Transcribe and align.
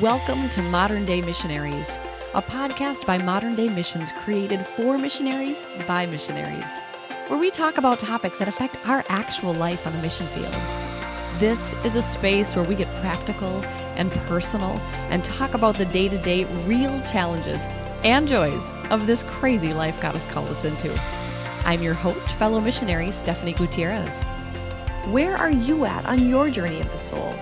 Welcome 0.00 0.48
to 0.50 0.62
Modern 0.62 1.04
Day 1.04 1.20
Missionaries, 1.20 1.90
a 2.34 2.40
podcast 2.40 3.04
by 3.04 3.18
Modern 3.18 3.56
Day 3.56 3.68
Missions 3.68 4.10
created 4.12 4.64
for 4.64 4.96
missionaries 4.96 5.66
by 5.86 6.06
missionaries, 6.06 6.70
where 7.26 7.38
we 7.38 7.50
talk 7.50 7.76
about 7.76 7.98
topics 7.98 8.38
that 8.38 8.46
affect 8.46 8.78
our 8.86 9.04
actual 9.08 9.52
life 9.52 9.84
on 9.86 9.92
the 9.92 10.00
mission 10.00 10.26
field. 10.28 10.54
This 11.40 11.74
is 11.84 11.96
a 11.96 12.00
space 12.00 12.54
where 12.54 12.64
we 12.64 12.76
get 12.76 12.88
practical 13.02 13.62
and 13.96 14.10
personal 14.12 14.78
and 15.10 15.24
talk 15.24 15.52
about 15.52 15.76
the 15.76 15.84
day 15.86 16.08
to 16.08 16.16
day 16.16 16.44
real 16.64 16.98
challenges 17.02 17.60
and 18.04 18.26
joys 18.26 18.62
of 18.88 19.06
this 19.06 19.24
crazy 19.24 19.74
life 19.74 20.00
God 20.00 20.14
has 20.14 20.26
called 20.26 20.48
us 20.48 20.64
into. 20.64 20.96
I'm 21.64 21.82
your 21.82 21.94
host, 21.94 22.30
fellow 22.36 22.60
missionary 22.60 23.10
Stephanie 23.10 23.52
Gutierrez. 23.52 24.22
Where 25.10 25.36
are 25.36 25.50
you 25.50 25.84
at 25.84 26.06
on 26.06 26.28
your 26.28 26.50
journey 26.50 26.80
of 26.80 26.90
the 26.92 26.98
soul? 26.98 27.34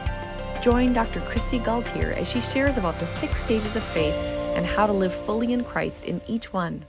Join 0.61 0.93
Dr. 0.93 1.21
Kristi 1.21 1.59
Gaultiere 1.65 2.15
as 2.19 2.29
she 2.29 2.43
shares 2.43 2.77
about 2.77 2.99
the 2.99 3.07
six 3.07 3.43
stages 3.43 3.77
of 3.77 3.83
faith 3.83 4.15
and 4.57 4.67
how 4.67 4.87
to 4.87 4.93
live 4.93 5.15
fully 5.15 5.55
in 5.55 5.65
Christ 5.65 6.05
in 6.05 6.21
each 6.29 6.53
one. 6.53 6.85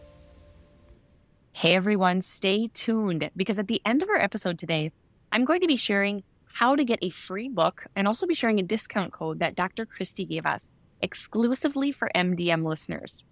Hey 1.54 1.76
everyone, 1.76 2.20
stay 2.20 2.68
tuned 2.74 3.30
because 3.34 3.58
at 3.58 3.70
the 3.70 3.82
end 3.86 4.04
of 4.04 4.10
our 4.10 4.20
episode 4.20 4.60
today, 4.60 4.92
I'm 5.32 5.46
going 5.46 5.62
to 5.62 5.68
be 5.68 5.78
sharing 5.78 6.24
how 6.44 6.76
to 6.76 6.84
get 6.84 7.00
a 7.02 7.12
free 7.12 7.48
book 7.48 7.86
and 7.96 8.10
also 8.10 8.28
be 8.28 8.34
sharing 8.34 8.60
a 8.60 8.64
discount 8.64 9.14
code 9.14 9.40
that 9.40 9.56
Dr. 9.56 9.86
Kristi 9.86 10.28
gave 10.28 10.46
us 10.46 10.68
exclusively 11.02 11.94
for 11.94 12.12
MDM 12.14 12.66
listeners. 12.66 13.24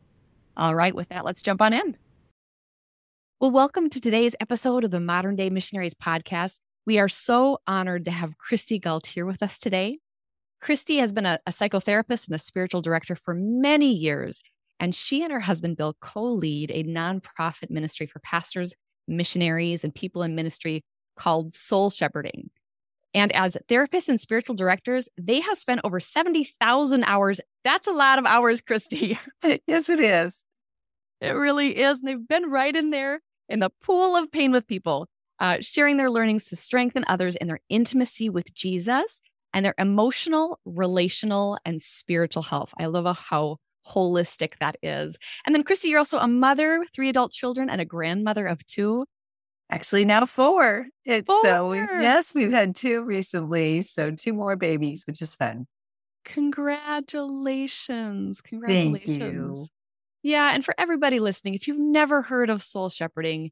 All 0.55 0.74
right, 0.74 0.96
with 0.96 1.10
that, 1.10 1.26
let's 1.26 1.41
jump 1.41 1.62
on 1.62 1.74
in. 1.74 1.98
Well, 3.41 3.52
welcome 3.52 3.90
to 3.90 3.99
today's 3.99 4.35
episode 4.40 4.85
of 4.85 4.91
the 4.91 5.02
Modern 5.02 5.35
Day 5.35 5.49
Missionaries 5.49 5.96
podcast. 5.96 6.62
We 6.85 6.98
are 6.98 7.10
so 7.10 7.60
honored 7.68 8.05
to 8.05 8.12
have 8.12 8.38
Kristi 8.38 8.82
Gaultiere 8.82 9.26
with 9.26 9.44
us 9.44 9.60
today. 9.60 9.99
Kristi 10.62 10.99
has 10.99 11.13
been 11.13 11.26
a, 11.26 11.40
a 11.45 11.52
psychotherapist 11.52 12.27
and 12.27 12.36
a 12.36 12.40
spiritual 12.40 12.81
director 12.81 13.16
for 13.16 13.34
many 13.34 13.91
years, 13.91 14.41
and 14.80 14.94
she 14.94 15.24
and 15.24 15.32
her 15.32 15.40
husband 15.40 15.77
Bill 15.77 15.96
co 16.02 16.24
lead 16.24 16.71
a 16.71 16.84
nonprofit 16.84 17.70
ministry 17.70 18.07
for 18.07 18.20
pastors, 18.20 18.74
missionaries, 19.07 19.84
and 19.84 19.93
people 19.93 20.24
in 20.24 20.35
ministry 20.35 20.84
called 21.15 21.54
Soul 21.54 21.90
Shepherding. 21.90 22.49
And 23.13 23.32
as 23.35 23.57
therapists 23.68 24.07
and 24.07 24.21
spiritual 24.21 24.55
directors, 24.55 25.10
they 25.18 25.40
have 25.40 25.57
spent 25.57 25.82
over 25.84 25.99
70,000 25.99 27.04
hours. 27.05 27.40
That's 27.63 27.87
a 27.87 27.91
lot 27.91 28.20
of 28.20 28.26
hours, 28.26 28.62
Kristi. 28.62 29.18
yes, 29.68 29.90
it 29.90 29.99
is. 29.99 30.43
It 31.21 31.32
really 31.32 31.80
is. 31.80 31.99
And 31.99 32.07
they've 32.07 32.27
been 32.27 32.49
right 32.49 32.76
in 32.76 32.91
there 32.91 33.21
in 33.48 33.60
the 33.60 33.71
pool 33.82 34.15
of 34.15 34.32
pain 34.32 34.52
with 34.52 34.68
people, 34.68 35.07
uh, 35.40 35.57
sharing 35.62 35.98
their 35.98 36.12
learnings 36.12 36.48
to 36.49 36.55
strengthen 36.55 37.04
others 37.07 37.35
in 37.35 37.48
their 37.48 37.60
intimacy 37.70 38.30
with 38.30 38.54
Jesus 38.54 39.21
and 39.54 39.66
their 39.66 39.76
emotional, 39.78 40.60
relational, 40.66 41.58
and 41.66 41.82
spiritual 41.82 42.44
health. 42.44 42.74
I 42.80 42.86
love 42.86 43.05
uh, 43.05 43.14
how 43.14 43.58
holistic 43.88 44.54
that 44.60 44.78
is. 44.84 45.18
And 45.46 45.55
then, 45.55 45.64
Kristi, 45.64 45.86
you're 45.86 46.00
also 46.00 46.20
a 46.20 46.28
mother, 46.28 46.86
three 46.94 47.10
adult 47.10 47.32
children, 47.32 47.70
and 47.70 47.82
a 47.82 47.86
grandmother 47.86 48.48
of 48.48 48.66
two. 48.66 49.05
Actually, 49.72 50.05
now 50.05 50.26
four. 50.26 50.88
It's 51.05 51.27
four. 51.27 51.42
so 51.44 51.70
we, 51.70 51.77
yes, 51.77 52.34
we've 52.34 52.52
had 52.52 52.76
two 52.76 53.04
recently, 53.04 53.84
so 53.84 54.12
two 54.12 54.34
more 54.34 54.55
babies, 54.55 55.04
which 55.05 55.22
is 55.22 55.36
fun. 55.36 55.68
Congratulations! 56.26 58.42
Congratulations! 58.42 59.18
Thank 59.18 59.34
you. 59.34 59.68
Yeah, 60.22 60.54
and 60.54 60.66
for 60.66 60.76
everybody 60.77 61.20
listening, 61.20 61.54
if 61.54 61.68
you've 61.68 61.80
never 61.80 62.22
heard 62.22 62.50
of 62.50 62.62
soul 62.62 62.90
shepherding, 62.90 63.52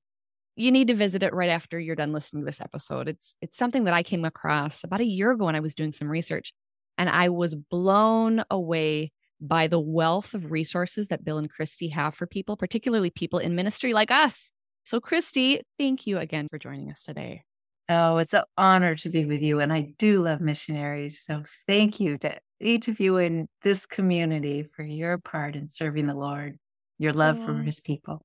you 0.58 0.72
need 0.72 0.88
to 0.88 0.95
visit 0.95 1.22
it 1.22 1.33
right 1.33 1.50
after 1.50 1.80
you're 1.80 1.95
done 1.95 2.11
listening 2.11 2.41
to 2.41 2.45
this 2.45 2.59
episode. 2.59 3.08
It's 3.08 3.36
it's 3.41 3.55
something 3.55 3.83
that 3.83 3.94
I 3.94 4.02
came 4.03 4.25
across 4.25 4.83
about 4.83 5.02
a 5.02 5.05
year 5.05 5.31
ago 5.31 5.45
when 5.45 5.55
I 5.55 5.59
was 5.59 5.75
doing 5.75 5.94
some 5.94 6.09
research 6.09 6.52
and 6.97 7.09
I 7.09 7.30
was 7.30 7.53
blown 7.53 8.44
away 8.50 9.11
by 9.39 9.67
the 9.67 9.80
wealth 9.80 10.33
of 10.33 10.52
resources 10.52 11.09
that 11.09 11.23
Bill 11.23 11.38
and 11.38 11.52
Kristi 11.52 11.91
have 11.91 12.16
for 12.16 12.25
people, 12.25 12.58
particularly 12.58 13.11
people 13.11 13.38
in 13.38 13.55
ministry 13.55 13.94
like 13.94 14.09
us. 14.09 14.52
So 14.83 15.00
Kristi, 15.00 15.62
thank 15.78 16.07
you 16.07 16.18
again 16.18 16.47
for 16.50 16.57
joining 16.57 16.89
us 16.89 17.03
today. 17.03 17.44
Oh, 17.88 18.18
it's 18.18 18.34
an 18.34 18.44
honor 18.57 18.95
to 18.95 19.09
be 19.09 19.25
with 19.25 19.41
you 19.44 19.59
and 19.59 19.72
I 19.72 19.94
do 20.00 20.24
love 20.24 20.41
missionaries. 20.41 21.22
So 21.22 21.44
thank 21.68 22.00
you 22.00 22.18
to 22.18 22.35
each 22.59 22.88
of 22.88 23.00
you 23.00 23.18
in 23.18 23.47
this 23.62 23.85
community 23.85 24.63
for 24.63 24.81
your 24.81 25.19
part 25.19 25.56
in 25.56 25.69
serving 25.69 26.07
the 26.07 26.16
Lord, 26.16 26.57
your 26.97 27.13
love 27.13 27.38
oh. 27.39 27.45
for 27.45 27.53
his 27.62 27.79
people 27.79 28.24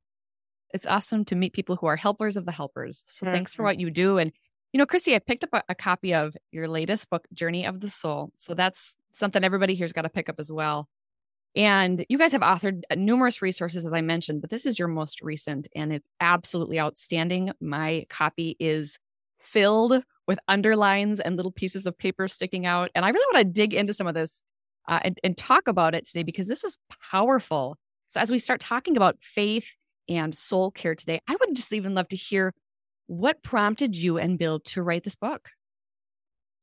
it's 0.72 0.86
awesome 0.86 1.24
to 1.26 1.34
meet 1.34 1.52
people 1.52 1.76
who 1.76 1.86
are 1.86 1.96
helpers 1.96 2.36
of 2.36 2.46
the 2.46 2.52
helpers. 2.52 3.04
So 3.06 3.24
mm-hmm. 3.24 3.34
thanks 3.34 3.54
for 3.54 3.62
what 3.62 3.78
you 3.78 3.90
do. 3.90 4.18
And, 4.18 4.32
you 4.72 4.78
know, 4.78 4.86
Kristi, 4.86 5.14
I 5.14 5.18
picked 5.18 5.44
up 5.44 5.50
a, 5.52 5.62
a, 5.68 5.74
copy 5.74 6.14
of 6.14 6.34
your 6.50 6.66
latest 6.68 7.10
book, 7.10 7.26
Journey 7.32 7.66
of 7.66 7.80
the 7.80 7.90
Soul. 7.90 8.32
So 8.36 8.54
that's 8.54 8.96
something 9.10 9.44
everybody 9.44 9.74
here's 9.74 9.92
got 9.92 10.02
to 10.02 10.08
pick 10.08 10.28
up 10.28 10.36
as 10.38 10.50
well. 10.50 10.88
And 11.54 12.06
you 12.08 12.16
guys 12.16 12.32
have 12.32 12.40
authored 12.40 12.82
uh, 12.90 12.94
numerous 12.94 13.42
resources, 13.42 13.84
as 13.84 13.92
I 13.92 14.00
mentioned, 14.00 14.40
but 14.40 14.48
this 14.48 14.64
is 14.64 14.78
your 14.78 14.88
most 14.88 15.20
recent 15.20 15.68
and 15.76 15.92
it's 15.92 16.08
absolutely 16.20 16.80
outstanding. 16.80 17.52
My 17.60 18.06
copy 18.08 18.56
is 18.58 18.98
filled 19.38 20.02
with 20.26 20.38
underlines 20.48 21.20
and 21.20 21.36
little 21.36 21.52
pieces 21.52 21.86
of 21.86 21.98
paper 21.98 22.28
sticking 22.28 22.64
out. 22.64 22.90
And 22.94 23.04
I 23.04 23.10
really 23.10 23.34
want 23.34 23.46
to 23.46 23.52
dig 23.52 23.74
into 23.74 23.92
some 23.92 24.06
of 24.06 24.14
this 24.14 24.42
uh, 24.88 25.00
and, 25.02 25.18
and 25.22 25.36
talk 25.36 25.68
about 25.68 25.94
it 25.94 26.06
today 26.06 26.22
because 26.22 26.48
this 26.48 26.64
is 26.64 26.78
powerful. 27.10 27.76
So, 28.08 28.20
as 28.20 28.30
we 28.30 28.38
start 28.38 28.60
talking 28.60 28.96
about 28.96 29.16
faith 29.20 29.76
and 30.16 30.34
soul 30.34 30.70
care 30.70 30.94
today. 30.94 31.20
I 31.28 31.36
would 31.38 31.54
just 31.54 31.72
even 31.72 31.94
love 31.94 32.08
to 32.08 32.16
hear 32.16 32.52
what 33.06 33.42
prompted 33.42 33.96
you 33.96 34.18
and 34.18 34.38
Bill 34.38 34.60
to 34.60 34.82
write 34.82 35.04
this 35.04 35.16
book. 35.16 35.50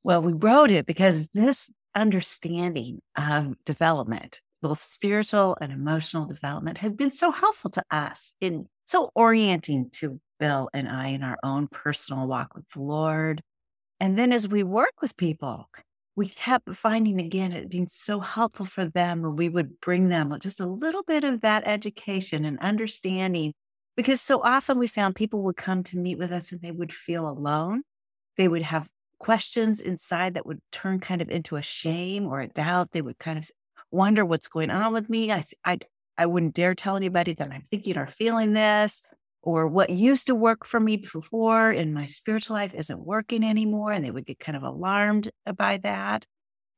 Well, 0.04 0.22
we 0.22 0.34
wrote 0.34 0.72
it 0.72 0.86
because 0.86 1.28
this 1.34 1.72
understanding 1.96 3.02
of 3.18 3.56
development, 3.66 4.42
both 4.62 4.82
spiritual 4.82 5.58
and 5.62 5.72
emotional 5.72 6.26
development, 6.26 6.78
had 6.78 6.96
been 6.96 7.12
so 7.12 7.32
helpful 7.32 7.70
to 7.72 7.84
us 7.92 8.34
in 8.40 8.68
so 8.86 9.12
orienting 9.16 9.90
to 9.94 10.20
Bill 10.40 10.70
and 10.74 10.88
I 10.88 11.10
in 11.10 11.24
our 11.24 11.38
own 11.44 11.68
personal 11.68 12.28
walk 12.28 12.56
with 12.56 12.68
the 12.70 12.81
Lord. 12.81 13.42
And 14.00 14.18
then 14.18 14.31
as 14.31 14.48
we 14.48 14.64
work 14.64 15.02
with 15.02 15.18
people, 15.18 15.70
we 16.19 16.28
kept 16.28 16.75
finding 16.75 17.18
again 17.18 17.53
it 17.53 17.69
being 17.69 17.88
so 17.88 18.19
helpful 18.19 18.66
for 18.66 18.84
them 18.84 19.22
when 19.22 19.38
we 19.38 19.47
would 19.47 19.80
bring 19.80 20.09
them 20.09 20.35
just 20.41 20.59
a 20.59 20.66
little 20.66 21.02
bit 21.03 21.24
of 21.24 21.40
that 21.40 21.63
education 21.66 22.44
and 22.44 22.59
understanding 22.59 23.53
because 23.96 24.19
so 24.19 24.41
often 24.44 24.78
we 24.78 24.85
found 24.85 25.16
people 25.16 25.41
would 25.44 25.56
come 25.56 25.81
to 25.81 25.97
meet 25.97 26.18
with 26.18 26.34
us 26.34 26.52
and 26.52 26.62
they 26.62 26.72
would 26.72 26.91
feel 26.91 27.25
alone. 27.25 27.84
They 28.35 28.50
would 28.50 28.63
have 28.63 28.90
questions 29.18 29.80
inside 29.80 30.34
that 30.34 30.46
would 30.46 30.59
turn 30.74 31.00
kind 31.00 31.22
of 31.22 31.30
into 31.30 31.56
a 31.56 31.62
shame 31.62 32.25
or 32.25 32.41
a 32.41 32.50
doubt. 32.50 32.91
They 32.91 33.01
would 33.01 33.18
kind 33.18 33.40
of 33.40 33.50
wonder 33.90 34.25
what's 34.25 34.50
going 34.50 34.72
on 34.72 34.91
with 34.91 35.09
me. 35.09 35.31
I 35.31 35.46
i, 35.63 35.80
I 36.18 36.25
wouldn't 36.25 36.53
dare 36.53 36.75
tell 36.75 36.97
anybody 36.97 37.31
that 37.31 37.50
i'm 37.50 37.62
thinking 37.62 37.97
or 37.97 38.07
feeling 38.07 38.51
this 38.51 39.01
or 39.41 39.67
what 39.67 39.89
used 39.89 40.27
to 40.27 40.35
work 40.35 40.66
for 40.66 40.79
me 40.79 40.97
mm-hmm. 40.97 41.19
before 41.19 41.72
in 41.72 41.94
my 41.94 42.05
spiritual 42.05 42.55
life 42.55 42.73
isn't 42.75 43.05
working 43.05 43.44
anymore. 43.44 43.91
And 43.91 44.03
they 44.03 44.11
would 44.11 44.25
get 44.25 44.39
kind 44.39 44.55
of 44.55 44.63
alarmed 44.63 45.29
by 45.55 45.77
that. 45.77 46.25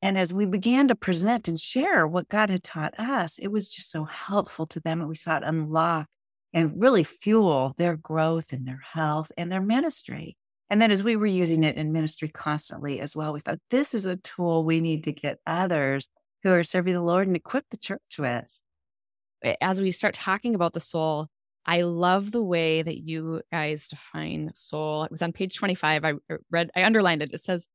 And 0.02 0.18
as 0.18 0.34
we 0.34 0.46
began 0.46 0.88
to 0.88 0.96
present 0.96 1.48
and 1.48 1.60
share 1.60 2.08
what 2.08 2.28
God 2.28 2.50
had 2.50 2.64
taught 2.64 3.00
us, 3.00 3.38
it 3.38 3.50
was 3.50 3.70
just 3.70 3.92
so 3.92 4.06
helpful 4.06 4.66
to 4.68 4.80
them. 4.80 5.00
And 5.00 5.10
we 5.10 5.16
saw 5.16 5.38
it 5.38 5.44
unlock 5.46 6.08
and 6.54 6.82
really 6.82 7.04
fuel 7.04 7.74
their 7.78 7.96
growth 7.96 8.52
and 8.52 8.68
their 8.68 8.82
health 8.94 9.32
and 9.38 9.52
their 9.52 9.62
ministry. 9.62 10.38
And 10.70 10.82
then 10.82 10.90
as 10.90 11.04
we 11.04 11.16
were 11.16 11.28
using 11.28 11.64
it 11.64 11.76
in 11.76 11.92
ministry 11.92 12.30
constantly 12.30 13.00
as 13.00 13.16
well, 13.16 13.34
we 13.34 13.42
thought 13.42 13.60
this 13.70 13.94
is 13.94 14.06
a 14.06 14.16
tool 14.16 14.64
we 14.64 14.82
need 14.82 15.04
to 15.04 15.12
get 15.12 15.40
others 15.46 16.08
who 16.44 16.50
are 16.50 16.64
serving 16.64 16.94
the 16.94 17.02
Lord 17.02 17.28
and 17.28 17.36
equip 17.36 17.70
the 17.70 17.78
church 17.78 18.18
with. 18.18 18.46
As 19.60 19.82
we 19.82 19.92
start 19.92 20.14
talking 20.14 20.56
about 20.56 20.74
the 20.74 20.80
soul, 20.80 21.28
I 21.66 21.82
love 21.82 22.32
the 22.32 22.42
way 22.42 22.82
that 22.82 23.00
you 23.00 23.42
guys 23.52 23.88
define 23.88 24.52
soul. 24.56 25.04
It 25.04 25.12
was 25.12 25.22
on 25.22 25.32
page 25.32 25.56
25. 25.56 26.04
I 26.04 26.14
er, 26.30 26.42
read, 26.50 26.72
I 26.76 26.84
underlined 26.84 27.22
it. 27.22 27.34
It 27.34 27.42
says, 27.42 27.68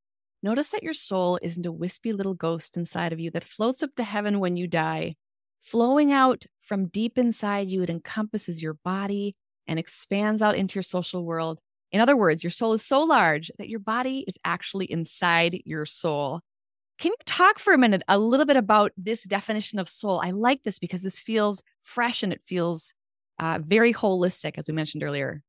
Notice 0.43 0.69
that 0.69 0.83
your 0.83 0.93
soul 0.93 1.39
isn't 1.41 1.65
a 1.65 1.71
wispy 1.71 2.13
little 2.13 2.35
ghost 2.35 2.77
inside 2.77 3.11
of 3.11 3.19
you 3.19 3.31
that 3.31 3.43
floats 3.43 3.81
up 3.81 3.95
to 3.95 4.03
heaven 4.03 4.39
when 4.39 4.55
you 4.55 4.67
die. 4.67 5.15
Flowing 5.59 6.11
out 6.11 6.45
from 6.61 6.87
deep 6.87 7.17
inside 7.17 7.67
you, 7.67 7.81
it 7.81 7.89
encompasses 7.89 8.61
your 8.61 8.75
body 8.75 9.35
and 9.67 9.79
expands 9.79 10.41
out 10.41 10.55
into 10.55 10.75
your 10.75 10.83
social 10.83 11.25
world. 11.25 11.59
In 11.91 12.01
other 12.01 12.15
words, 12.15 12.43
your 12.43 12.51
soul 12.51 12.73
is 12.73 12.85
so 12.85 13.01
large 13.01 13.51
that 13.57 13.69
your 13.69 13.79
body 13.79 14.23
is 14.27 14.35
actually 14.45 14.85
inside 14.91 15.61
your 15.65 15.85
soul. 15.85 16.41
Can 16.99 17.11
you 17.11 17.17
talk 17.25 17.59
for 17.59 17.73
a 17.73 17.77
minute 17.77 18.03
a 18.07 18.19
little 18.19 18.45
bit 18.45 18.57
about 18.57 18.91
this 18.97 19.23
definition 19.23 19.79
of 19.79 19.89
soul? 19.89 20.19
I 20.23 20.31
like 20.31 20.63
this 20.63 20.79
because 20.79 21.01
this 21.01 21.19
feels 21.19 21.61
fresh 21.81 22.23
and 22.23 22.33
it 22.33 22.43
feels 22.43 22.93
uh, 23.39 23.59
very 23.61 23.93
holistic, 23.93 24.57
as 24.57 24.67
we 24.67 24.73
mentioned 24.73 25.03
earlier. 25.03 25.41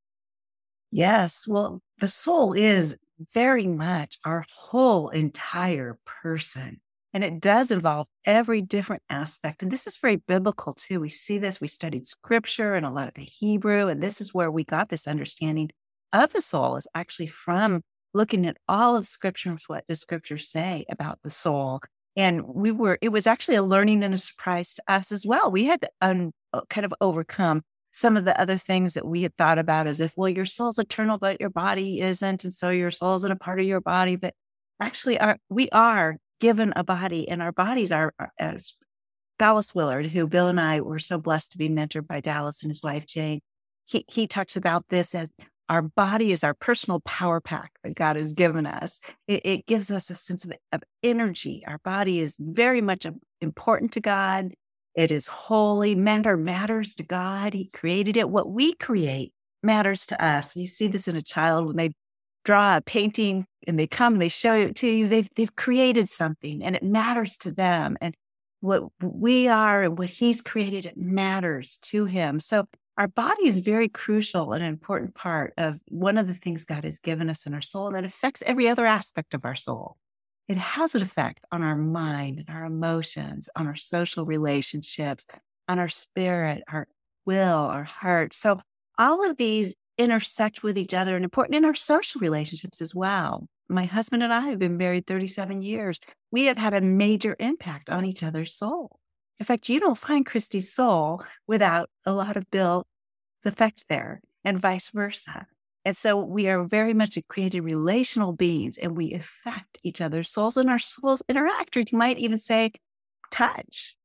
Yes. 0.91 1.47
Well, 1.47 1.81
the 2.01 2.09
soul 2.09 2.53
is 2.53 2.97
very 3.35 3.67
much 3.67 4.19
our 4.25 4.45
whole 4.55 5.09
entire 5.09 5.99
person. 6.23 6.81
And 7.15 7.25
it 7.25 7.41
does 7.41 7.71
involve 7.71 8.07
every 8.27 8.61
different 8.61 9.03
aspect. 9.09 9.63
And 9.63 9.73
this 9.73 9.87
is 9.87 9.97
very 9.97 10.17
biblical 10.17 10.73
too. 10.75 11.01
We 11.01 11.09
see 11.09 11.39
this, 11.39 11.61
we 11.61 11.67
studied 11.67 12.07
scripture 12.07 12.75
and 12.75 12.85
a 12.85 12.91
lot 12.91 13.09
of 13.09 13.15
the 13.15 13.23
Hebrew. 13.23 13.89
And 13.89 14.03
this 14.03 14.21
is 14.21 14.35
where 14.35 14.51
we 14.51 14.65
got 14.65 14.89
this 14.89 15.09
understanding 15.09 15.71
of 16.13 16.33
the 16.33 16.43
soul 16.43 16.77
is 16.77 16.87
actually 16.95 17.27
from 17.27 17.83
looking 18.15 18.47
at 18.47 18.57
all 18.69 18.97
of 18.97 19.07
scripture 19.07 19.51
and 19.51 19.61
what 19.67 19.87
does 19.87 20.01
scripture 20.01 20.39
say 20.39 20.85
about 20.91 21.19
the 21.23 21.31
soul 21.31 21.81
And 22.17 22.43
we 22.47 22.73
were, 22.73 22.99
it 23.01 23.11
was 23.11 23.27
actually 23.27 23.57
a 23.57 23.63
learning 23.63 24.03
and 24.05 24.15
a 24.15 24.19
surprise 24.19 24.75
to 24.75 24.83
us 24.89 25.13
as 25.13 25.25
well. 25.27 25.51
We 25.51 25.65
had 25.65 25.83
to 25.83 25.91
un, 26.01 26.33
uh, 26.53 26.63
kind 26.69 26.85
of 26.85 26.95
overcome 27.01 27.63
some 27.91 28.17
of 28.17 28.25
the 28.25 28.39
other 28.41 28.57
things 28.57 28.95
that 28.95 29.07
we 29.07 29.23
had 29.23 29.37
thought 29.37 29.59
about 29.59 29.87
as 29.87 30.01
if, 30.01 30.13
well, 30.17 30.29
your 30.29 30.45
soul's 30.45 30.79
eternal, 30.79 31.19
but 31.19 31.41
your 31.41 31.51
body 31.51 32.01
isn't. 32.01 32.45
And 32.45 32.53
so 32.53 32.71
your 32.71 32.91
soul 32.91 33.17
isn't 33.17 33.31
a 33.33 33.37
part 33.37 33.61
of 33.61 33.67
your 33.67 33.81
body. 33.81 34.17
But 34.17 34.35
actually, 34.81 35.19
our, 35.19 35.39
we 35.49 35.69
are 35.71 36.17
given 36.41 36.73
a 36.77 36.85
body, 36.85 37.29
and 37.29 37.43
our 37.43 37.53
bodies 37.53 37.91
are, 37.91 38.15
are 38.19 38.33
as 38.39 38.75
Dallas 39.39 39.75
Willard, 39.75 40.07
who 40.07 40.27
Bill 40.27 40.49
and 40.49 40.61
I 40.61 40.81
were 40.81 40.99
so 40.99 41.19
blessed 41.19 41.53
to 41.53 41.59
be 41.59 41.69
mentored 41.69 42.07
by 42.07 42.21
Dallas 42.21 42.63
and 42.63 42.71
his 42.71 42.83
wife, 42.83 43.07
Jane. 43.07 43.41
He, 43.87 44.05
he 44.09 44.27
talks 44.27 44.57
about 44.57 44.85
this 44.89 45.15
as 45.15 45.31
our 45.69 45.83
body 45.83 46.33
is 46.33 46.45
our 46.45 46.55
personal 46.55 47.01
power 47.01 47.41
pack 47.41 47.73
that 47.85 47.95
God 47.95 48.17
has 48.17 48.33
given 48.33 48.67
us. 48.67 49.01
It, 49.27 49.43
it 49.45 49.67
gives 49.67 49.91
us 49.91 50.11
a 50.11 50.15
sense 50.15 50.45
of, 50.45 50.53
of 50.73 50.83
energy. 51.03 51.63
Our 51.67 51.79
body 51.85 52.21
is 52.21 52.37
very 52.41 52.81
much 52.81 53.05
um, 53.07 53.21
important 53.41 53.93
to 53.93 54.01
God. 54.01 54.53
It 54.99 55.13
is 55.13 55.29
holy. 55.29 55.95
Matter 55.95 56.37
matters 56.37 56.97
to 56.97 57.05
God. 57.05 57.55
He 57.55 57.67
created 57.67 58.17
it. 58.17 58.31
What 58.31 58.51
we 58.51 58.73
create 58.73 59.33
matters 59.63 60.07
to 60.07 60.21
us. 60.21 60.57
You 60.57 60.67
see 60.67 60.89
this 60.89 61.07
in 61.07 61.15
a 61.15 61.23
child 61.23 61.69
when 61.69 61.77
they 61.77 61.93
draw 62.45 62.79
a 62.79 62.81
painting 62.81 63.47
and 63.65 63.79
they 63.79 63.87
come 63.87 64.15
and 64.15 64.21
they 64.21 64.29
show 64.29 64.55
it 64.55 64.75
to 64.75 64.89
you. 64.89 65.07
They've 65.07 65.29
they've 65.37 65.55
created 65.55 66.09
something 66.09 66.65
and 66.65 66.75
it 66.75 66.83
matters 66.83 67.37
to 67.39 67.53
them. 67.53 67.97
And 68.01 68.17
what 68.59 68.91
we 69.01 69.47
are 69.47 69.85
and 69.85 69.97
what 69.97 70.11
he's 70.11 70.43
created, 70.43 70.85
it 70.85 70.97
matters 70.97 71.79
to 71.83 72.07
him. 72.07 72.41
So 72.41 72.67
our 72.97 73.07
body 73.07 73.47
is 73.47 73.61
very 73.61 73.89
crucial 73.89 74.53
and 74.53 74.65
an 74.65 74.69
important 74.69 75.15
part 75.15 75.55
of 75.57 75.79
one 75.87 76.19
of 76.19 76.27
the 76.27 76.35
things 76.35 76.65
God 76.65 76.83
has 76.83 76.99
given 76.99 77.31
us 77.31 77.47
in 77.47 77.55
our 77.55 77.63
soul 77.63 77.87
and 77.87 77.95
that 77.95 78.05
affects 78.05 78.43
every 78.45 78.69
other 78.69 78.85
aspect 78.85 79.33
of 79.33 79.45
our 79.45 79.55
soul 79.55 79.97
it 80.49 80.59
has 80.59 80.95
an 80.95 81.03
effect 81.03 81.45
on 81.53 81.63
our 81.63 81.77
mind 81.77 82.45
and 82.47 82.57
our 82.57 82.65
emotions, 82.65 83.49
on 83.55 83.67
our 83.67 83.75
social 83.75 84.25
relationships, 84.25 85.27
on 85.69 85.79
our 85.79 85.89
spirit, 85.89 86.63
our 86.73 86.89
will, 87.27 87.59
our 87.59 87.85
heart. 87.85 88.33
So 88.33 88.61
all 88.99 89.29
of 89.29 89.37
these 89.37 89.75
intersect 89.99 90.63
with 90.63 90.79
each 90.79 90.95
other 90.95 91.17
and 91.17 91.25
important 91.25 91.57
in 91.57 91.65
our 91.65 91.75
social 91.75 92.21
relationships 92.21 92.81
as 92.81 92.95
well. 92.95 93.47
My 93.69 93.85
husband 93.85 94.23
and 94.23 94.33
I 94.33 94.49
have 94.49 94.59
been 94.59 94.79
married 94.79 95.07
37 95.07 95.61
years. 95.61 96.01
We 96.31 96.47
have 96.47 96.57
had 96.57 96.73
a 96.73 96.81
major 96.81 97.37
impact 97.39 97.91
on 97.91 98.07
each 98.07 98.23
other's 98.23 98.55
soul. 98.55 98.99
In 99.39 99.45
fact, 99.45 99.69
you 99.69 99.79
don't 99.79 99.99
find 99.99 100.25
Kristi's 100.25 100.73
soul 100.73 101.23
without 101.47 101.91
a 102.07 102.13
lot 102.13 102.37
of 102.37 102.51
Bill's 102.51 102.87
effect 103.45 103.85
there 103.89 104.21
and 104.45 104.59
vice 104.59 104.91
versa. 104.91 105.47
And 105.89 105.97
so 105.97 106.19
we 106.19 106.49
are 106.49 106.65
very 106.65 106.93
much 106.93 107.17
a 107.17 107.23
created 107.23 107.63
relational 107.63 108.35
beings 108.35 108.77
and 108.77 108.95
we 108.95 109.15
affect 109.15 109.79
each 109.83 110.03
other's 110.03 110.29
souls 110.29 110.59
and 110.59 110.69
our 110.69 110.79
souls 110.79 111.23
interact, 111.31 111.79
or 111.79 111.81
you 111.81 111.97
might 111.97 112.19
even 112.19 112.37
say 112.37 112.73
touch. 113.31 113.97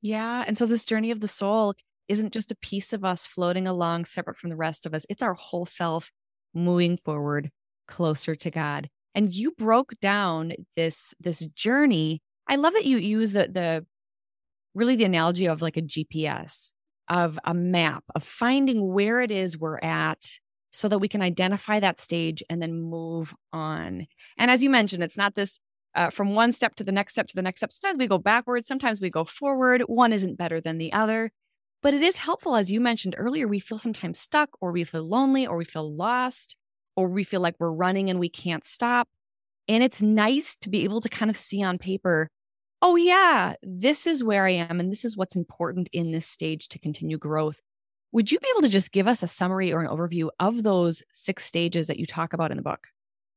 Yeah. 0.00 0.42
And 0.46 0.56
so 0.56 0.64
this 0.64 0.86
journey 0.86 1.10
of 1.10 1.20
the 1.20 1.28
soul 1.28 1.74
isn't 2.08 2.32
just 2.32 2.50
a 2.50 2.56
piece 2.56 2.94
of 2.94 3.04
us 3.04 3.26
floating 3.26 3.68
along 3.68 4.06
separate 4.06 4.38
from 4.38 4.48
the 4.48 4.56
rest 4.56 4.86
of 4.86 4.94
us, 4.94 5.04
it's 5.10 5.22
our 5.22 5.34
whole 5.34 5.66
self 5.66 6.10
moving 6.54 6.96
forward 7.04 7.50
closer 7.86 8.34
to 8.34 8.50
God. 8.50 8.88
And 9.14 9.34
you 9.34 9.50
broke 9.50 9.92
down 10.00 10.54
this 10.74 11.12
this 11.20 11.40
journey. 11.48 12.22
I 12.48 12.56
love 12.56 12.72
that 12.72 12.86
you 12.86 12.96
use 12.96 13.32
the 13.32 13.46
the 13.46 13.84
really 14.74 14.96
the 14.96 15.04
analogy 15.04 15.48
of 15.48 15.60
like 15.60 15.76
a 15.76 15.82
GPS, 15.82 16.72
of 17.10 17.38
a 17.44 17.52
map, 17.52 18.04
of 18.14 18.24
finding 18.24 18.90
where 18.94 19.20
it 19.20 19.30
is 19.30 19.58
we're 19.58 19.76
at 19.76 20.38
so 20.72 20.88
that 20.88 20.98
we 20.98 21.08
can 21.08 21.22
identify 21.22 21.78
that 21.78 22.00
stage 22.00 22.42
and 22.50 22.60
then 22.60 22.74
move 22.74 23.34
on. 23.52 24.06
And 24.38 24.50
as 24.50 24.64
you 24.64 24.70
mentioned, 24.70 25.02
it's 25.02 25.18
not 25.18 25.34
this 25.34 25.60
uh, 25.94 26.10
from 26.10 26.34
one 26.34 26.52
step 26.52 26.74
to 26.76 26.84
the 26.84 26.92
next 26.92 27.12
step 27.12 27.28
to 27.28 27.36
the 27.36 27.42
next 27.42 27.60
step. 27.60 27.70
Sometimes 27.70 27.98
we 27.98 28.06
go 28.06 28.18
backwards, 28.18 28.66
sometimes 28.66 29.00
we 29.00 29.10
go 29.10 29.24
forward. 29.24 29.82
One 29.82 30.12
isn't 30.12 30.38
better 30.38 30.60
than 30.60 30.78
the 30.78 30.92
other. 30.92 31.30
But 31.82 31.94
it 31.94 32.02
is 32.02 32.16
helpful, 32.16 32.54
as 32.54 32.70
you 32.70 32.80
mentioned 32.80 33.16
earlier, 33.18 33.48
we 33.48 33.58
feel 33.58 33.78
sometimes 33.78 34.18
stuck 34.18 34.50
or 34.60 34.72
we 34.72 34.84
feel 34.84 35.06
lonely 35.06 35.46
or 35.46 35.56
we 35.56 35.64
feel 35.64 35.88
lost 35.94 36.56
or 36.96 37.08
we 37.08 37.24
feel 37.24 37.40
like 37.40 37.56
we're 37.58 37.72
running 37.72 38.08
and 38.08 38.20
we 38.20 38.28
can't 38.28 38.64
stop. 38.64 39.08
And 39.68 39.82
it's 39.82 40.00
nice 40.00 40.56
to 40.56 40.68
be 40.68 40.84
able 40.84 41.00
to 41.00 41.08
kind 41.08 41.30
of 41.30 41.36
see 41.36 41.62
on 41.62 41.78
paper, 41.78 42.28
oh, 42.80 42.96
yeah, 42.96 43.54
this 43.62 44.06
is 44.06 44.22
where 44.22 44.46
I 44.46 44.50
am. 44.50 44.78
And 44.78 44.90
this 44.90 45.04
is 45.04 45.16
what's 45.16 45.36
important 45.36 45.88
in 45.92 46.12
this 46.12 46.26
stage 46.26 46.68
to 46.68 46.78
continue 46.78 47.18
growth. 47.18 47.60
Would 48.12 48.30
you 48.30 48.38
be 48.38 48.48
able 48.52 48.62
to 48.62 48.68
just 48.68 48.92
give 48.92 49.08
us 49.08 49.22
a 49.22 49.26
summary 49.26 49.72
or 49.72 49.80
an 49.80 49.88
overview 49.88 50.28
of 50.38 50.62
those 50.62 51.02
six 51.12 51.44
stages 51.44 51.86
that 51.86 51.98
you 51.98 52.04
talk 52.04 52.34
about 52.34 52.50
in 52.50 52.58
the 52.58 52.62
book? 52.62 52.88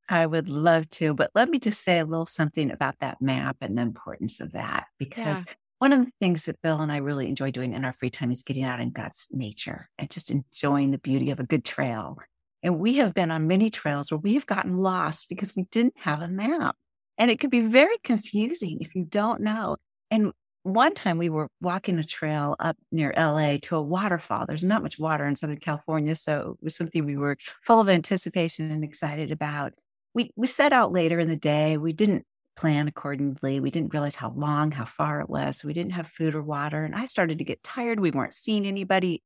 I 0.10 0.25
would 0.25 0.50
love 0.50 0.89
to, 0.92 1.13
but 1.13 1.31
let 1.33 1.50
me 1.50 1.60
just 1.60 1.81
say 1.81 2.00
a 2.00 2.06
little 2.06 2.25
something 2.25 2.69
about 2.72 3.00
that 3.00 3.22
map 3.22 3.57
and 3.62 3.77
the 3.77 3.81
importance 3.81 4.39
of 4.39 4.51
that. 4.51 4.86
Because 5.00 5.44
yeah. 5.48 5.54
one 5.80 5.94
of 5.94 6.06
the 6.06 6.12
things 6.19 6.45
that 6.45 6.62
Bill 6.62 6.81
and 6.81 6.92
I 6.92 6.98
really 6.98 7.27
enjoy 7.27 7.51
doing 7.51 7.74
in 7.74 7.86
our 7.86 7.94
free 7.94 8.10
time 8.10 8.31
is 8.31 8.44
getting 8.44 8.63
out 8.63 8.81
in 8.81 8.92
God's 8.92 9.27
nature 9.31 9.89
and 9.98 10.10
just 10.12 10.30
enjoying 10.30 10.92
the 10.92 11.00
beauty 11.00 11.31
of 11.31 11.39
a 11.39 11.45
good 11.45 11.66
trail. 11.66 12.18
And 12.62 12.80
we 12.80 12.95
have 12.95 13.13
been 13.13 13.31
on 13.31 13.48
many 13.48 13.69
trails 13.69 14.12
where 14.12 14.19
we 14.19 14.33
have 14.33 14.45
gotten 14.45 14.77
lost 14.77 15.30
because 15.30 15.56
we 15.56 15.63
didn't 15.72 15.95
have 15.98 16.22
a 16.22 16.27
map. 16.27 16.75
And 17.18 17.31
it 17.31 17.39
could 17.39 17.51
be 17.51 17.62
very 17.62 17.98
confusing 18.04 18.80
if 18.81 18.94
you 18.94 19.06
don't 19.06 19.42
know. 19.42 19.77
And 20.12 20.33
one 20.65 20.95
time 20.95 21.19
we 21.19 21.29
were 21.29 21.47
walking 21.62 22.00
a 22.00 22.03
trail 22.03 22.56
up 22.59 22.75
near 22.91 23.13
LA 23.15 23.57
to 23.63 23.75
a 23.75 23.81
waterfall. 23.83 24.45
There's 24.47 24.63
not 24.63 24.81
much 24.81 24.97
water 24.97 25.27
in 25.27 25.35
Southern 25.35 25.59
California, 25.59 26.15
so 26.15 26.57
it 26.59 26.63
was 26.63 26.75
something 26.75 27.06
we 27.06 27.17
were 27.17 27.38
full 27.62 27.79
of 27.79 27.88
anticipation 27.88 28.71
and 28.71 28.83
excited 28.83 29.31
about. 29.31 29.73
We 30.15 30.31
we 30.35 30.47
set 30.47 30.73
out 30.73 30.91
later 30.91 31.19
in 31.19 31.27
the 31.27 31.35
day. 31.35 31.77
We 31.77 31.94
didn't 31.94 32.25
plan 32.56 32.88
accordingly. 32.88 33.59
We 33.59 33.69
didn't 33.69 33.94
realize 33.94 34.15
how 34.15 34.31
long, 34.31 34.71
how 34.71 34.85
far 34.85 35.21
it 35.21 35.29
was. 35.29 35.57
So 35.57 35.67
we 35.67 35.73
didn't 35.73 35.91
have 35.94 36.07
food 36.07 36.33
or 36.33 36.41
water. 36.41 36.83
And 36.83 36.95
I 36.95 37.06
started 37.06 37.38
to 37.39 37.45
get 37.45 37.62
tired. 37.62 38.00
We 38.00 38.12
weren't 38.12 38.33
seeing 38.33 38.65
anybody 38.65 39.21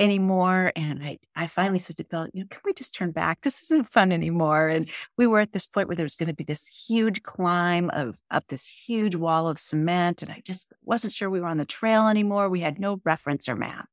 anymore. 0.00 0.72
And 0.74 1.02
I, 1.04 1.18
I 1.36 1.46
finally 1.46 1.78
said 1.78 1.98
to 1.98 2.04
Bill, 2.04 2.26
you 2.32 2.40
know, 2.40 2.46
can 2.50 2.62
we 2.64 2.72
just 2.72 2.94
turn 2.94 3.12
back? 3.12 3.42
This 3.42 3.62
isn't 3.64 3.86
fun 3.86 4.10
anymore. 4.10 4.68
And 4.68 4.88
we 5.16 5.26
were 5.26 5.40
at 5.40 5.52
this 5.52 5.66
point 5.66 5.86
where 5.86 5.96
there 5.96 6.04
was 6.04 6.16
going 6.16 6.28
to 6.28 6.34
be 6.34 6.42
this 6.42 6.84
huge 6.88 7.22
climb 7.22 7.90
of 7.90 8.20
up 8.30 8.46
this 8.48 8.66
huge 8.66 9.14
wall 9.14 9.48
of 9.48 9.58
cement. 9.58 10.22
And 10.22 10.32
I 10.32 10.42
just 10.44 10.72
wasn't 10.82 11.12
sure 11.12 11.30
we 11.30 11.40
were 11.40 11.46
on 11.46 11.58
the 11.58 11.64
trail 11.66 12.08
anymore. 12.08 12.48
We 12.48 12.60
had 12.60 12.80
no 12.80 13.00
reference 13.04 13.48
or 13.48 13.54
map. 13.54 13.86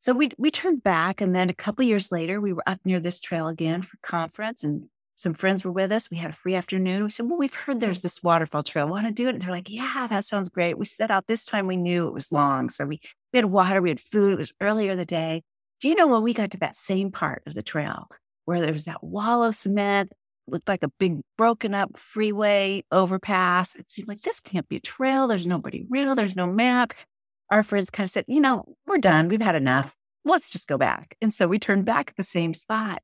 So 0.00 0.12
we 0.12 0.30
we 0.38 0.50
turned 0.50 0.82
back. 0.82 1.20
And 1.20 1.36
then 1.36 1.50
a 1.50 1.54
couple 1.54 1.84
years 1.84 2.10
later, 2.10 2.40
we 2.40 2.52
were 2.52 2.64
up 2.66 2.80
near 2.84 2.98
this 2.98 3.20
trail 3.20 3.46
again 3.46 3.82
for 3.82 3.98
conference 4.02 4.64
and 4.64 4.88
some 5.16 5.34
friends 5.34 5.64
were 5.64 5.72
with 5.72 5.92
us. 5.92 6.10
We 6.10 6.16
had 6.16 6.30
a 6.30 6.34
free 6.34 6.54
afternoon. 6.54 7.04
We 7.04 7.10
said, 7.10 7.26
Well, 7.26 7.38
we've 7.38 7.54
heard 7.54 7.80
there's 7.80 8.00
this 8.00 8.22
waterfall 8.22 8.62
trail. 8.62 8.88
Want 8.88 9.06
to 9.06 9.12
do 9.12 9.28
it? 9.28 9.34
And 9.34 9.42
they're 9.42 9.50
like, 9.50 9.70
Yeah, 9.70 10.06
that 10.08 10.24
sounds 10.24 10.48
great. 10.48 10.78
We 10.78 10.84
set 10.84 11.10
out 11.10 11.26
this 11.26 11.44
time. 11.44 11.66
We 11.66 11.76
knew 11.76 12.08
it 12.08 12.14
was 12.14 12.32
long. 12.32 12.70
So 12.70 12.86
we, 12.86 13.00
we 13.32 13.38
had 13.38 13.46
water, 13.46 13.82
we 13.82 13.90
had 13.90 14.00
food. 14.00 14.32
It 14.32 14.38
was 14.38 14.52
earlier 14.60 14.92
in 14.92 14.98
the 14.98 15.04
day. 15.04 15.42
Do 15.80 15.88
you 15.88 15.94
know 15.94 16.06
when 16.06 16.22
we 16.22 16.32
got 16.32 16.50
to 16.52 16.58
that 16.58 16.76
same 16.76 17.10
part 17.10 17.42
of 17.46 17.54
the 17.54 17.62
trail 17.62 18.08
where 18.44 18.60
there 18.60 18.72
was 18.72 18.84
that 18.84 19.02
wall 19.02 19.44
of 19.44 19.54
cement, 19.54 20.12
looked 20.46 20.68
like 20.68 20.82
a 20.82 20.88
big 20.98 21.20
broken 21.36 21.74
up 21.74 21.96
freeway 21.96 22.82
overpass? 22.90 23.74
It 23.74 23.90
seemed 23.90 24.08
like 24.08 24.22
this 24.22 24.40
can't 24.40 24.68
be 24.68 24.76
a 24.76 24.80
trail. 24.80 25.28
There's 25.28 25.46
nobody 25.46 25.84
real. 25.90 26.14
There's 26.14 26.36
no 26.36 26.46
map. 26.46 26.94
Our 27.50 27.62
friends 27.62 27.90
kind 27.90 28.06
of 28.06 28.10
said, 28.10 28.24
You 28.28 28.40
know, 28.40 28.76
we're 28.86 28.98
done. 28.98 29.28
We've 29.28 29.42
had 29.42 29.56
enough. 29.56 29.94
Let's 30.24 30.48
just 30.48 30.68
go 30.68 30.78
back. 30.78 31.16
And 31.20 31.34
so 31.34 31.48
we 31.48 31.58
turned 31.58 31.84
back 31.84 32.10
at 32.10 32.16
the 32.16 32.22
same 32.22 32.54
spot. 32.54 33.02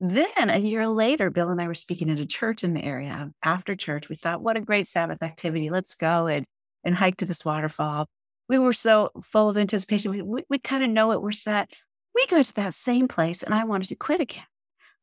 Then 0.00 0.48
a 0.48 0.58
year 0.58 0.88
later, 0.88 1.28
Bill 1.28 1.50
and 1.50 1.60
I 1.60 1.66
were 1.66 1.74
speaking 1.74 2.08
at 2.08 2.18
a 2.18 2.26
church 2.26 2.64
in 2.64 2.72
the 2.72 2.82
area. 2.82 3.30
After 3.42 3.76
church, 3.76 4.08
we 4.08 4.16
thought, 4.16 4.40
what 4.40 4.56
a 4.56 4.60
great 4.60 4.86
Sabbath 4.86 5.22
activity. 5.22 5.68
Let's 5.68 5.94
go 5.94 6.26
and, 6.26 6.46
and 6.84 6.94
hike 6.94 7.18
to 7.18 7.26
this 7.26 7.44
waterfall. 7.44 8.06
We 8.48 8.58
were 8.58 8.72
so 8.72 9.10
full 9.22 9.50
of 9.50 9.58
anticipation. 9.58 10.10
We, 10.10 10.22
we, 10.22 10.44
we 10.48 10.58
kind 10.58 10.82
of 10.82 10.90
know 10.90 11.12
it. 11.12 11.20
We're 11.20 11.32
set. 11.32 11.74
We 12.14 12.26
go 12.26 12.42
to 12.42 12.54
that 12.54 12.74
same 12.74 13.08
place 13.08 13.42
and 13.42 13.54
I 13.54 13.64
wanted 13.64 13.88
to 13.90 13.94
quit 13.94 14.22
again 14.22 14.44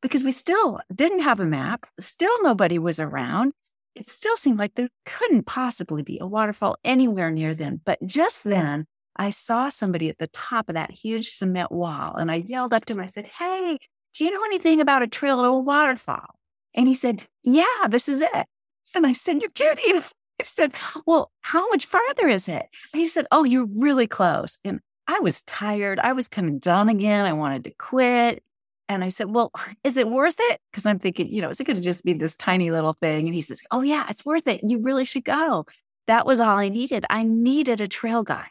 because 0.01 0.23
we 0.23 0.31
still 0.31 0.79
didn't 0.93 1.21
have 1.21 1.39
a 1.39 1.45
map. 1.45 1.85
Still 1.99 2.43
nobody 2.43 2.79
was 2.79 2.99
around. 2.99 3.53
It 3.95 4.07
still 4.07 4.35
seemed 4.35 4.59
like 4.59 4.75
there 4.75 4.89
couldn't 5.05 5.45
possibly 5.45 6.01
be 6.01 6.17
a 6.19 6.27
waterfall 6.27 6.77
anywhere 6.83 7.31
near 7.31 7.53
them. 7.53 7.81
But 7.85 7.99
just 8.05 8.43
then 8.43 8.85
I 9.15 9.29
saw 9.29 9.69
somebody 9.69 10.09
at 10.09 10.17
the 10.17 10.27
top 10.27 10.69
of 10.69 10.75
that 10.75 10.91
huge 10.91 11.29
cement 11.29 11.71
wall 11.71 12.15
and 12.15 12.31
I 12.31 12.35
yelled 12.35 12.73
up 12.73 12.85
to 12.85 12.93
him. 12.93 12.99
I 12.99 13.07
said, 13.07 13.27
Hey, 13.27 13.77
do 14.17 14.25
you 14.25 14.31
know 14.31 14.43
anything 14.45 14.81
about 14.81 15.03
a 15.03 15.07
trail 15.07 15.37
to 15.37 15.43
a 15.43 15.59
waterfall? 15.59 16.39
And 16.73 16.87
he 16.87 16.93
said, 16.95 17.27
Yeah, 17.43 17.87
this 17.87 18.09
is 18.09 18.21
it. 18.21 18.47
And 18.95 19.05
I 19.05 19.13
said, 19.13 19.41
You're 19.41 19.51
kidding. 19.51 20.01
I 20.39 20.43
said, 20.43 20.73
Well, 21.05 21.31
how 21.41 21.67
much 21.69 21.85
farther 21.85 22.27
is 22.27 22.49
it? 22.49 22.65
And 22.93 22.99
he 22.99 23.05
said, 23.05 23.27
Oh, 23.31 23.43
you're 23.43 23.67
really 23.67 24.07
close. 24.07 24.57
And 24.63 24.79
I 25.07 25.19
was 25.19 25.43
tired. 25.43 25.99
I 25.99 26.13
was 26.13 26.27
kind 26.27 26.49
of 26.49 26.59
done 26.59 26.89
again. 26.89 27.25
I 27.25 27.33
wanted 27.33 27.63
to 27.65 27.71
quit. 27.77 28.43
And 28.89 29.03
I 29.03 29.09
said, 29.09 29.33
Well, 29.33 29.51
is 29.83 29.97
it 29.97 30.09
worth 30.09 30.37
it? 30.39 30.61
Because 30.71 30.87
I'm 30.87 30.99
thinking, 30.99 31.31
you 31.31 31.41
know, 31.41 31.49
is 31.49 31.59
it 31.59 31.65
going 31.65 31.77
to 31.77 31.83
just 31.83 32.03
be 32.03 32.13
this 32.13 32.35
tiny 32.35 32.71
little 32.71 32.93
thing? 32.99 33.27
And 33.27 33.35
he 33.35 33.41
says, 33.43 33.61
Oh, 33.69 33.81
yeah, 33.81 34.07
it's 34.09 34.25
worth 34.25 34.47
it. 34.47 34.61
You 34.63 34.79
really 34.79 35.05
should 35.05 35.25
go. 35.25 35.67
That 36.07 36.25
was 36.25 36.39
all 36.39 36.57
I 36.57 36.69
needed. 36.69 37.05
I 37.09 37.21
needed 37.23 37.81
a 37.81 37.87
trail 37.87 38.23
guide. 38.23 38.49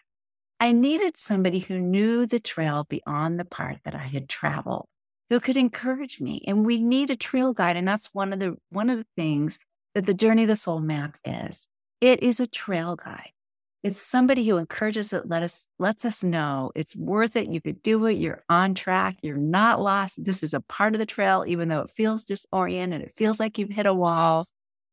I 0.60 0.72
needed 0.72 1.16
somebody 1.16 1.58
who 1.58 1.78
knew 1.78 2.24
the 2.24 2.38
trail 2.38 2.86
beyond 2.88 3.40
the 3.40 3.44
part 3.44 3.78
that 3.84 3.94
I 3.94 4.06
had 4.06 4.28
traveled 4.28 4.86
who 5.30 5.40
could 5.40 5.56
encourage 5.56 6.20
me. 6.20 6.42
And 6.46 6.64
we 6.64 6.82
need 6.82 7.10
a 7.10 7.16
trail 7.16 7.52
guide. 7.52 7.76
And 7.76 7.86
that's 7.86 8.14
one 8.14 8.32
of 8.32 8.38
the 8.38 8.56
one 8.70 8.90
of 8.90 8.98
the 8.98 9.06
things 9.16 9.58
that 9.94 10.06
the 10.06 10.14
journey 10.14 10.42
of 10.42 10.48
the 10.48 10.56
soul 10.56 10.80
map 10.80 11.16
is. 11.24 11.68
It 12.00 12.22
is 12.22 12.40
a 12.40 12.46
trail 12.46 12.96
guide. 12.96 13.30
It's 13.82 14.02
somebody 14.02 14.46
who 14.48 14.56
encourages 14.56 15.12
it, 15.12 15.28
let 15.28 15.44
us 15.44 15.68
lets 15.78 16.04
us 16.04 16.24
know 16.24 16.72
it's 16.74 16.96
worth 16.96 17.36
it. 17.36 17.48
You 17.48 17.60
could 17.60 17.82
do 17.82 18.04
it. 18.06 18.14
You're 18.14 18.42
on 18.48 18.74
track. 18.74 19.18
You're 19.22 19.36
not 19.36 19.80
lost. 19.80 20.24
This 20.24 20.42
is 20.42 20.52
a 20.54 20.60
part 20.60 20.94
of 20.94 20.98
the 20.98 21.06
trail, 21.06 21.44
even 21.46 21.68
though 21.68 21.82
it 21.82 21.90
feels 21.90 22.24
disoriented. 22.24 23.02
It 23.02 23.12
feels 23.12 23.38
like 23.38 23.58
you've 23.58 23.70
hit 23.70 23.86
a 23.86 23.94
wall. 23.94 24.46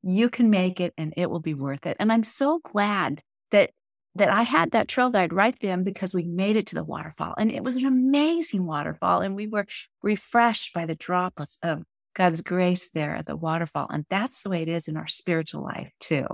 You 0.04 0.30
can 0.30 0.50
make 0.50 0.80
it 0.80 0.94
and 0.98 1.14
it 1.18 1.30
will 1.30 1.40
be 1.40 1.54
worth 1.54 1.86
it. 1.88 1.98
And 2.00 2.12
I'm 2.12 2.24
so 2.24 2.60
glad 2.60 3.24
that 3.52 3.72
that 4.16 4.30
I 4.30 4.44
had 4.44 4.72
that 4.72 4.88
trail 4.88 5.10
guide 5.10 5.34
right 5.34 5.56
then 5.60 5.84
because 5.84 6.14
we 6.14 6.24
made 6.24 6.56
it 6.56 6.68
to 6.68 6.76
the 6.76 6.84
waterfall. 6.84 7.34
And 7.38 7.52
it 7.52 7.64
was 7.64 7.76
an 7.78 7.86
amazing 7.86 8.66
waterfall. 8.66 9.22
And 9.22 9.36
we 9.36 9.48
were 9.48 9.66
refreshed 10.02 10.74
by 10.74 10.86
the 10.86 10.96
droplets 10.96 11.58
of 11.64 11.84
God's 12.14 12.42
grace 12.42 12.90
there 12.92 13.16
at 13.16 13.26
the 13.26 13.36
waterfall. 13.36 13.88
And 13.90 14.06
that's 14.10 14.44
the 14.44 14.50
way 14.50 14.62
it 14.62 14.70
is 14.70 14.88
in 14.88 14.98
our 14.98 15.08
spiritual 15.08 15.64
life 15.64 15.92
too. 16.00 16.28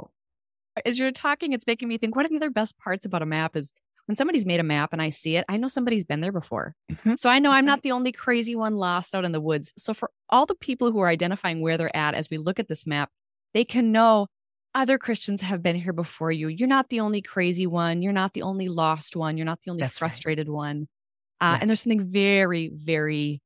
As 0.86 1.00
you're 1.00 1.12
talking, 1.12 1.54
it's 1.54 1.68
making 1.68 1.88
me 1.88 1.98
think 1.98 2.16
one 2.16 2.26
of 2.26 2.32
the 2.32 2.38
other 2.38 2.50
best 2.50 2.78
parts 2.78 3.06
about 3.06 3.22
a 3.22 3.26
map 3.26 3.56
is 3.56 3.74
when 4.06 4.16
somebody's 4.16 4.46
made 4.46 4.60
a 4.60 4.64
map 4.64 4.92
and 4.92 5.02
I 5.02 5.10
see 5.10 5.36
it, 5.36 5.46
I 5.48 5.58
know 5.58 5.68
somebody's 5.68 6.04
been 6.04 6.22
there 6.22 6.32
before. 6.32 6.76
Mm-hmm. 6.92 7.16
So 7.16 7.30
I 7.30 7.40
know 7.40 7.52
I'm 7.52 7.66
not 7.66 7.84
the 7.84 7.92
only 7.92 8.12
crazy 8.12 8.56
one 8.56 8.76
lost 8.76 9.14
out 9.14 9.24
in 9.24 9.32
the 9.32 9.42
woods. 9.42 9.72
So 9.78 9.94
for 9.94 10.10
all 10.30 10.46
the 10.46 10.56
people 10.56 10.92
who 10.92 11.00
are 11.00 11.08
identifying 11.08 11.62
where 11.62 11.78
they're 11.78 11.96
at 11.96 12.16
as 12.16 12.30
we 12.30 12.38
look 12.38 12.60
at 12.60 12.68
this 12.68 12.88
map, 12.88 13.10
they 13.54 13.64
can 13.64 13.92
know 13.92 14.28
other 14.76 14.98
Christians 14.98 15.42
have 15.42 15.64
been 15.64 15.76
here 15.76 15.94
before 15.94 16.32
you. 16.32 16.48
You're 16.48 16.68
not 16.68 16.90
the 16.90 17.00
only 17.00 17.22
crazy 17.22 17.68
one. 17.68 18.02
You're 18.02 18.14
not 18.14 18.34
the 18.34 18.44
only 18.44 18.70
lost 18.70 19.16
one. 19.16 19.38
You're 19.38 19.46
not 19.46 19.60
the 19.66 19.72
only 19.72 19.82
That's 19.82 19.98
frustrated 19.98 20.48
right. 20.48 20.54
one. 20.54 20.88
Uh, 21.42 21.52
yes. 21.54 21.58
And 21.62 21.70
there's 21.70 21.82
something 21.82 22.06
very, 22.12 22.70
very 22.74 23.42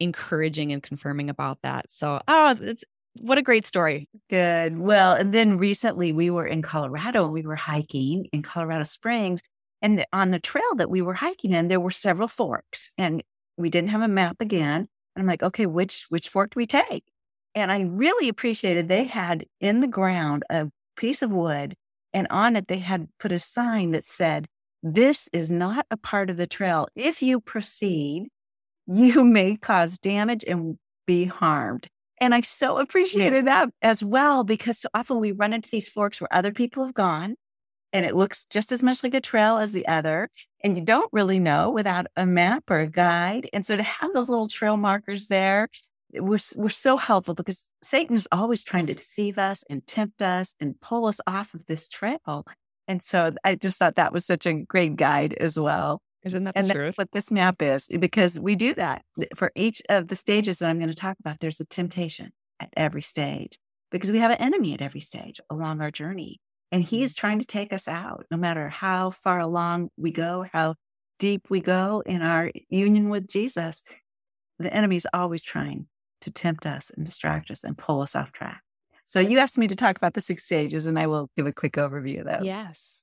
encouraging 0.00 0.72
and 0.72 0.82
confirming 0.82 1.30
about 1.30 1.58
that. 1.62 1.90
So, 1.90 2.20
oh, 2.28 2.56
it's 2.60 2.84
what 3.20 3.38
a 3.38 3.42
great 3.42 3.66
story. 3.66 4.08
Good. 4.30 4.78
Well, 4.78 5.14
and 5.14 5.32
then 5.34 5.58
recently 5.58 6.12
we 6.12 6.30
were 6.30 6.46
in 6.46 6.62
Colorado 6.62 7.24
and 7.24 7.32
we 7.32 7.42
were 7.42 7.56
hiking 7.56 8.26
in 8.32 8.42
Colorado 8.42 8.84
Springs. 8.84 9.40
And 9.82 10.04
on 10.12 10.30
the 10.30 10.40
trail 10.40 10.74
that 10.76 10.90
we 10.90 11.02
were 11.02 11.14
hiking 11.14 11.52
in, 11.52 11.68
there 11.68 11.80
were 11.80 11.90
several 11.90 12.28
forks 12.28 12.92
and 12.98 13.22
we 13.56 13.70
didn't 13.70 13.90
have 13.90 14.02
a 14.02 14.08
map 14.08 14.36
again. 14.40 14.88
And 15.16 15.22
I'm 15.22 15.26
like, 15.26 15.42
okay, 15.42 15.66
which 15.66 16.06
which 16.10 16.28
fork 16.28 16.54
do 16.54 16.58
we 16.58 16.66
take? 16.66 17.04
And 17.58 17.72
I 17.72 17.80
really 17.80 18.28
appreciated 18.28 18.88
they 18.88 19.04
had 19.04 19.44
in 19.60 19.80
the 19.80 19.88
ground 19.88 20.44
a 20.48 20.68
piece 20.96 21.22
of 21.22 21.32
wood, 21.32 21.74
and 22.12 22.28
on 22.30 22.54
it 22.54 22.68
they 22.68 22.78
had 22.78 23.08
put 23.18 23.32
a 23.32 23.40
sign 23.40 23.90
that 23.90 24.04
said, 24.04 24.46
This 24.82 25.28
is 25.32 25.50
not 25.50 25.84
a 25.90 25.96
part 25.96 26.30
of 26.30 26.36
the 26.36 26.46
trail. 26.46 26.86
If 26.94 27.20
you 27.20 27.40
proceed, 27.40 28.28
you 28.86 29.24
may 29.24 29.56
cause 29.56 29.98
damage 29.98 30.44
and 30.46 30.78
be 31.06 31.24
harmed. 31.24 31.88
And 32.20 32.32
I 32.32 32.42
so 32.42 32.78
appreciated 32.78 33.46
that 33.46 33.70
as 33.82 34.04
well, 34.04 34.44
because 34.44 34.78
so 34.78 34.88
often 34.94 35.18
we 35.18 35.32
run 35.32 35.52
into 35.52 35.70
these 35.70 35.88
forks 35.88 36.20
where 36.20 36.32
other 36.32 36.52
people 36.52 36.84
have 36.84 36.94
gone 36.94 37.34
and 37.92 38.04
it 38.04 38.14
looks 38.14 38.44
just 38.50 38.70
as 38.70 38.82
much 38.82 39.02
like 39.02 39.14
a 39.14 39.20
trail 39.20 39.58
as 39.58 39.72
the 39.72 39.86
other. 39.88 40.28
And 40.62 40.76
you 40.76 40.84
don't 40.84 41.08
really 41.12 41.38
know 41.38 41.70
without 41.70 42.06
a 42.16 42.26
map 42.26 42.70
or 42.70 42.78
a 42.80 42.86
guide. 42.86 43.48
And 43.52 43.64
so 43.64 43.76
to 43.76 43.82
have 43.82 44.12
those 44.12 44.28
little 44.28 44.48
trail 44.48 44.76
markers 44.76 45.28
there 45.28 45.68
we're, 46.14 46.38
we're 46.56 46.68
so 46.68 46.96
helpful 46.96 47.34
because 47.34 47.70
Satan 47.82 48.16
is 48.16 48.28
always 48.32 48.62
trying 48.62 48.86
to 48.86 48.94
deceive 48.94 49.38
us 49.38 49.62
and 49.68 49.86
tempt 49.86 50.22
us 50.22 50.54
and 50.60 50.80
pull 50.80 51.06
us 51.06 51.20
off 51.26 51.54
of 51.54 51.66
this 51.66 51.88
trail. 51.88 52.46
And 52.86 53.02
so 53.02 53.32
I 53.44 53.54
just 53.54 53.78
thought 53.78 53.96
that 53.96 54.12
was 54.12 54.24
such 54.24 54.46
a 54.46 54.54
great 54.54 54.96
guide 54.96 55.34
as 55.34 55.58
well. 55.58 56.00
Isn't 56.24 56.44
that 56.44 56.56
and 56.56 56.66
the 56.66 56.74
truth? 56.74 56.98
what 56.98 57.12
this 57.12 57.30
map 57.30 57.62
is, 57.62 57.88
because 57.88 58.40
we 58.40 58.56
do 58.56 58.74
that 58.74 59.02
for 59.36 59.52
each 59.54 59.82
of 59.88 60.08
the 60.08 60.16
stages 60.16 60.58
that 60.58 60.68
I'm 60.68 60.78
going 60.78 60.90
to 60.90 60.94
talk 60.94 61.16
about. 61.20 61.40
There's 61.40 61.60
a 61.60 61.64
temptation 61.64 62.32
at 62.58 62.70
every 62.76 63.02
stage 63.02 63.58
because 63.90 64.10
we 64.10 64.18
have 64.18 64.30
an 64.30 64.38
enemy 64.38 64.74
at 64.74 64.82
every 64.82 65.00
stage 65.00 65.40
along 65.48 65.80
our 65.80 65.90
journey. 65.90 66.40
And 66.72 66.82
he 66.82 67.02
is 67.02 67.12
mm-hmm. 67.12 67.20
trying 67.20 67.38
to 67.40 67.46
take 67.46 67.72
us 67.72 67.86
out, 67.86 68.26
no 68.30 68.36
matter 68.36 68.68
how 68.68 69.10
far 69.10 69.38
along 69.38 69.90
we 69.96 70.10
go, 70.10 70.46
how 70.52 70.74
deep 71.18 71.50
we 71.50 71.60
go 71.60 72.02
in 72.04 72.22
our 72.22 72.50
union 72.68 73.10
with 73.10 73.28
Jesus. 73.28 73.82
The 74.58 74.72
enemy 74.74 74.96
is 74.96 75.06
always 75.12 75.42
trying 75.42 75.86
to 76.20 76.30
tempt 76.30 76.66
us 76.66 76.90
and 76.96 77.04
distract 77.04 77.50
us 77.50 77.64
and 77.64 77.76
pull 77.76 78.02
us 78.02 78.14
off 78.14 78.32
track. 78.32 78.62
So 79.04 79.20
you 79.20 79.38
asked 79.38 79.56
me 79.56 79.68
to 79.68 79.76
talk 79.76 79.96
about 79.96 80.14
the 80.14 80.20
six 80.20 80.44
stages, 80.44 80.86
and 80.86 80.98
I 80.98 81.06
will 81.06 81.30
give 81.36 81.46
a 81.46 81.52
quick 81.52 81.74
overview 81.74 82.20
of 82.20 82.26
those. 82.26 82.46
Yes. 82.46 83.02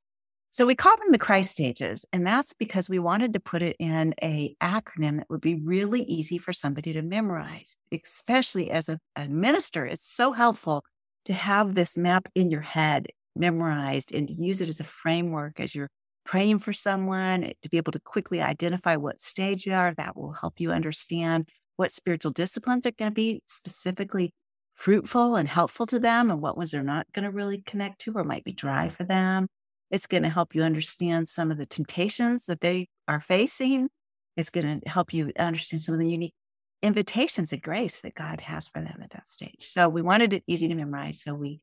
So 0.51 0.65
we 0.65 0.75
call 0.75 0.95
them 0.97 1.11
the 1.11 1.17
Christ 1.17 1.51
stages, 1.51 2.05
and 2.13 2.25
that's 2.25 2.53
because 2.53 2.87
we 2.87 2.99
wanted 2.99 3.33
to 3.33 3.39
put 3.39 3.61
it 3.61 3.75
in 3.79 4.13
a 4.21 4.55
acronym 4.61 5.17
that 5.17 5.29
would 5.29 5.41
be 5.41 5.55
really 5.55 6.03
easy 6.03 6.37
for 6.37 6.53
somebody 6.53 6.93
to 6.93 7.01
memorize, 7.01 7.75
especially 7.91 8.71
as 8.71 8.87
a, 8.87 8.99
a 9.15 9.27
minister. 9.27 9.85
It's 9.85 10.07
so 10.07 10.31
helpful 10.31 10.83
to 11.25 11.33
have 11.33 11.73
this 11.75 11.97
map 11.97 12.29
in 12.35 12.51
your 12.51 12.61
head 12.61 13.07
memorized 13.35 14.13
and 14.13 14.27
to 14.27 14.33
use 14.33 14.61
it 14.61 14.69
as 14.69 14.79
a 14.79 14.85
framework 14.85 15.59
as 15.59 15.75
you're 15.75 15.89
praying 16.23 16.59
for 16.59 16.71
someone 16.71 17.51
to 17.61 17.69
be 17.69 17.77
able 17.77 17.91
to 17.91 17.99
quickly 17.99 18.41
identify 18.41 18.95
what 18.95 19.19
stage 19.19 19.65
they 19.65 19.73
are. 19.73 19.93
That 19.95 20.15
will 20.15 20.33
help 20.33 20.59
you 20.59 20.71
understand 20.71 21.49
what 21.77 21.91
spiritual 21.91 22.31
disciplines 22.31 22.85
are 22.85 22.91
going 22.91 23.11
to 23.11 23.15
be 23.15 23.41
specifically 23.45 24.31
fruitful 24.73 25.35
and 25.35 25.47
helpful 25.47 25.85
to 25.87 25.99
them 25.99 26.29
and 26.29 26.41
what 26.41 26.57
ones 26.57 26.71
they're 26.71 26.83
not 26.83 27.07
going 27.13 27.23
to 27.23 27.31
really 27.31 27.61
connect 27.65 27.99
to 28.01 28.13
or 28.13 28.23
might 28.23 28.43
be 28.43 28.51
dry 28.51 28.89
for 28.89 29.03
them. 29.03 29.47
It's 29.91 30.07
going 30.07 30.23
to 30.23 30.29
help 30.29 30.53
you 30.53 30.63
understand 30.63 31.27
some 31.27 31.51
of 31.51 31.57
the 31.57 31.65
temptations 31.65 32.45
that 32.45 32.61
they 32.61 32.87
are 33.07 33.21
facing. 33.21 33.89
It's 34.35 34.49
going 34.49 34.81
to 34.81 34.89
help 34.89 35.13
you 35.13 35.31
understand 35.37 35.81
some 35.81 35.93
of 35.93 36.01
the 36.01 36.09
unique 36.09 36.33
invitations 36.81 37.53
of 37.53 37.61
grace 37.61 38.01
that 38.01 38.15
God 38.15 38.41
has 38.41 38.67
for 38.67 38.81
them 38.81 38.99
at 39.01 39.11
that 39.11 39.27
stage. 39.27 39.61
So 39.61 39.87
we 39.87 40.01
wanted 40.01 40.33
it 40.33 40.43
easy 40.47 40.67
to 40.67 40.75
memorize. 40.75 41.21
So 41.21 41.33
we 41.33 41.61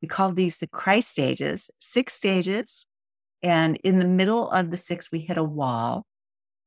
we 0.00 0.08
call 0.08 0.32
these 0.32 0.58
the 0.58 0.66
Christ 0.66 1.10
stages, 1.10 1.70
six 1.80 2.14
stages. 2.14 2.84
And 3.42 3.76
in 3.84 3.98
the 3.98 4.04
middle 4.04 4.50
of 4.50 4.70
the 4.70 4.76
six, 4.76 5.10
we 5.12 5.20
hit 5.20 5.36
a 5.36 5.44
wall. 5.44 6.04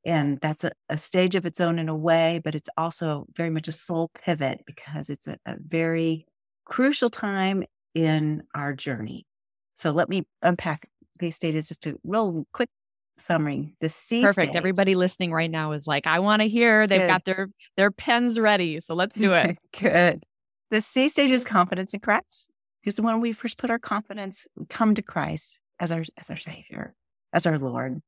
And 0.06 0.40
that's 0.40 0.64
a, 0.64 0.72
a, 0.88 0.98
stage 0.98 1.34
of 1.36 1.46
its 1.46 1.60
own 1.60 1.80
in 1.80 1.90
a 1.90 1.96
way, 1.96 2.40
but 2.44 2.54
it's 2.54 2.70
also 2.78 3.26
very 3.36 3.50
much 3.50 3.68
a 3.68 3.72
soul 3.72 4.12
pivot 4.14 4.62
because 4.68 5.10
it's 5.10 5.28
a, 5.28 5.38
a 5.48 5.56
very 5.60 6.28
crucial 6.66 7.10
time 7.10 7.64
in 7.96 8.44
our 8.54 8.76
journey. 8.76 9.26
So 9.74 9.92
let 9.92 10.08
me 10.08 10.24
unpack 10.44 10.88
these 11.20 11.36
stages 11.36 11.70
just 11.70 11.88
a 11.88 11.96
real 12.04 12.46
quick 12.54 12.70
summary. 13.18 13.74
The 13.82 13.90
C 13.90 14.22
perfect. 14.22 14.50
Stage. 14.50 14.56
Everybody 14.56 14.96
listening 14.96 15.32
right 15.32 15.50
now 15.50 15.72
is 15.72 15.88
like, 15.88 16.06
I 16.08 16.20
want 16.20 16.42
to 16.42 16.48
hear. 16.48 16.88
They've 16.88 17.02
Good. 17.02 17.08
got 17.08 17.26
their 17.26 17.48
their 17.78 17.92
pens 17.92 18.40
ready, 18.40 18.80
so 18.82 18.94
let's 18.94 19.16
do 19.16 19.34
it. 19.34 19.58
Good. 19.80 20.24
The 20.72 20.82
C 20.82 21.10
stage 21.10 21.32
is 21.32 21.44
confidence 21.44 21.94
in 21.94 22.00
Christ. 22.00 22.52
Because 22.84 23.02
when 23.02 23.20
we 23.20 23.34
first 23.34 23.58
put 23.58 23.72
our 23.72 23.80
confidence, 23.80 24.48
we 24.56 24.66
come 24.68 24.94
to 24.96 25.02
Christ 25.02 25.60
as 25.80 25.92
our 25.92 26.04
as 26.18 26.30
our 26.30 26.38
Savior, 26.38 26.94
as 27.34 27.46
our 27.46 27.58
Lord. 27.58 28.02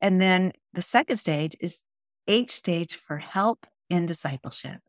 And 0.00 0.20
then 0.20 0.52
the 0.72 0.82
second 0.82 1.16
stage 1.16 1.56
is 1.60 1.82
H 2.26 2.50
stage 2.50 2.94
for 2.94 3.18
help 3.18 3.66
in 3.90 4.06
discipleship. 4.06 4.80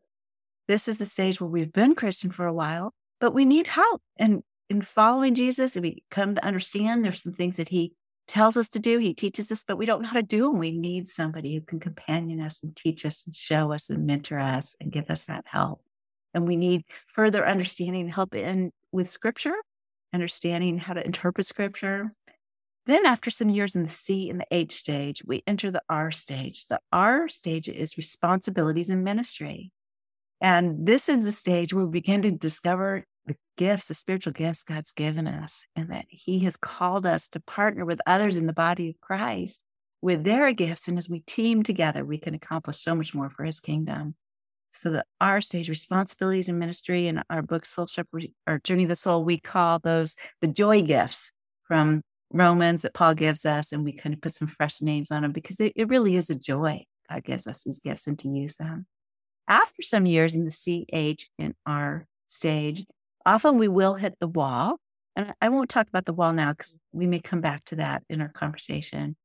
This 0.68 0.86
is 0.86 0.98
the 0.98 1.06
stage 1.06 1.40
where 1.40 1.50
we've 1.50 1.72
been 1.72 1.94
Christian 1.94 2.30
for 2.30 2.46
a 2.46 2.52
while, 2.52 2.94
but 3.18 3.34
we 3.34 3.44
need 3.44 3.66
help. 3.66 4.02
And 4.16 4.42
in 4.68 4.82
following 4.82 5.34
Jesus, 5.34 5.74
we 5.76 6.04
come 6.10 6.36
to 6.36 6.44
understand 6.44 7.04
there's 7.04 7.22
some 7.22 7.32
things 7.32 7.56
that 7.56 7.70
he 7.70 7.92
tells 8.28 8.56
us 8.56 8.68
to 8.68 8.78
do. 8.78 8.98
He 8.98 9.12
teaches 9.12 9.50
us, 9.50 9.64
but 9.64 9.76
we 9.76 9.86
don't 9.86 10.02
know 10.02 10.08
how 10.08 10.20
to 10.20 10.22
do 10.22 10.44
them. 10.44 10.58
We 10.58 10.70
need 10.70 11.08
somebody 11.08 11.54
who 11.54 11.60
can 11.62 11.80
companion 11.80 12.40
us 12.40 12.62
and 12.62 12.76
teach 12.76 13.04
us 13.04 13.26
and 13.26 13.34
show 13.34 13.72
us 13.72 13.90
and 13.90 14.06
mentor 14.06 14.38
us 14.38 14.76
and 14.80 14.92
give 14.92 15.10
us 15.10 15.24
that 15.24 15.44
help. 15.46 15.82
And 16.32 16.46
we 16.46 16.54
need 16.54 16.84
further 17.08 17.44
understanding 17.44 18.08
help 18.08 18.36
in 18.36 18.70
with 18.92 19.10
scripture, 19.10 19.54
understanding 20.14 20.78
how 20.78 20.92
to 20.92 21.04
interpret 21.04 21.46
scripture, 21.46 22.12
then, 22.86 23.04
after 23.06 23.30
some 23.30 23.50
years 23.50 23.74
in 23.74 23.82
the 23.82 23.90
C 23.90 24.30
and 24.30 24.40
the 24.40 24.46
H 24.50 24.72
stage, 24.72 25.22
we 25.24 25.42
enter 25.46 25.70
the 25.70 25.82
R 25.88 26.10
stage. 26.10 26.66
The 26.66 26.80
R 26.92 27.28
stage 27.28 27.68
is 27.68 27.96
responsibilities 27.96 28.88
in 28.88 29.04
ministry. 29.04 29.70
And 30.40 30.86
this 30.86 31.08
is 31.08 31.24
the 31.24 31.32
stage 31.32 31.74
where 31.74 31.84
we 31.84 31.90
begin 31.90 32.22
to 32.22 32.30
discover 32.30 33.04
the 33.26 33.36
gifts, 33.58 33.88
the 33.88 33.94
spiritual 33.94 34.32
gifts 34.32 34.62
God's 34.62 34.92
given 34.92 35.26
us, 35.26 35.64
and 35.76 35.90
that 35.90 36.06
He 36.08 36.40
has 36.40 36.56
called 36.56 37.04
us 37.04 37.28
to 37.28 37.40
partner 37.40 37.84
with 37.84 38.00
others 38.06 38.36
in 38.36 38.46
the 38.46 38.52
body 38.54 38.88
of 38.88 39.00
Christ 39.00 39.62
with 40.00 40.24
their 40.24 40.50
gifts. 40.52 40.88
And 40.88 40.96
as 40.96 41.10
we 41.10 41.20
team 41.20 41.62
together, 41.62 42.04
we 42.04 42.16
can 42.16 42.34
accomplish 42.34 42.78
so 42.78 42.94
much 42.94 43.14
more 43.14 43.28
for 43.28 43.44
His 43.44 43.60
kingdom. 43.60 44.14
So, 44.72 44.90
the 44.90 45.04
R 45.20 45.42
stage, 45.42 45.68
responsibilities 45.68 46.48
in 46.48 46.58
ministry, 46.58 47.08
in 47.08 47.22
our 47.28 47.42
book, 47.42 47.66
Soul 47.66 47.86
Shepherd, 47.86 48.28
or 48.46 48.60
Journey 48.60 48.84
of 48.84 48.88
the 48.88 48.96
Soul, 48.96 49.24
we 49.24 49.38
call 49.38 49.80
those 49.80 50.16
the 50.40 50.48
joy 50.48 50.80
gifts 50.80 51.32
from 51.64 52.02
Romans 52.32 52.82
that 52.82 52.94
Paul 52.94 53.14
gives 53.14 53.44
us, 53.44 53.72
and 53.72 53.84
we 53.84 53.92
kind 53.92 54.14
of 54.14 54.20
put 54.20 54.34
some 54.34 54.48
fresh 54.48 54.80
names 54.80 55.10
on 55.10 55.22
them 55.22 55.32
because 55.32 55.60
it, 55.60 55.72
it 55.74 55.88
really 55.88 56.16
is 56.16 56.30
a 56.30 56.34
joy. 56.34 56.84
God 57.08 57.24
gives 57.24 57.46
us 57.46 57.64
these 57.64 57.80
gifts 57.80 58.06
and 58.06 58.18
to 58.20 58.28
use 58.28 58.56
them. 58.56 58.86
After 59.48 59.82
some 59.82 60.06
years 60.06 60.34
in 60.34 60.44
the 60.44 60.50
CH 60.50 61.28
in 61.38 61.54
our 61.66 62.06
stage, 62.28 62.86
often 63.26 63.58
we 63.58 63.68
will 63.68 63.94
hit 63.94 64.14
the 64.20 64.28
wall. 64.28 64.78
And 65.16 65.34
I 65.42 65.48
won't 65.48 65.68
talk 65.68 65.88
about 65.88 66.04
the 66.04 66.12
wall 66.12 66.32
now 66.32 66.52
because 66.52 66.76
we 66.92 67.06
may 67.06 67.18
come 67.18 67.40
back 67.40 67.64
to 67.66 67.76
that 67.76 68.04
in 68.08 68.20
our 68.20 68.28
conversation. 68.28 69.16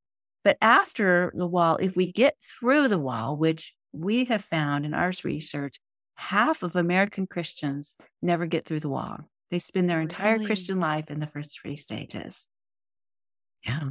But 0.43 0.57
after 0.61 1.31
the 1.35 1.47
wall, 1.47 1.77
if 1.77 1.95
we 1.95 2.11
get 2.11 2.35
through 2.41 2.87
the 2.87 2.99
wall, 2.99 3.37
which 3.37 3.75
we 3.93 4.25
have 4.25 4.43
found 4.43 4.85
in 4.85 4.93
our 4.93 5.11
research, 5.23 5.77
half 6.15 6.63
of 6.63 6.75
American 6.75 7.27
Christians 7.27 7.97
never 8.21 8.45
get 8.45 8.65
through 8.65 8.79
the 8.79 8.89
wall. 8.89 9.17
They 9.51 9.59
spend 9.59 9.89
their 9.89 10.01
entire 10.01 10.33
Really? 10.33 10.45
Christian 10.45 10.79
life 10.79 11.11
in 11.11 11.19
the 11.19 11.27
first 11.27 11.59
three 11.61 11.75
stages. 11.75 12.47
Yeah. 13.65 13.89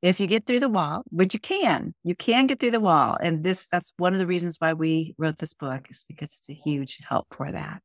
If 0.00 0.18
you 0.18 0.26
get 0.26 0.46
through 0.46 0.60
the 0.60 0.68
wall, 0.68 1.02
which 1.10 1.32
you 1.32 1.40
can, 1.40 1.94
you 2.02 2.16
can 2.16 2.48
get 2.48 2.58
through 2.58 2.72
the 2.72 2.80
wall. 2.80 3.16
And 3.20 3.44
this, 3.44 3.68
that's 3.70 3.92
one 3.98 4.12
of 4.12 4.18
the 4.18 4.26
reasons 4.26 4.56
why 4.58 4.72
we 4.72 5.14
wrote 5.16 5.38
this 5.38 5.54
book 5.54 5.88
is 5.90 6.04
because 6.08 6.36
it's 6.38 6.50
a 6.50 6.54
huge 6.54 6.98
help 7.08 7.28
for 7.30 7.52
that. 7.52 7.82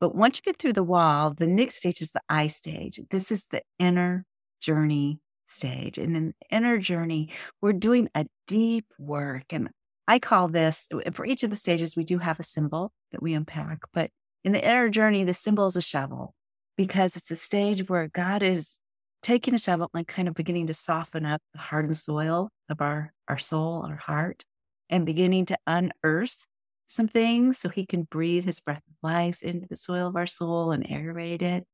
But 0.00 0.14
once 0.14 0.38
you 0.38 0.42
get 0.52 0.58
through 0.58 0.74
the 0.74 0.82
wall, 0.82 1.32
the 1.32 1.46
next 1.46 1.76
stage 1.76 2.02
is 2.02 2.12
the 2.12 2.20
I 2.28 2.48
stage. 2.48 3.00
This 3.10 3.30
is 3.30 3.46
the 3.46 3.62
inner 3.78 4.24
journey 4.60 5.20
stage. 5.46 5.96
And 5.98 6.16
in 6.16 6.26
the 6.28 6.56
inner 6.56 6.78
journey, 6.78 7.30
we're 7.62 7.72
doing 7.72 8.08
a 8.14 8.26
deep 8.46 8.86
work. 8.98 9.44
And 9.50 9.70
I 10.08 10.18
call 10.18 10.48
this, 10.48 10.88
for 11.12 11.24
each 11.24 11.42
of 11.42 11.50
the 11.50 11.56
stages, 11.56 11.96
we 11.96 12.04
do 12.04 12.18
have 12.18 12.38
a 12.38 12.44
symbol 12.44 12.92
that 13.12 13.22
we 13.22 13.34
unpack. 13.34 13.78
But 13.92 14.10
in 14.44 14.52
the 14.52 14.64
inner 14.64 14.88
journey, 14.88 15.24
the 15.24 15.34
symbol 15.34 15.66
is 15.66 15.76
a 15.76 15.82
shovel 15.82 16.34
because 16.76 17.16
it's 17.16 17.30
a 17.30 17.36
stage 17.36 17.88
where 17.88 18.08
God 18.08 18.42
is 18.42 18.80
taking 19.22 19.54
a 19.54 19.58
shovel 19.58 19.90
and 19.94 20.06
kind 20.06 20.28
of 20.28 20.34
beginning 20.34 20.66
to 20.68 20.74
soften 20.74 21.26
up 21.26 21.42
the 21.52 21.58
hardened 21.58 21.96
soil 21.96 22.48
of 22.68 22.80
our, 22.80 23.12
our 23.28 23.38
soul, 23.38 23.84
our 23.86 23.96
heart, 23.96 24.44
and 24.88 25.06
beginning 25.06 25.46
to 25.46 25.58
unearth 25.66 26.44
some 26.86 27.06
things 27.06 27.58
so 27.58 27.68
he 27.68 27.86
can 27.86 28.02
breathe 28.02 28.44
his 28.44 28.60
breath 28.60 28.82
of 28.88 28.96
life 29.02 29.42
into 29.42 29.66
the 29.68 29.76
soil 29.76 30.08
of 30.08 30.16
our 30.16 30.26
soul 30.26 30.72
and 30.72 30.84
aerate 30.84 31.42
it. 31.42 31.64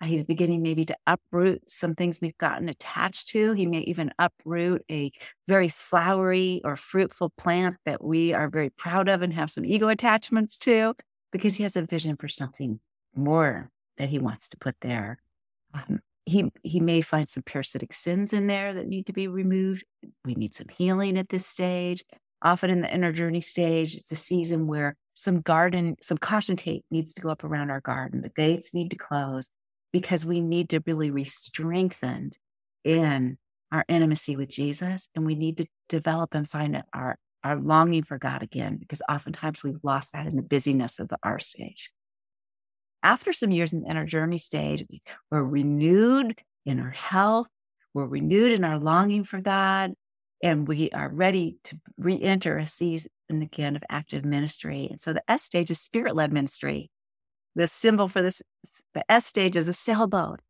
Uh, 0.00 0.06
He's 0.06 0.22
beginning 0.22 0.62
maybe 0.62 0.84
to 0.84 0.96
uproot 1.06 1.68
some 1.68 1.94
things 1.94 2.20
we've 2.20 2.38
gotten 2.38 2.68
attached 2.68 3.28
to. 3.28 3.52
He 3.52 3.66
may 3.66 3.80
even 3.80 4.12
uproot 4.18 4.84
a 4.90 5.10
very 5.48 5.68
flowery 5.68 6.60
or 6.64 6.76
fruitful 6.76 7.30
plant 7.36 7.76
that 7.84 8.02
we 8.02 8.32
are 8.32 8.48
very 8.48 8.70
proud 8.70 9.08
of 9.08 9.22
and 9.22 9.32
have 9.32 9.50
some 9.50 9.64
ego 9.64 9.88
attachments 9.88 10.56
to 10.58 10.94
because 11.32 11.56
he 11.56 11.64
has 11.64 11.76
a 11.76 11.82
vision 11.82 12.16
for 12.16 12.28
something 12.28 12.78
more 13.14 13.70
that 13.98 14.08
he 14.08 14.18
wants 14.18 14.48
to 14.50 14.56
put 14.56 14.76
there. 14.80 15.18
Um, 15.74 16.00
he, 16.26 16.50
he 16.62 16.80
may 16.80 17.00
find 17.00 17.28
some 17.28 17.42
parasitic 17.42 17.92
sins 17.92 18.32
in 18.32 18.46
there 18.46 18.74
that 18.74 18.86
need 18.86 19.06
to 19.06 19.12
be 19.12 19.28
removed. 19.28 19.84
We 20.24 20.34
need 20.34 20.54
some 20.54 20.68
healing 20.68 21.18
at 21.18 21.28
this 21.28 21.46
stage 21.46 22.04
often 22.42 22.70
in 22.70 22.80
the 22.80 22.92
inner 22.92 23.12
journey 23.12 23.40
stage, 23.40 23.96
it's 23.96 24.12
a 24.12 24.16
season 24.16 24.66
where 24.66 24.96
some 25.14 25.40
garden, 25.40 25.96
some 26.00 26.18
caution 26.18 26.56
tape 26.56 26.84
needs 26.90 27.12
to 27.14 27.22
go 27.22 27.28
up 27.28 27.44
around 27.44 27.70
our 27.70 27.80
garden. 27.80 28.22
The 28.22 28.30
gates 28.30 28.72
need 28.72 28.90
to 28.90 28.96
close 28.96 29.50
because 29.92 30.24
we 30.24 30.40
need 30.40 30.70
to 30.70 30.82
really 30.86 31.10
be 31.10 31.24
strengthened 31.24 32.38
in 32.84 33.36
our 33.72 33.84
intimacy 33.88 34.36
with 34.36 34.48
Jesus. 34.48 35.08
And 35.14 35.26
we 35.26 35.34
need 35.34 35.58
to 35.58 35.66
develop 35.88 36.34
and 36.34 36.48
find 36.48 36.82
our, 36.92 37.18
our 37.44 37.56
longing 37.56 38.04
for 38.04 38.18
God 38.18 38.42
again, 38.42 38.76
because 38.76 39.02
oftentimes 39.08 39.62
we've 39.62 39.84
lost 39.84 40.12
that 40.12 40.26
in 40.26 40.36
the 40.36 40.42
busyness 40.42 40.98
of 40.98 41.08
the 41.08 41.18
R 41.22 41.38
stage. 41.40 41.90
After 43.02 43.32
some 43.32 43.50
years 43.50 43.72
in 43.72 43.96
our 43.96 44.04
journey 44.04 44.38
stage, 44.38 44.84
we're 45.30 45.44
renewed 45.44 46.40
in 46.66 46.80
our 46.80 46.90
health. 46.90 47.48
We're 47.94 48.06
renewed 48.06 48.52
in 48.52 48.64
our 48.64 48.78
longing 48.78 49.24
for 49.24 49.40
God 49.40 49.92
and 50.42 50.66
we 50.66 50.90
are 50.90 51.10
ready 51.10 51.58
to 51.64 51.78
re-enter 51.98 52.56
a 52.56 52.66
season 52.66 53.10
again 53.30 53.76
of 53.76 53.82
active 53.90 54.24
ministry. 54.24 54.88
And 54.90 55.00
so 55.00 55.12
the 55.12 55.22
S 55.28 55.42
stage 55.42 55.70
is 55.70 55.80
spirit-led 55.80 56.32
ministry. 56.32 56.90
The 57.56 57.68
symbol 57.68 58.08
for 58.08 58.22
this, 58.22 58.42
the 58.94 59.10
S 59.10 59.26
stage 59.26 59.56
is 59.56 59.68
a 59.68 59.72
sailboat, 59.72 60.40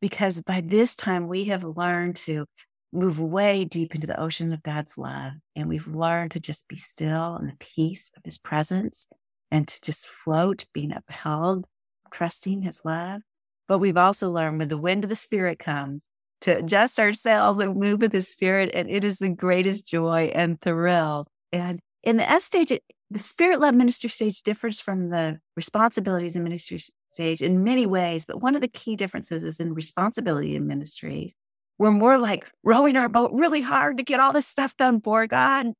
because 0.00 0.40
by 0.42 0.60
this 0.60 0.94
time 0.94 1.28
we 1.28 1.44
have 1.44 1.64
learned 1.64 2.16
to 2.16 2.46
move 2.92 3.20
way 3.20 3.64
deep 3.64 3.94
into 3.94 4.06
the 4.06 4.20
ocean 4.20 4.52
of 4.52 4.62
God's 4.62 4.98
love, 4.98 5.32
and 5.54 5.68
we've 5.68 5.86
learned 5.86 6.32
to 6.32 6.40
just 6.40 6.68
be 6.68 6.76
still 6.76 7.36
in 7.36 7.46
the 7.46 7.56
peace 7.58 8.10
of 8.16 8.22
His 8.24 8.38
presence, 8.38 9.06
and 9.50 9.66
to 9.68 9.80
just 9.80 10.06
float, 10.06 10.66
being 10.74 10.92
upheld, 10.92 11.64
trusting 12.10 12.62
His 12.62 12.82
love. 12.84 13.22
But 13.66 13.78
we've 13.78 13.96
also 13.96 14.30
learned 14.30 14.58
when 14.58 14.68
the 14.68 14.78
wind 14.78 15.04
of 15.04 15.10
the 15.10 15.16
Spirit 15.16 15.58
comes, 15.58 16.08
to 16.40 16.58
adjust 16.58 17.00
ourselves 17.00 17.60
and 17.60 17.76
move 17.76 18.00
with 18.00 18.12
the 18.12 18.22
spirit. 18.22 18.70
And 18.72 18.88
it 18.88 19.04
is 19.04 19.18
the 19.18 19.30
greatest 19.30 19.86
joy 19.86 20.30
and 20.34 20.60
thrill. 20.60 21.26
And 21.52 21.80
in 22.02 22.16
the 22.16 22.30
S 22.30 22.44
stage, 22.44 22.70
it, 22.70 22.82
the 23.10 23.18
spirit 23.18 23.60
led 23.60 23.74
ministry 23.74 24.10
stage 24.10 24.42
differs 24.42 24.80
from 24.80 25.10
the 25.10 25.40
responsibilities 25.56 26.36
in 26.36 26.44
ministry 26.44 26.80
stage 27.10 27.42
in 27.42 27.64
many 27.64 27.86
ways. 27.86 28.24
But 28.24 28.40
one 28.40 28.54
of 28.54 28.60
the 28.60 28.68
key 28.68 28.96
differences 28.96 29.42
is 29.42 29.58
in 29.60 29.74
responsibility 29.74 30.54
in 30.54 30.66
ministries. 30.66 31.34
We're 31.78 31.90
more 31.90 32.18
like 32.18 32.50
rowing 32.62 32.96
our 32.96 33.08
boat 33.08 33.30
really 33.32 33.62
hard 33.62 33.98
to 33.98 34.04
get 34.04 34.20
all 34.20 34.32
this 34.32 34.46
stuff 34.46 34.76
done 34.76 35.00
for 35.00 35.26
God. 35.26 35.72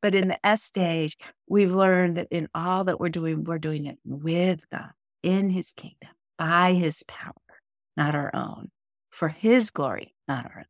But 0.00 0.14
in 0.14 0.28
the 0.28 0.46
S 0.46 0.62
stage, 0.64 1.16
we've 1.48 1.72
learned 1.72 2.16
that 2.16 2.28
in 2.30 2.48
all 2.54 2.84
that 2.84 2.98
we're 2.98 3.08
doing, 3.08 3.44
we're 3.44 3.58
doing 3.58 3.86
it 3.86 3.98
with 4.04 4.68
God 4.70 4.90
in 5.22 5.50
his 5.50 5.72
kingdom 5.72 6.10
by 6.38 6.72
his 6.72 7.02
power, 7.06 7.32
not 7.96 8.14
our 8.14 8.34
own 8.34 8.70
for 9.12 9.28
his 9.28 9.70
glory, 9.70 10.14
not 10.26 10.46
our 10.46 10.58
own. 10.58 10.64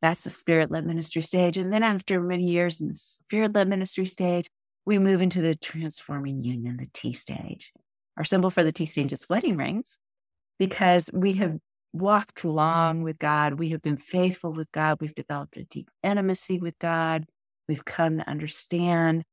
That's 0.00 0.24
the 0.24 0.30
spirit 0.30 0.70
led 0.70 0.86
ministry 0.86 1.22
stage. 1.22 1.56
And 1.56 1.72
then 1.72 1.82
after 1.82 2.20
many 2.20 2.44
years 2.44 2.80
in 2.80 2.88
the 2.88 2.94
spirit 2.94 3.54
led 3.54 3.68
ministry 3.68 4.06
stage, 4.06 4.48
we 4.86 4.98
move 4.98 5.20
into 5.20 5.42
the 5.42 5.54
transforming 5.54 6.40
union, 6.40 6.78
the 6.78 6.88
T 6.92 7.12
stage. 7.12 7.72
Our 8.16 8.24
symbol 8.24 8.50
for 8.50 8.64
the 8.64 8.72
T 8.72 8.86
stage 8.86 9.12
is 9.12 9.28
wedding 9.28 9.56
rings 9.56 9.98
because 10.58 11.10
we 11.12 11.34
have 11.34 11.58
walked 11.92 12.44
long 12.44 13.02
with 13.02 13.18
God. 13.18 13.58
We 13.58 13.70
have 13.70 13.82
been 13.82 13.96
faithful 13.96 14.52
with 14.52 14.70
God. 14.72 14.98
We've 15.00 15.14
developed 15.14 15.56
a 15.56 15.64
deep 15.64 15.90
intimacy 16.02 16.58
with 16.58 16.78
God. 16.78 17.26
We've 17.68 17.84
come 17.84 18.18
to 18.18 18.28
understand 18.28 19.24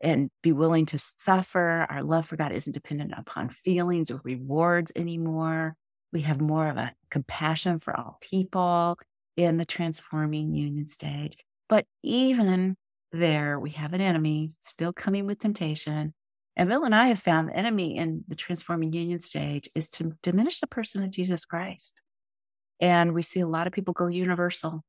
and 0.00 0.30
be 0.42 0.52
willing 0.52 0.86
to 0.86 0.98
suffer. 0.98 1.86
Our 1.88 2.02
love 2.02 2.26
for 2.26 2.36
God 2.36 2.52
isn't 2.52 2.72
dependent 2.72 3.12
upon 3.16 3.48
feelings 3.48 4.10
or 4.10 4.20
rewards 4.24 4.92
anymore. 4.96 5.76
We 6.12 6.22
have 6.22 6.40
more 6.40 6.68
of 6.68 6.76
a 6.76 6.92
compassion 7.10 7.78
for 7.78 7.96
all 7.96 8.18
people 8.20 8.98
in 9.36 9.56
the 9.56 9.64
transforming 9.64 10.54
union 10.54 10.86
stage. 10.86 11.36
But 11.68 11.86
even 12.02 12.76
there, 13.12 13.58
we 13.58 13.70
have 13.70 13.92
an 13.94 14.00
enemy 14.00 14.52
still 14.60 14.92
coming 14.92 15.26
with 15.26 15.38
temptation. 15.38 16.14
And 16.56 16.68
Bill 16.68 16.84
and 16.84 16.94
I 16.94 17.06
have 17.06 17.18
found 17.18 17.48
the 17.48 17.56
enemy 17.56 17.96
in 17.96 18.24
the 18.28 18.36
transforming 18.36 18.92
union 18.92 19.20
stage 19.20 19.68
is 19.74 19.88
to 19.90 20.12
diminish 20.22 20.60
the 20.60 20.66
person 20.66 21.02
of 21.02 21.10
Jesus 21.10 21.44
Christ. 21.44 22.00
And 22.80 23.14
we 23.14 23.22
see 23.22 23.40
a 23.40 23.46
lot 23.46 23.66
of 23.66 23.72
people 23.72 23.94
go 23.94 24.06
universal 24.06 24.82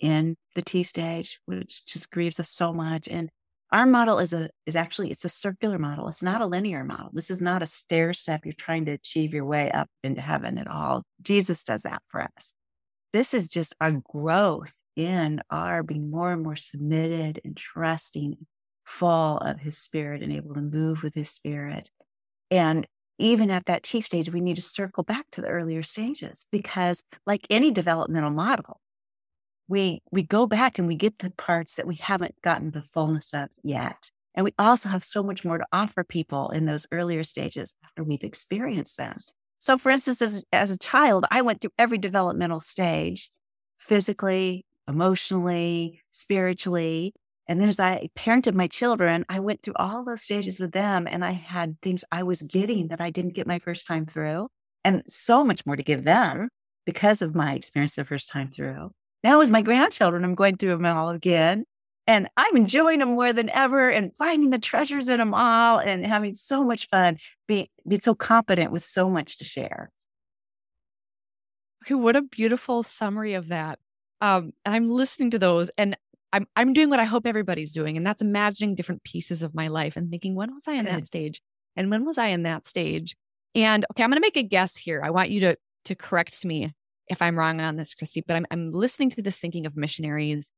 in 0.00 0.36
the 0.54 0.62
T 0.62 0.82
stage, 0.82 1.40
which 1.46 1.86
just 1.86 2.10
grieves 2.10 2.40
us 2.40 2.50
so 2.50 2.72
much. 2.72 3.08
And 3.08 3.30
our 3.72 3.86
model 3.86 4.18
is 4.18 4.32
a 4.32 4.50
is 4.66 4.76
actually 4.76 5.10
it's 5.10 5.24
a 5.24 5.30
circular 5.30 5.78
model. 5.78 6.06
It's 6.08 6.22
not 6.22 6.42
a 6.42 6.46
linear 6.46 6.84
model. 6.84 7.10
This 7.12 7.30
is 7.30 7.40
not 7.40 7.62
a 7.62 7.66
stair 7.66 8.12
step 8.12 8.42
you're 8.44 8.52
trying 8.52 8.84
to 8.84 8.92
achieve 8.92 9.32
your 9.32 9.46
way 9.46 9.70
up 9.70 9.88
into 10.04 10.20
heaven 10.20 10.58
at 10.58 10.68
all. 10.68 11.02
Jesus 11.22 11.64
does 11.64 11.82
that 11.82 12.02
for 12.08 12.22
us. 12.22 12.54
This 13.12 13.34
is 13.34 13.48
just 13.48 13.74
a 13.80 13.92
growth 13.92 14.80
in 14.94 15.40
our 15.50 15.82
being 15.82 16.10
more 16.10 16.32
and 16.32 16.42
more 16.42 16.56
submitted 16.56 17.40
and 17.44 17.56
trusting, 17.56 18.36
full 18.84 19.38
of 19.38 19.60
his 19.60 19.78
spirit 19.78 20.22
and 20.22 20.32
able 20.32 20.54
to 20.54 20.60
move 20.60 21.02
with 21.02 21.14
his 21.14 21.30
spirit. 21.30 21.88
And 22.50 22.86
even 23.18 23.50
at 23.50 23.66
that 23.66 23.84
T 23.84 24.00
stage, 24.02 24.30
we 24.30 24.40
need 24.40 24.56
to 24.56 24.62
circle 24.62 25.02
back 25.02 25.26
to 25.32 25.40
the 25.40 25.48
earlier 25.48 25.82
stages 25.82 26.46
because, 26.52 27.02
like 27.26 27.46
any 27.48 27.70
developmental 27.70 28.30
model, 28.30 28.80
we 29.72 30.02
we 30.12 30.22
go 30.22 30.46
back 30.46 30.78
and 30.78 30.86
we 30.86 30.94
get 30.94 31.18
the 31.18 31.30
parts 31.30 31.76
that 31.76 31.86
we 31.86 31.94
haven't 31.94 32.34
gotten 32.42 32.70
the 32.70 32.82
fullness 32.82 33.32
of 33.32 33.48
yet. 33.62 34.10
And 34.34 34.44
we 34.44 34.52
also 34.58 34.90
have 34.90 35.02
so 35.02 35.22
much 35.22 35.44
more 35.44 35.58
to 35.58 35.66
offer 35.72 36.04
people 36.04 36.50
in 36.50 36.66
those 36.66 36.86
earlier 36.92 37.24
stages 37.24 37.72
after 37.82 38.04
we've 38.04 38.22
experienced 38.22 38.98
them. 38.98 39.16
So, 39.58 39.78
for 39.78 39.90
instance, 39.90 40.20
as, 40.20 40.44
as 40.52 40.70
a 40.70 40.78
child, 40.78 41.24
I 41.30 41.40
went 41.40 41.60
through 41.60 41.72
every 41.78 41.98
developmental 41.98 42.60
stage 42.60 43.30
physically, 43.78 44.66
emotionally, 44.86 46.00
spiritually. 46.10 47.14
And 47.46 47.60
then 47.60 47.68
as 47.68 47.80
I 47.80 48.08
parented 48.16 48.54
my 48.54 48.68
children, 48.68 49.24
I 49.28 49.40
went 49.40 49.62
through 49.62 49.74
all 49.76 50.04
those 50.04 50.22
stages 50.22 50.60
with 50.60 50.72
them 50.72 51.06
and 51.10 51.24
I 51.24 51.32
had 51.32 51.80
things 51.80 52.04
I 52.12 52.22
was 52.22 52.42
getting 52.42 52.88
that 52.88 53.00
I 53.00 53.10
didn't 53.10 53.34
get 53.34 53.46
my 53.46 53.58
first 53.58 53.86
time 53.86 54.04
through, 54.04 54.48
and 54.84 55.02
so 55.08 55.44
much 55.44 55.64
more 55.64 55.76
to 55.76 55.82
give 55.82 56.04
them 56.04 56.48
because 56.84 57.22
of 57.22 57.34
my 57.34 57.54
experience 57.54 57.94
the 57.94 58.04
first 58.04 58.28
time 58.28 58.50
through. 58.50 58.90
Now, 59.24 59.38
with 59.38 59.50
my 59.50 59.62
grandchildren, 59.62 60.24
I'm 60.24 60.34
going 60.34 60.56
through 60.56 60.76
them 60.76 60.86
all 60.86 61.10
again. 61.10 61.64
And 62.08 62.28
I'm 62.36 62.56
enjoying 62.56 62.98
them 62.98 63.10
more 63.10 63.32
than 63.32 63.48
ever 63.50 63.88
and 63.88 64.14
finding 64.16 64.50
the 64.50 64.58
treasures 64.58 65.08
in 65.08 65.18
them 65.18 65.34
all 65.34 65.78
and 65.78 66.04
having 66.04 66.34
so 66.34 66.64
much 66.64 66.88
fun, 66.88 67.18
being, 67.46 67.68
being 67.86 68.00
so 68.00 68.12
competent 68.12 68.72
with 68.72 68.82
so 68.82 69.08
much 69.08 69.38
to 69.38 69.44
share. 69.44 69.92
Okay, 71.84 71.94
what 71.94 72.16
a 72.16 72.22
beautiful 72.22 72.82
summary 72.82 73.34
of 73.34 73.48
that. 73.48 73.78
Um, 74.20 74.52
and 74.64 74.74
I'm 74.74 74.88
listening 74.88 75.30
to 75.30 75.38
those 75.38 75.70
and 75.78 75.96
I'm 76.32 76.46
I'm 76.56 76.72
doing 76.72 76.88
what 76.88 77.00
I 77.00 77.04
hope 77.04 77.26
everybody's 77.26 77.72
doing, 77.72 77.96
and 77.96 78.06
that's 78.06 78.22
imagining 78.22 78.74
different 78.74 79.04
pieces 79.04 79.42
of 79.42 79.54
my 79.54 79.68
life 79.68 79.96
and 79.96 80.10
thinking, 80.10 80.34
when 80.34 80.54
was 80.54 80.64
I 80.66 80.72
in 80.72 80.84
Good. 80.84 80.94
that 80.94 81.06
stage? 81.06 81.42
And 81.76 81.90
when 81.90 82.04
was 82.04 82.18
I 82.18 82.28
in 82.28 82.42
that 82.44 82.66
stage? 82.66 83.16
And 83.54 83.84
okay, 83.90 84.02
I'm 84.02 84.10
gonna 84.10 84.20
make 84.20 84.36
a 84.36 84.42
guess 84.42 84.76
here. 84.76 85.02
I 85.04 85.10
want 85.10 85.30
you 85.30 85.40
to 85.40 85.56
to 85.84 85.94
correct 85.94 86.44
me 86.44 86.72
if 87.12 87.22
I'm 87.22 87.38
wrong 87.38 87.60
on 87.60 87.76
this, 87.76 87.94
Kristi, 87.94 88.22
but 88.26 88.36
I'm 88.36 88.46
I'm 88.50 88.72
listening 88.72 89.10
to 89.10 89.22
this 89.22 89.38
thinking 89.38 89.66
of 89.66 89.76
missionaries. 89.76 90.50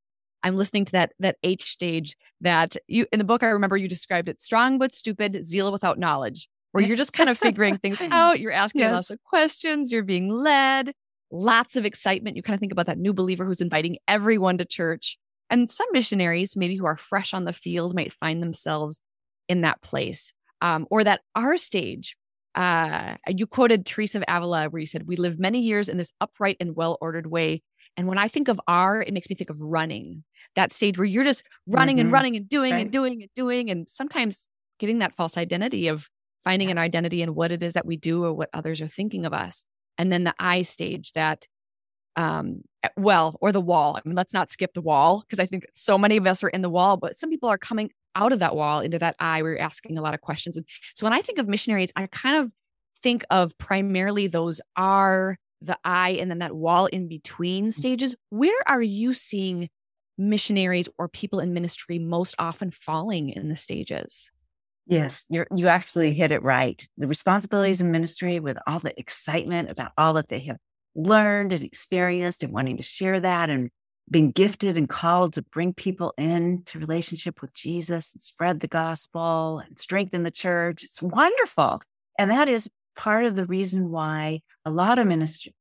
I'm 0.42 0.56
listening 0.56 0.84
to 0.86 0.92
that 0.92 1.12
that 1.20 1.36
H 1.42 1.70
stage 1.70 2.16
that 2.40 2.76
you 2.86 3.06
in 3.12 3.18
the 3.18 3.24
book 3.24 3.42
I 3.42 3.46
remember 3.46 3.76
you 3.76 3.88
described 3.88 4.28
it 4.28 4.40
strong 4.40 4.78
but 4.78 4.92
stupid, 4.94 5.44
zeal 5.44 5.70
without 5.72 5.98
knowledge. 5.98 6.48
where 6.72 6.82
you're 6.84 6.96
just 6.96 7.12
kind 7.12 7.30
of 7.30 7.38
figuring 7.38 7.78
things 7.78 7.98
out. 8.10 8.40
You're 8.40 8.52
asking 8.52 8.80
Yes. 8.80 8.92
lots 8.92 9.10
of 9.10 9.22
questions. 9.24 9.92
You're 9.92 10.02
being 10.02 10.28
led. 10.28 10.92
Lots 11.30 11.76
of 11.76 11.84
excitement. 11.86 12.36
You 12.36 12.42
kind 12.42 12.54
of 12.54 12.60
think 12.60 12.72
about 12.72 12.86
that 12.86 12.98
new 12.98 13.12
believer 13.12 13.44
who's 13.44 13.60
inviting 13.60 13.96
everyone 14.08 14.58
to 14.58 14.64
church. 14.64 15.16
And 15.50 15.70
some 15.70 15.86
missionaries, 15.92 16.56
maybe 16.56 16.74
who 16.76 16.84
are 16.86 16.96
fresh 16.96 17.32
on 17.34 17.44
the 17.44 17.52
field, 17.52 17.94
might 17.94 18.12
find 18.12 18.42
themselves 18.42 19.00
in 19.48 19.60
that 19.60 19.82
place. 19.82 20.32
Um, 20.60 20.86
or 20.90 21.04
that 21.04 21.20
our 21.34 21.56
stage. 21.56 22.16
Uh, 22.54 23.16
you 23.28 23.46
quoted 23.46 23.84
Teresa 23.84 24.18
of 24.18 24.24
Avila, 24.28 24.68
where 24.68 24.80
you 24.80 24.86
said, 24.86 25.06
We 25.06 25.16
live 25.16 25.38
many 25.38 25.60
years 25.60 25.88
in 25.88 25.98
this 25.98 26.12
upright 26.20 26.56
and 26.60 26.76
well 26.76 26.96
ordered 27.00 27.26
way. 27.26 27.62
And 27.96 28.06
when 28.06 28.18
I 28.18 28.28
think 28.28 28.48
of 28.48 28.60
R, 28.66 29.02
it 29.02 29.12
makes 29.12 29.28
me 29.30 29.36
think 29.36 29.50
of 29.50 29.60
running, 29.60 30.24
that 30.56 30.72
stage 30.72 30.98
where 30.98 31.04
you're 31.04 31.24
just 31.24 31.42
running 31.66 32.00
and 32.00 32.10
Mhm. 32.10 32.12
running 32.12 32.36
and 32.36 32.48
doing 32.48 32.72
right. 32.72 32.82
and 32.82 32.90
doing 32.90 33.22
and 33.22 33.30
doing. 33.34 33.70
And 33.70 33.88
sometimes 33.88 34.48
getting 34.78 34.98
that 34.98 35.14
false 35.14 35.36
identity 35.36 35.88
of 35.88 36.08
finding 36.44 36.70
an 36.70 36.78
identity 36.78 37.22
in 37.22 37.34
what 37.34 37.52
it 37.52 37.62
is 37.62 37.74
that 37.74 37.86
we 37.86 37.96
do 37.96 38.24
or 38.24 38.32
what 38.32 38.50
others 38.52 38.80
are 38.80 38.86
thinking 38.88 39.24
of 39.24 39.32
us. 39.32 39.64
And 39.96 40.12
then 40.12 40.24
the 40.24 40.34
I 40.38 40.62
stage 40.62 41.12
that, 41.12 41.46
um, 42.16 42.62
eh, 42.82 42.88
well, 42.96 43.36
or 43.40 43.50
the 43.52 43.60
wall. 43.60 43.96
I 43.96 44.06
mean, 44.08 44.14
let's 44.14 44.34
not 44.34 44.50
skip 44.50 44.74
the 44.74 44.82
wall 44.82 45.20
because 45.20 45.38
I 45.40 45.46
think 45.46 45.64
so 45.74 45.96
many 45.96 46.16
of 46.16 46.26
us 46.26 46.44
are 46.44 46.48
in 46.48 46.62
the 46.62 46.70
wall, 46.70 46.96
but 46.96 47.16
some 47.16 47.30
people 47.30 47.48
are 47.48 47.58
coming 47.58 47.90
out 48.14 48.33
of 48.33 48.38
that 48.40 48.57
wall 48.57 48.81
into 48.81 48.98
that 48.98 49.16
I. 49.18 49.42
We're 49.42 49.59
asking 49.59 49.98
a 49.98 50.03
lot 50.03 50.14
of 50.14 50.20
questions. 50.20 50.57
And 50.57 50.66
so 50.94 51.07
when 51.07 51.12
I 51.12 51.22
think 51.22 51.38
of 51.38 51.48
missionaries, 51.48 51.92
I 51.96 52.07
kind 52.07 52.37
of 52.37 52.53
think 53.03 53.24
of 53.31 53.57
primarily 53.59 54.27
those 54.27 54.61
are 54.77 55.37
the 55.61 55.79
eye 55.85 56.16
and 56.20 56.31
then 56.31 56.38
that 56.38 56.55
wall 56.55 56.87
in 56.87 57.09
between 57.09 57.68
mm. 57.68 57.72
stages. 57.72 58.14
Where 58.31 58.62
are 58.66 58.83
you 58.83 59.14
seeing 59.14 59.68
missionaries 60.16 60.88
or 60.98 61.09
people 61.09 61.40
in 61.40 61.53
ministry 61.53 61.98
most 61.98 62.35
often 62.38 62.70
falling 62.70 63.31
in 63.31 63.48
the 63.48 63.57
stages? 63.57 64.31
Yes, 64.87 65.27
you're 65.31 65.46
you 65.57 65.68
actually 65.68 66.12
hit 66.12 66.31
it 66.31 66.42
right. 66.42 66.87
The 66.98 67.09
responsibilities 67.09 67.81
in 67.81 67.90
ministry 67.90 68.38
with 68.38 68.59
all 68.66 68.81
the 68.81 68.98
excitement 68.98 69.70
about 69.70 69.92
all 69.96 70.12
that 70.14 70.29
they 70.29 70.40
have 70.40 70.59
learned 70.94 71.53
and 71.53 71.62
experienced 71.62 72.42
and 72.42 72.53
wanting 72.53 72.77
to 72.77 72.83
share 72.83 73.18
that 73.20 73.48
and 73.48 73.70
being 74.10 74.30
gifted 74.30 74.76
and 74.76 74.88
called 74.88 75.32
to 75.32 75.42
bring 75.42 75.72
people 75.72 76.12
into 76.18 76.78
relationship 76.78 77.40
with 77.40 77.54
Jesus 77.54 78.12
and 78.14 78.22
spread 78.22 78.60
the 78.60 78.68
gospel 78.68 79.62
and 79.66 79.78
strengthen 79.78 80.22
the 80.22 80.30
church. 80.30 80.84
It's 80.84 81.02
wonderful. 81.02 81.80
And 82.18 82.30
that 82.30 82.48
is 82.48 82.68
part 82.96 83.24
of 83.24 83.34
the 83.34 83.46
reason 83.46 83.90
why 83.90 84.40
a 84.64 84.70
lot 84.70 84.98
of 84.98 85.08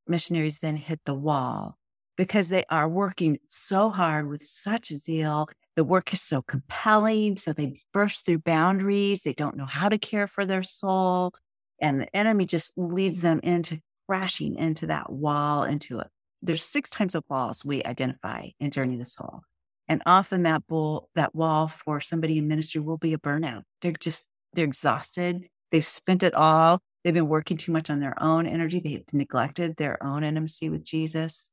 missionaries 0.06 0.58
then 0.58 0.76
hit 0.76 1.00
the 1.04 1.14
wall 1.14 1.76
because 2.16 2.48
they 2.48 2.64
are 2.70 2.88
working 2.88 3.38
so 3.48 3.90
hard 3.90 4.28
with 4.28 4.42
such 4.42 4.88
zeal 4.88 5.48
the 5.76 5.84
work 5.84 6.12
is 6.12 6.22
so 6.22 6.42
compelling. 6.42 7.36
So 7.36 7.52
they 7.52 7.76
burst 7.92 8.24
through 8.24 8.38
boundaries. 8.40 9.22
They 9.22 9.32
don't 9.32 9.56
know 9.56 9.66
how 9.66 9.88
to 9.88 9.98
care 9.98 10.26
for 10.26 10.46
their 10.46 10.62
soul. 10.62 11.32
And 11.80 12.00
the 12.00 12.16
enemy 12.16 12.44
just 12.44 12.74
leads 12.76 13.20
them 13.20 13.40
into 13.42 13.80
crashing 14.08 14.54
into 14.56 14.86
that 14.86 15.10
wall, 15.10 15.64
into 15.64 15.98
it. 15.98 16.08
There's 16.44 16.62
six 16.62 16.90
types 16.90 17.14
of 17.14 17.24
walls 17.28 17.64
we 17.64 17.82
identify 17.82 18.48
in 18.60 18.70
Journey 18.70 18.96
the 18.96 19.06
Soul. 19.06 19.40
And 19.88 20.02
often 20.06 20.42
that 20.42 20.66
bull, 20.66 21.10
that 21.14 21.34
wall 21.34 21.68
for 21.68 22.00
somebody 22.00 22.38
in 22.38 22.48
ministry 22.48 22.80
will 22.80 22.98
be 22.98 23.12
a 23.12 23.18
burnout. 23.18 23.62
They're 23.82 23.92
just, 23.92 24.26
they're 24.52 24.64
exhausted. 24.64 25.46
They've 25.72 25.84
spent 25.84 26.22
it 26.22 26.34
all. 26.34 26.80
They've 27.02 27.12
been 27.12 27.28
working 27.28 27.56
too 27.56 27.72
much 27.72 27.90
on 27.90 28.00
their 28.00 28.14
own 28.22 28.46
energy. 28.46 28.80
They've 28.80 29.04
neglected 29.12 29.76
their 29.76 30.02
own 30.02 30.24
intimacy 30.24 30.70
with 30.70 30.84
Jesus 30.84 31.50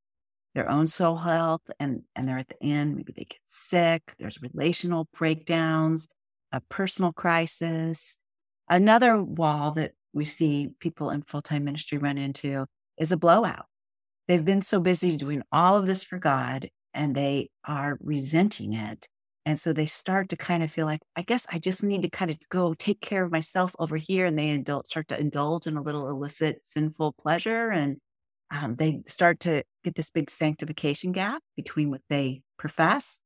their 0.54 0.70
own 0.70 0.88
soul 0.88 1.18
health 1.18 1.62
and 1.80 2.02
and 2.16 2.28
they're 2.28 2.38
at 2.38 2.50
the 2.50 2.64
end 2.64 2.96
maybe 2.96 3.14
they 3.16 3.24
get 3.24 3.40
sick 3.46 4.02
there's 4.20 4.42
relational 4.42 5.08
breakdowns 5.18 6.08
a 6.52 6.60
personal 6.70 7.14
crisis 7.14 8.18
another 8.70 9.22
wall 9.22 9.72
that 9.72 9.92
we 10.14 10.26
see 10.26 10.70
people 10.80 11.10
in 11.10 11.22
full-time 11.22 11.64
ministry 11.64 11.98
run 11.98 12.18
into 12.18 12.66
is 12.98 13.12
a 13.12 13.18
blowout 13.18 13.66
they've 14.28 14.46
been 14.46 14.62
so 14.62 14.80
busy 14.80 15.16
doing 15.16 15.42
all 15.52 15.78
of 15.78 15.86
this 15.86 16.04
for 16.04 16.20
god 16.20 16.70
and 16.94 17.16
they 17.16 17.50
are 17.66 17.98
resenting 18.02 18.74
it 18.74 19.08
and 19.46 19.60
so 19.60 19.74
they 19.74 19.86
start 19.86 20.30
to 20.30 20.38
kind 20.38 20.64
of 20.64 20.72
feel 20.72 20.86
like 20.86 21.02
i 21.16 21.22
guess 21.22 21.48
i 21.52 21.60
just 21.60 21.84
need 21.84 22.02
to 22.02 22.10
kind 22.10 22.32
of 22.32 22.38
go 22.50 22.74
take 22.74 23.02
care 23.02 23.24
of 23.24 23.32
myself 23.32 23.76
over 23.80 23.98
here 23.98 24.26
and 24.26 24.38
they 24.38 24.50
indulge, 24.50 24.86
start 24.86 25.08
to 25.08 25.20
indulge 25.20 25.68
in 25.68 25.78
a 25.78 25.82
little 25.82 26.10
illicit 26.10 26.60
sinful 26.64 27.14
pleasure 27.14 27.70
and 27.70 27.98
um, 28.52 28.76
they 28.76 29.02
start 29.08 29.40
to 29.42 29.64
get 29.84 29.96
this 29.96 30.10
big 30.10 30.30
sanctification 30.30 31.14
gap 31.14 31.42
between 31.56 31.90
what 31.90 32.02
they 32.10 32.42
profess 32.58 33.22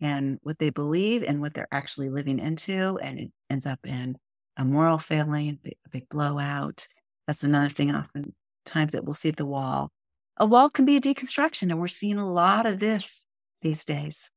and 0.00 0.38
what 0.42 0.58
they 0.58 0.70
believe 0.70 1.22
and 1.22 1.40
what 1.40 1.52
they're 1.52 1.68
actually 1.70 2.08
living 2.08 2.38
into. 2.38 2.98
And 2.98 3.18
it 3.18 3.30
ends 3.50 3.66
up 3.66 3.80
in 3.84 4.16
a 4.56 4.64
moral 4.64 4.98
failing, 4.98 5.58
a 5.64 5.88
big, 5.90 6.08
blowout. 6.08 6.86
That's 7.26 7.44
another 7.44 7.68
thing 7.68 7.94
oftentimes 7.94 8.92
that 8.92 9.04
we'll 9.04 9.14
see 9.14 9.28
at 9.28 9.36
the 9.36 9.44
wall. 9.44 9.90
A 10.40 10.46
wall 10.46 10.70
can 10.70 10.84
be 10.86 10.96
a 10.96 11.00
deconstruction. 11.00 11.70
And 11.70 11.78
we're 11.78 11.86
seeing 11.86 12.18
a 12.18 12.32
lot 12.32 12.66
of 12.66 12.80
this 12.80 13.26
these 13.60 13.84
days 13.84 14.30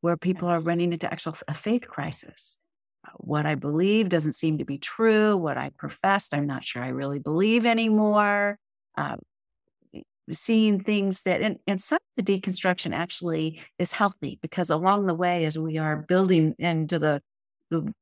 where 0.00 0.16
people 0.16 0.48
are 0.48 0.60
running 0.60 0.92
into 0.92 1.12
actual 1.12 1.36
a 1.48 1.52
faith 1.54 1.88
crisis. 1.88 2.58
Uh, 3.06 3.10
What 3.16 3.44
I 3.44 3.56
believe 3.56 4.08
doesn't 4.08 4.34
seem 4.34 4.58
to 4.58 4.64
be 4.64 4.78
true. 4.78 5.36
What 5.36 5.58
I 5.58 5.70
professed, 5.76 6.32
I'm 6.32 6.46
not 6.46 6.64
sure 6.64 6.82
I 6.82 6.88
really 6.88 7.18
believe 7.18 7.66
anymore. 7.66 8.58
Um, 8.96 9.18
seeing 10.30 10.78
things 10.78 11.22
that 11.22 11.40
and, 11.40 11.58
and 11.66 11.80
some 11.80 11.98
of 12.16 12.24
the 12.24 12.40
deconstruction 12.40 12.94
actually 12.94 13.60
is 13.78 13.92
healthy 13.92 14.38
because 14.42 14.70
along 14.70 15.06
the 15.06 15.14
way 15.14 15.44
as 15.44 15.58
we 15.58 15.78
are 15.78 15.96
building 15.96 16.54
into 16.58 16.98
the, 16.98 17.22
the 17.70 17.92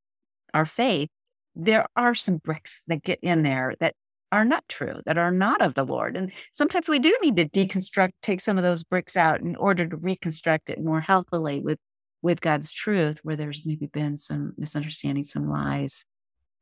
our 0.53 0.66
faith 0.66 1.09
there 1.55 1.87
are 1.97 2.14
some 2.14 2.38
bricks 2.38 2.83
that 2.87 3.03
get 3.03 3.19
in 3.23 3.42
there 3.42 3.75
that 3.81 3.95
are 4.33 4.45
not 4.45 4.65
true 4.69 5.01
that 5.07 5.19
are 5.19 5.31
not 5.31 5.62
of 5.62 5.75
the 5.75 5.85
lord 5.85 6.17
and 6.17 6.33
sometimes 6.53 6.89
we 6.89 6.99
do 6.99 7.17
need 7.23 7.37
to 7.37 7.49
deconstruct 7.49 8.11
take 8.23 8.41
some 8.41 8.57
of 8.57 8.65
those 8.65 8.85
bricks 8.85 9.17
out 9.17 9.41
in 9.41 9.55
order 9.57 9.87
to 9.87 9.97
reconstruct 9.97 10.69
it 10.69 10.83
more 10.83 11.01
healthily 11.01 11.61
with 11.61 11.79
with 12.23 12.41
god's 12.41 12.73
truth 12.73 13.21
where 13.23 13.37
there's 13.37 13.65
maybe 13.65 13.87
been 13.87 14.19
some 14.19 14.53
misunderstanding 14.59 15.25
some 15.25 15.45
lies 15.45 16.05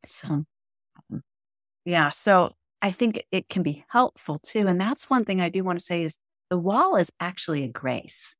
some 0.05 0.46
um, 1.11 1.22
yeah 1.85 2.11
so 2.11 2.53
I 2.85 2.90
think 2.90 3.24
it 3.33 3.48
can 3.48 3.62
be 3.62 3.83
helpful 3.88 4.38
too. 4.38 4.66
And 4.66 4.79
that's 4.79 5.09
one 5.09 5.24
thing 5.24 5.40
I 5.40 5.48
do 5.48 5.64
want 5.64 5.79
to 5.79 5.85
say 5.85 6.05
is 6.05 6.18
the 6.50 6.59
wall 6.59 6.96
is 6.96 7.11
actually 7.18 7.64
a 7.64 7.68
grace. 7.68 8.37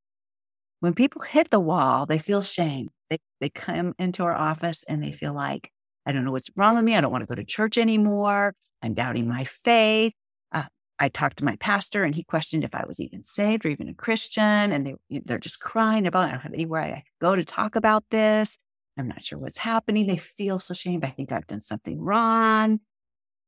When 0.81 0.93
people 0.93 1.23
hit 1.23 1.49
the 1.49 1.59
wall, 1.59 2.05
they 2.05 2.19
feel 2.19 2.43
shame. 2.43 2.91
They, 3.09 3.17
they 3.41 3.49
come 3.49 3.95
into 3.99 4.23
our 4.23 4.35
office 4.35 4.85
and 4.87 5.03
they 5.03 5.13
feel 5.13 5.33
like, 5.33 5.71
I 6.05 6.13
don't 6.13 6.27
know 6.27 6.31
what's 6.31 6.51
wrong 6.57 6.75
with 6.75 6.85
me. 6.85 6.95
I 6.95 7.01
don't 7.01 7.11
want 7.11 7.23
to 7.23 7.27
go 7.27 7.35
to 7.35 7.43
church 7.43 7.79
anymore. 7.79 8.53
I'm 8.83 8.95
doubting 8.95 9.29
my 9.29 9.45
faith. 9.45 10.13
Uh, 10.53 10.65
I 10.99 11.09
talked 11.09 11.39
to 11.39 11.45
my 11.45 11.57
pastor 11.57 12.05
and 12.05 12.15
he 12.15 12.25
questioned 12.25 12.65
if 12.65 12.75
I 12.75 12.85
was 12.87 13.01
even 13.01 13.23
saved 13.23 13.65
or 13.65 13.71
even 13.71 13.89
a 13.89 13.95
Christian. 13.95 14.43
And 14.45 14.87
they, 14.87 15.21
they're 15.25 15.39
just 15.39 15.61
crying. 15.61 16.03
They're 16.03 16.09
about, 16.09 16.29
I 16.29 16.33
don't 16.33 16.41
have 16.41 16.55
anywhere 16.55 16.83
I 16.83 16.95
could 16.95 17.21
go 17.21 17.37
to 17.37 17.45
talk 17.45 17.77
about 17.77 18.05
this. 18.11 18.59
I'm 18.97 19.09
not 19.09 19.25
sure 19.25 19.39
what's 19.39 19.59
happening. 19.59 20.07
They 20.07 20.17
feel 20.17 20.59
so 20.59 20.75
shamed. 20.75 21.05
I 21.05 21.11
think 21.11 21.33
I've 21.33 21.47
done 21.47 21.61
something 21.61 22.01
wrong. 22.01 22.81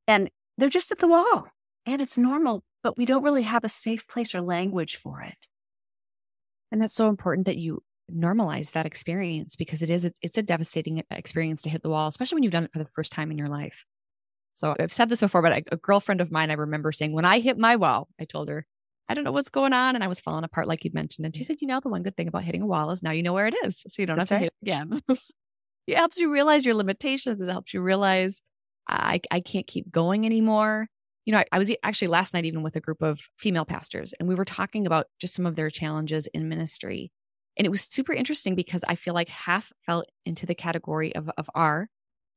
And 0.09 0.31
they're 0.59 0.69
just 0.69 0.91
at 0.91 0.99
the 0.99 1.09
wall 1.09 1.49
and 1.85 2.03
it's 2.03 2.19
normal, 2.19 2.65
but 2.83 2.97
we 2.97 3.05
don't 3.05 3.23
really 3.23 3.43
have 3.43 3.65
a 3.65 3.69
safe 3.69 4.07
place 4.09 4.35
or 4.35 4.41
language 4.41 4.97
for 4.97 5.23
it. 5.23 5.47
And 6.73 6.83
that's 6.83 6.95
so 6.95 7.09
important 7.09 7.47
that 7.47 7.57
you 7.57 7.83
normalize 8.13 8.73
that 8.73 8.87
experience 8.87 9.57
because 9.57 9.83
it 9.83 9.91
is 9.91 10.09
it's 10.23 10.39
a 10.39 10.43
devastating 10.43 11.03
experience 11.11 11.63
to 11.63 11.71
hit 11.71 11.83
the 11.83 11.89
wall, 11.89 12.09
especially 12.09 12.37
when 12.37 12.43
you've 12.43 12.53
done 12.53 12.65
it 12.65 12.73
for 12.73 12.79
the 12.79 12.89
first 12.95 13.13
time 13.13 13.31
in 13.31 13.39
your 13.39 13.49
life. 13.49 13.85
So 14.57 14.75
I've 14.81 14.93
said 14.93 15.11
this 15.11 15.21
before, 15.21 15.43
but 15.43 15.53
a, 15.53 15.63
a 15.73 15.77
girlfriend 15.77 16.23
of 16.23 16.33
mine, 16.33 16.51
I 16.51 16.55
remember 16.55 16.91
saying, 16.91 17.13
when 17.13 17.27
I 17.27 17.41
hit 17.41 17.59
my 17.59 17.77
wall, 17.77 18.09
I 18.19 18.25
told 18.25 18.49
her, 18.49 18.67
I 19.07 19.13
don't 19.13 19.23
know 19.23 19.31
what's 19.31 19.51
going 19.51 19.75
on. 19.75 19.95
And 19.95 20.03
I 20.03 20.09
was 20.09 20.19
falling 20.19 20.45
apart, 20.45 20.67
like 20.67 20.83
you'd 20.83 20.95
mentioned. 20.95 21.27
And 21.27 21.37
she 21.37 21.45
said, 21.45 21.59
you 21.61 21.69
know, 21.69 21.79
the 21.79 21.91
one 21.91 22.03
good 22.03 22.17
thing 22.17 22.27
about 22.27 22.43
hitting 22.43 22.63
a 22.63 22.67
wall 22.67 22.91
is 22.91 23.03
now 23.03 23.11
you 23.11 23.23
know 23.23 23.35
where 23.35 23.47
it 23.47 23.55
is. 23.65 23.85
So 23.87 24.03
you 24.03 24.07
don't 24.07 24.17
That's 24.17 24.31
have 24.31 24.39
to 24.39 24.45
hit 24.45 24.53
it 24.63 24.67
again. 24.67 25.03
it 25.87 25.97
helps 25.97 26.19
you 26.19 26.33
realize 26.33 26.65
your 26.65 26.75
limitations. 26.75 27.41
It 27.41 27.51
helps 27.51 27.75
you 27.75 27.83
realize 27.83 28.41
I, 28.89 29.21
I 29.31 29.41
can't 29.41 29.67
keep 29.67 29.91
going 29.91 30.25
anymore. 30.25 30.89
You 31.27 31.33
know, 31.33 31.39
I, 31.39 31.45
I 31.53 31.59
was 31.59 31.71
actually 31.83 32.09
last 32.09 32.33
night 32.33 32.47
even 32.47 32.63
with 32.63 32.77
a 32.77 32.81
group 32.81 33.03
of 33.03 33.21
female 33.37 33.65
pastors, 33.65 34.15
and 34.19 34.29
we 34.29 34.35
were 34.35 34.45
talking 34.45 34.87
about 34.87 35.07
just 35.21 35.35
some 35.35 35.45
of 35.45 35.57
their 35.57 35.71
challenges 35.71 36.29
in 36.29 36.49
ministry. 36.49 37.11
And 37.59 37.67
it 37.67 37.71
was 37.71 37.89
super 37.91 38.13
interesting 38.13 38.55
because 38.55 38.85
I 38.87 38.95
feel 38.95 39.15
like 39.15 39.29
half 39.29 39.73
fell 39.85 40.05
into 40.25 40.47
the 40.47 40.55
category 40.55 41.15
of, 41.15 41.31
of 41.37 41.51
R. 41.55 41.89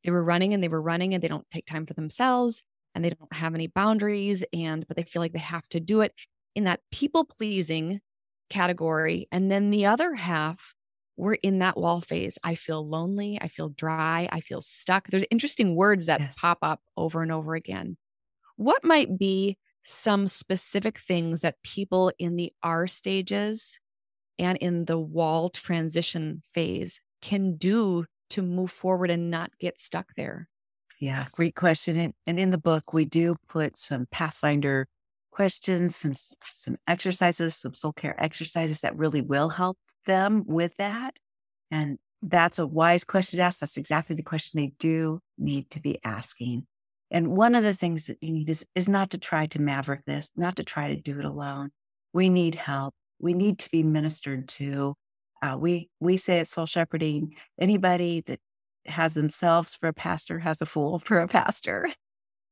They 0.03 0.11
were 0.11 0.23
running 0.23 0.53
and 0.53 0.63
they 0.63 0.67
were 0.69 0.81
running 0.81 1.13
and 1.13 1.23
they 1.23 1.27
don't 1.27 1.49
take 1.51 1.65
time 1.65 1.85
for 1.85 1.93
themselves 1.93 2.63
and 2.95 3.03
they 3.03 3.09
don't 3.11 3.33
have 3.33 3.53
any 3.55 3.67
boundaries 3.67 4.43
and 4.53 4.87
but 4.87 4.97
they 4.97 5.03
feel 5.03 5.21
like 5.21 5.33
they 5.33 5.39
have 5.39 5.67
to 5.69 5.79
do 5.79 6.01
it 6.01 6.13
in 6.55 6.63
that 6.65 6.81
people 6.91 7.25
pleasing 7.25 8.01
category. 8.49 9.27
And 9.31 9.51
then 9.51 9.69
the 9.69 9.85
other 9.85 10.15
half 10.15 10.73
were 11.17 11.35
in 11.43 11.59
that 11.59 11.77
wall 11.77 12.01
phase. 12.01 12.37
I 12.43 12.55
feel 12.55 12.87
lonely. 12.87 13.37
I 13.41 13.47
feel 13.47 13.69
dry. 13.69 14.27
I 14.31 14.39
feel 14.39 14.61
stuck. 14.61 15.07
There's 15.07 15.25
interesting 15.29 15.75
words 15.75 16.05
that 16.07 16.23
Yes. 16.23 16.37
pop 16.37 16.59
up 16.61 16.81
over 16.97 17.21
and 17.21 17.31
over 17.31 17.55
again. 17.55 17.97
What 18.57 18.83
might 18.83 19.17
be 19.17 19.57
some 19.83 20.27
specific 20.27 20.97
things 20.99 21.41
that 21.41 21.61
people 21.63 22.11
in 22.19 22.35
the 22.35 22.53
R 22.63 22.87
stages 22.87 23.79
and 24.39 24.57
in 24.59 24.85
the 24.85 24.99
wall 24.99 25.49
transition 25.49 26.43
phase 26.53 27.01
can 27.21 27.57
do 27.57 28.05
to 28.29 28.41
move 28.41 28.71
forward 28.71 29.09
and 29.09 29.29
not 29.29 29.51
get 29.59 29.79
stuck 29.79 30.07
there? 30.15 30.47
Yeah, 30.99 31.27
great 31.31 31.55
question. 31.55 32.13
And, 32.27 32.39
in 32.39 32.49
the 32.49 32.57
book, 32.57 32.93
we 32.93 33.05
do 33.05 33.35
put 33.47 33.77
some 33.77 34.07
Pathfinder 34.11 34.87
questions, 35.31 35.95
some 35.95 36.13
some 36.51 36.77
exercises, 36.87 37.55
some 37.55 37.73
soul 37.73 37.93
care 37.93 38.21
exercises 38.21 38.81
that 38.81 38.97
really 38.97 39.21
will 39.21 39.49
help 39.49 39.77
them 40.05 40.43
with 40.45 40.75
that. 40.77 41.17
And 41.71 41.97
that's 42.21 42.59
a 42.59 42.67
wise 42.67 43.05
question 43.05 43.37
to 43.37 43.43
ask. 43.43 43.59
That's 43.59 43.77
exactly 43.77 44.15
the 44.15 44.23
question 44.23 44.59
they 44.59 44.73
do 44.79 45.21
need 45.37 45.69
to 45.69 45.79
be 45.79 45.99
asking. 46.03 46.67
And 47.11 47.29
one 47.29 47.55
of 47.55 47.63
the 47.63 47.73
things 47.73 48.05
that 48.05 48.17
you 48.21 48.33
need 48.33 48.49
is, 48.49 48.65
is 48.75 48.89
not 48.89 49.11
to 49.11 49.17
try 49.17 49.47
to 49.47 49.61
maverick 49.61 50.05
this, 50.05 50.31
not 50.35 50.57
to 50.57 50.63
try 50.63 50.93
to 50.93 51.01
do 51.01 51.17
it 51.17 51.25
alone. 51.25 51.71
We 52.13 52.29
need 52.29 52.55
help. 52.55 52.93
We 53.19 53.33
need 53.33 53.59
to 53.59 53.71
be 53.71 53.83
ministered 53.83 54.47
to. 54.49 54.95
Uh, 55.41 55.57
we 55.57 55.89
we 55.99 56.17
say 56.17 56.39
at 56.39 56.47
Soul 56.47 56.65
Shepherding, 56.65 57.35
anybody 57.59 58.21
that 58.21 58.39
has 58.85 59.13
themselves 59.13 59.75
for 59.75 59.87
a 59.87 59.93
pastor 59.93 60.39
has 60.39 60.61
a 60.61 60.65
fool 60.65 60.99
for 60.99 61.19
a 61.19 61.27
pastor. 61.27 61.89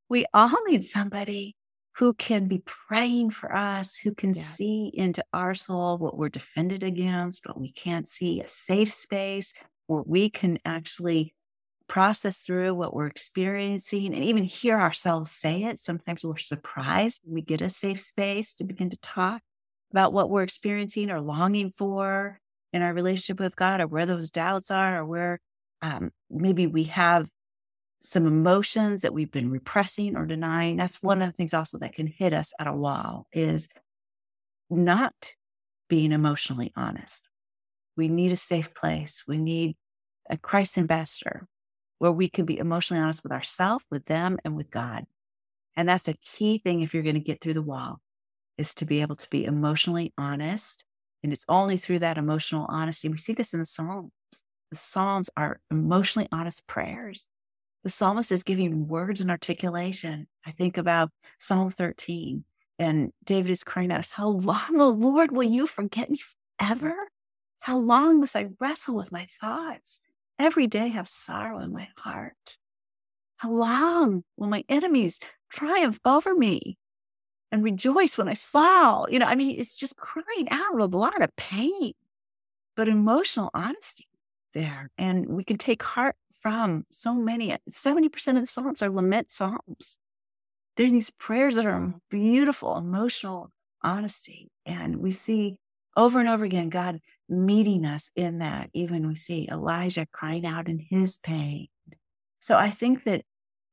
We 0.10 0.26
all 0.34 0.52
need 0.68 0.84
somebody 0.84 1.56
who 1.98 2.14
can 2.14 2.48
be 2.48 2.62
praying 2.66 3.32
for 3.32 3.54
us, 3.56 3.98
who 3.98 4.14
can 4.14 4.34
yeah. 4.36 4.42
see 4.42 4.92
into 4.94 5.24
our 5.34 5.56
soul 5.56 5.98
what 5.98 6.16
we're 6.16 6.30
defended 6.30 6.84
against, 6.84 7.48
what 7.48 7.60
we 7.60 7.72
can't 7.72 8.08
see, 8.08 8.40
a 8.40 8.48
safe 8.48 8.94
space 8.94 9.54
where 9.88 10.04
we 10.06 10.30
can 10.30 10.60
actually 10.64 11.34
process 11.88 12.42
through 12.42 12.76
what 12.76 12.94
we're 12.94 13.08
experiencing 13.08 14.14
and 14.14 14.24
even 14.24 14.44
hear 14.44 14.80
ourselves 14.80 15.32
say 15.32 15.64
it. 15.64 15.80
Sometimes 15.80 16.24
we're 16.24 16.38
surprised 16.38 17.22
when 17.24 17.34
we 17.34 17.42
get 17.42 17.62
a 17.62 17.70
safe 17.70 18.02
space 18.02 18.54
to 18.56 18.64
begin 18.64 18.90
to 18.92 18.98
talk 18.98 19.42
about 19.92 20.14
what 20.14 20.30
we're 20.30 20.44
experiencing 20.44 21.10
or 21.10 21.22
longing 21.22 21.72
for 21.72 22.40
in 22.78 22.84
our 22.84 22.94
relationship 22.94 23.40
with 23.40 23.56
God 23.56 23.82
or 23.82 23.88
where 23.88 24.06
those 24.06 24.30
doubts 24.30 24.72
are 24.72 25.00
or 25.00 25.06
where 25.06 25.40
um, 25.82 26.12
maybe 26.30 26.68
we 26.68 26.86
have 26.86 27.30
some 28.00 28.26
emotions 28.26 29.02
that 29.02 29.14
we've 29.14 29.32
been 29.32 29.52
repressing 29.52 30.16
or 30.16 30.26
denying. 30.26 30.78
That's 30.78 31.04
one 31.04 31.22
of 31.22 31.28
the 31.28 31.34
things 31.34 31.54
also 31.54 31.80
that 31.80 31.94
can 31.94 32.08
hit 32.08 32.34
us 32.34 32.54
at 32.60 32.68
a 32.68 32.74
wall 32.74 33.28
is 33.34 33.68
not 34.70 35.34
being 35.90 36.12
emotionally 36.12 36.72
honest. 36.76 37.28
We 37.96 38.08
need 38.08 38.32
a 38.32 38.38
safe 38.38 38.74
place. 38.74 39.24
We 39.28 39.38
need 39.38 39.76
a 40.30 40.38
Christ 40.38 40.78
ambassador 40.78 41.48
where 42.00 42.12
we 42.12 42.30
can 42.30 42.46
be 42.46 42.60
emotionally 42.60 43.02
honest 43.02 43.24
with 43.24 43.32
ourselves, 43.32 43.84
with 43.90 44.06
them, 44.06 44.38
and 44.46 44.56
with 44.56 44.70
God. 44.70 45.06
And 45.76 45.90
that's 45.90 46.08
a 46.08 46.14
key 46.14 46.60
thing 46.60 46.82
if 46.82 46.94
you're 46.94 47.04
going 47.04 47.16
to 47.16 47.22
get 47.22 47.42
through 47.42 47.56
the 47.56 47.62
wall 47.62 48.00
is 48.58 48.74
to 48.76 48.86
be 48.86 49.02
able 49.02 49.16
to 49.16 49.30
be 49.30 49.46
emotionally 49.46 50.14
honest. 50.18 50.86
And 51.24 51.34
it's 51.34 51.46
only 51.50 51.78
through 51.78 52.00
that 52.00 52.18
emotional 52.18 52.66
honesty. 52.70 53.10
We 53.10 53.18
see 53.18 53.34
this 53.34 53.54
in 53.54 53.60
the 53.60 53.66
Psalms. 53.66 54.12
The 54.70 54.78
Psalms 54.78 55.30
are 55.36 55.60
emotionally 55.72 56.28
honest 56.32 56.68
prayers. 56.68 57.28
The 57.84 57.90
psalmist 57.90 58.32
is 58.32 58.44
giving 58.44 58.88
words 58.88 59.22
and 59.22 59.32
articulation. 59.32 60.28
I 60.46 60.52
think 60.52 60.78
about 60.78 61.10
Psalm 61.38 61.72
13, 61.72 62.44
and 62.78 63.14
David 63.24 63.52
is 63.52 63.64
crying 63.64 63.92
out, 63.92 64.10
How 64.10 64.28
long, 64.28 64.82
O 64.82 64.90
Lord, 64.90 65.32
will 65.32 65.44
you 65.44 65.66
forget 65.68 66.10
me 66.10 66.20
forever? 66.60 67.08
How 67.60 67.78
long 67.78 68.20
must 68.20 68.36
I 68.36 68.50
wrestle 68.60 68.96
with 68.96 69.12
my 69.12 69.26
thoughts? 69.26 70.02
Every 70.38 70.68
day 70.68 70.90
have 70.90 71.08
sorrow 71.08 71.60
in 71.60 71.72
my 71.72 71.88
heart. 71.98 72.58
How 73.38 73.52
long 73.52 74.24
will 74.36 74.48
my 74.48 74.64
enemies 74.68 75.20
triumph 75.50 76.00
over 76.04 76.36
me 76.36 76.78
and 77.52 77.64
rejoice 77.64 78.18
when 78.18 78.28
I 78.28 78.36
fall? 78.36 79.08
You 79.10 79.20
know, 79.20 79.26
I 79.26 79.36
mean, 79.36 79.60
it's 79.60 79.76
just 79.76 79.98
crying 79.98 80.48
out 80.50 80.80
of 80.80 80.94
a 80.94 80.98
lot 80.98 81.22
of 81.22 81.36
pain, 81.36 81.94
but 82.76 82.88
emotional 82.88 83.50
honesty 83.54 84.08
there. 84.54 84.90
And 84.98 85.28
we 85.30 85.44
can 85.44 85.58
take 85.58 85.84
heart 85.84 86.16
from 86.42 86.86
so 86.90 87.14
many. 87.14 87.56
70% 87.70 88.36
of 88.36 88.42
the 88.42 88.48
Psalms 88.48 88.82
are 88.82 88.90
lament 88.90 89.30
Psalms. 89.30 90.00
They're 90.76 90.92
these 90.92 91.10
prayers 91.10 91.56
that 91.56 91.66
are 91.66 91.94
beautiful, 92.10 92.78
emotional 92.78 93.52
honesty. 93.82 94.50
And 94.66 94.98
we 94.98 95.12
see 95.12 95.56
over 95.96 96.20
and 96.20 96.30
over 96.30 96.46
again 96.46 96.70
God 96.70 97.00
meeting 97.28 97.86
us 97.86 98.12
in 98.16 98.40
that. 98.40 98.70
Even 98.74 99.08
we 99.08 99.16
see 99.16 99.48
Elijah 99.52 100.06
crying 100.12 100.46
out 100.46 100.70
in 100.70 100.80
his 100.80 101.18
pain. 101.18 101.68
So 102.40 102.56
I 102.56 102.70
think 102.70 103.04
that 103.06 103.24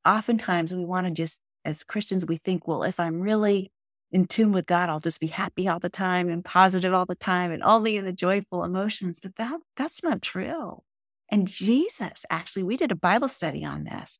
oftentimes 0.05 0.73
we 0.73 0.83
want 0.83 1.05
to 1.05 1.11
just, 1.11 1.39
as 1.65 1.83
Christians, 1.83 2.25
we 2.25 2.37
think, 2.37 2.67
well, 2.67 2.83
if 2.83 2.99
I'm 2.99 3.19
really 3.19 3.71
in 4.11 4.27
tune 4.27 4.51
with 4.51 4.67
God, 4.67 4.87
I'll 4.87 4.99
just 4.99 5.19
be 5.19 5.27
happy 5.27 5.67
all 5.67 5.79
the 5.79 5.89
time 5.89 6.29
and 6.29 6.45
positive 6.45 6.93
all 6.93 7.05
the 7.05 7.15
time 7.15 7.51
and 7.51 7.63
only 7.63 7.97
in 7.97 8.05
the 8.05 8.13
joyful 8.13 8.63
emotions. 8.63 9.19
But 9.19 9.35
that 9.35 9.59
that's 9.75 10.03
not 10.03 10.21
true. 10.21 10.83
And 11.29 11.47
Jesus, 11.47 12.25
actually, 12.29 12.63
we 12.63 12.77
did 12.77 12.91
a 12.91 12.95
Bible 12.95 13.27
study 13.27 13.65
on 13.65 13.83
this. 13.83 14.19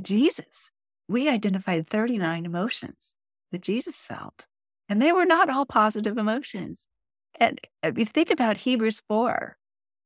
Jesus, 0.00 0.70
we 1.08 1.28
identified 1.28 1.86
39 1.86 2.46
emotions 2.46 3.16
that 3.50 3.62
Jesus 3.62 4.04
felt, 4.04 4.46
and 4.88 5.00
they 5.00 5.12
were 5.12 5.26
not 5.26 5.50
all 5.50 5.66
positive 5.66 6.16
emotions. 6.16 6.88
And 7.38 7.60
if 7.82 7.98
you 7.98 8.06
think 8.06 8.30
about 8.30 8.56
Hebrews 8.58 9.02
4, 9.08 9.56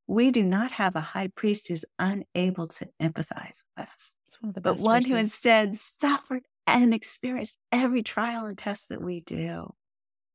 we 0.09 0.31
do 0.31 0.43
not 0.43 0.73
have 0.73 0.97
a 0.97 1.01
high 1.01 1.29
priest 1.29 1.69
who's 1.69 1.85
unable 1.99 2.67
to 2.67 2.89
empathize 3.01 3.63
with 3.77 3.89
us, 3.89 4.17
one 4.41 4.53
but 4.53 4.79
one 4.79 5.03
verses. 5.03 5.11
who 5.11 5.17
instead 5.17 5.77
suffered 5.77 6.43
and 6.67 6.93
experience 6.93 7.57
every 7.73 8.03
trial 8.03 8.47
and 8.47 8.59
test 8.59 8.89
that 8.89 9.03
we 9.03 9.21
do. 9.21 9.73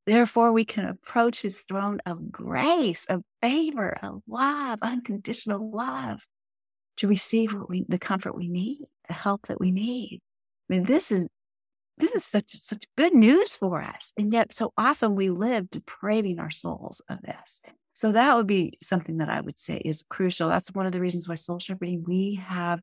Therefore, 0.06 0.52
we 0.52 0.66
can 0.66 0.86
approach 0.86 1.42
his 1.42 1.62
throne 1.62 2.00
of 2.06 2.32
grace, 2.32 3.06
of 3.06 3.22
favor, 3.42 3.98
of 4.02 4.22
love, 4.28 4.80
unconditional 4.82 5.72
love 5.72 6.26
to 6.98 7.08
receive 7.08 7.54
what 7.54 7.70
we, 7.70 7.86
the 7.88 8.00
comfort 8.00 8.36
we 8.36 8.48
need, 8.48 8.80
the 9.08 9.14
help 9.14 9.48
that 9.48 9.60
we 9.60 9.72
need. 9.72 10.22
I 10.70 10.74
mean, 10.74 10.84
this 10.84 11.12
is 11.12 11.28
this 11.98 12.16
is 12.16 12.26
such 12.26 12.50
such 12.50 12.86
good 12.98 13.14
news 13.14 13.56
for 13.56 13.82
us. 13.82 14.12
And 14.18 14.34
yet 14.34 14.54
so 14.54 14.74
often 14.78 15.16
we 15.16 15.30
live 15.30 15.70
depraving 15.70 16.40
our 16.40 16.50
souls 16.50 17.02
of 17.10 17.22
this. 17.22 17.62
So 17.94 18.12
that 18.14 18.36
would 18.36 18.48
be 18.48 18.78
something 18.82 19.18
that 19.18 19.30
I 19.30 19.42
would 19.42 19.60
say 19.60 19.78
is 19.78 20.04
crucial. 20.10 20.50
That's 20.50 20.74
one 20.74 20.88
of 20.88 20.94
the 20.94 21.02
reasons 21.02 21.28
why 21.28 21.36
Soul 21.36 21.60
Shepherding, 21.60 22.04
we 22.08 22.42
have 22.44 22.82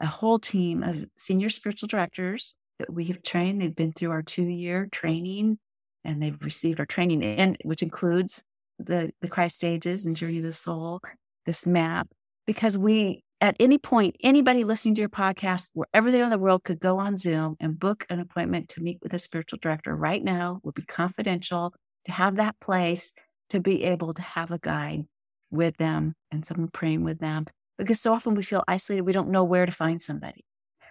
a 0.00 0.06
whole 0.06 0.38
team 0.38 0.82
of 0.82 1.06
senior 1.16 1.48
spiritual 1.48 1.86
directors 1.86 2.54
that 2.80 2.92
we 2.92 3.04
have 3.06 3.22
trained. 3.22 3.60
They've 3.60 3.74
been 3.74 3.92
through 3.92 4.10
our 4.10 4.22
two 4.22 4.42
year 4.42 4.88
training 4.90 5.58
and 6.04 6.22
they've 6.22 6.42
received 6.42 6.80
our 6.80 6.86
training 6.86 7.22
in, 7.22 7.56
which 7.62 7.82
includes 7.82 8.42
the, 8.78 9.12
the 9.20 9.28
Christ 9.28 9.56
stages 9.56 10.06
and 10.06 10.16
journey 10.16 10.38
of 10.38 10.42
the 10.42 10.52
soul, 10.52 11.00
this 11.46 11.66
map, 11.66 12.08
because 12.46 12.76
we 12.76 13.22
at 13.42 13.56
any 13.58 13.78
point, 13.78 14.16
anybody 14.22 14.64
listening 14.64 14.94
to 14.96 15.00
your 15.00 15.08
podcast, 15.08 15.70
wherever 15.72 16.10
they 16.10 16.20
are 16.20 16.24
in 16.24 16.30
the 16.30 16.38
world, 16.38 16.62
could 16.62 16.78
go 16.78 16.98
on 16.98 17.16
Zoom 17.16 17.56
and 17.58 17.78
book 17.78 18.04
an 18.10 18.20
appointment 18.20 18.68
to 18.70 18.82
meet 18.82 18.98
with 19.02 19.14
a 19.14 19.18
spiritual 19.18 19.58
director 19.62 19.96
right 19.96 20.22
now, 20.22 20.60
would 20.62 20.74
be 20.74 20.82
confidential, 20.82 21.72
to 22.04 22.12
have 22.12 22.36
that 22.36 22.60
place 22.60 23.12
to 23.48 23.60
be 23.60 23.84
able 23.84 24.12
to 24.12 24.22
have 24.22 24.50
a 24.50 24.58
guide 24.58 25.04
with 25.50 25.76
them 25.78 26.14
and 26.30 26.44
someone 26.44 26.68
praying 26.68 27.02
with 27.02 27.18
them. 27.18 27.46
Because 27.78 28.00
so 28.00 28.12
often 28.12 28.34
we 28.34 28.42
feel 28.42 28.62
isolated, 28.68 29.02
we 29.02 29.12
don't 29.12 29.30
know 29.30 29.44
where 29.44 29.64
to 29.64 29.72
find 29.72 30.02
somebody. 30.02 30.44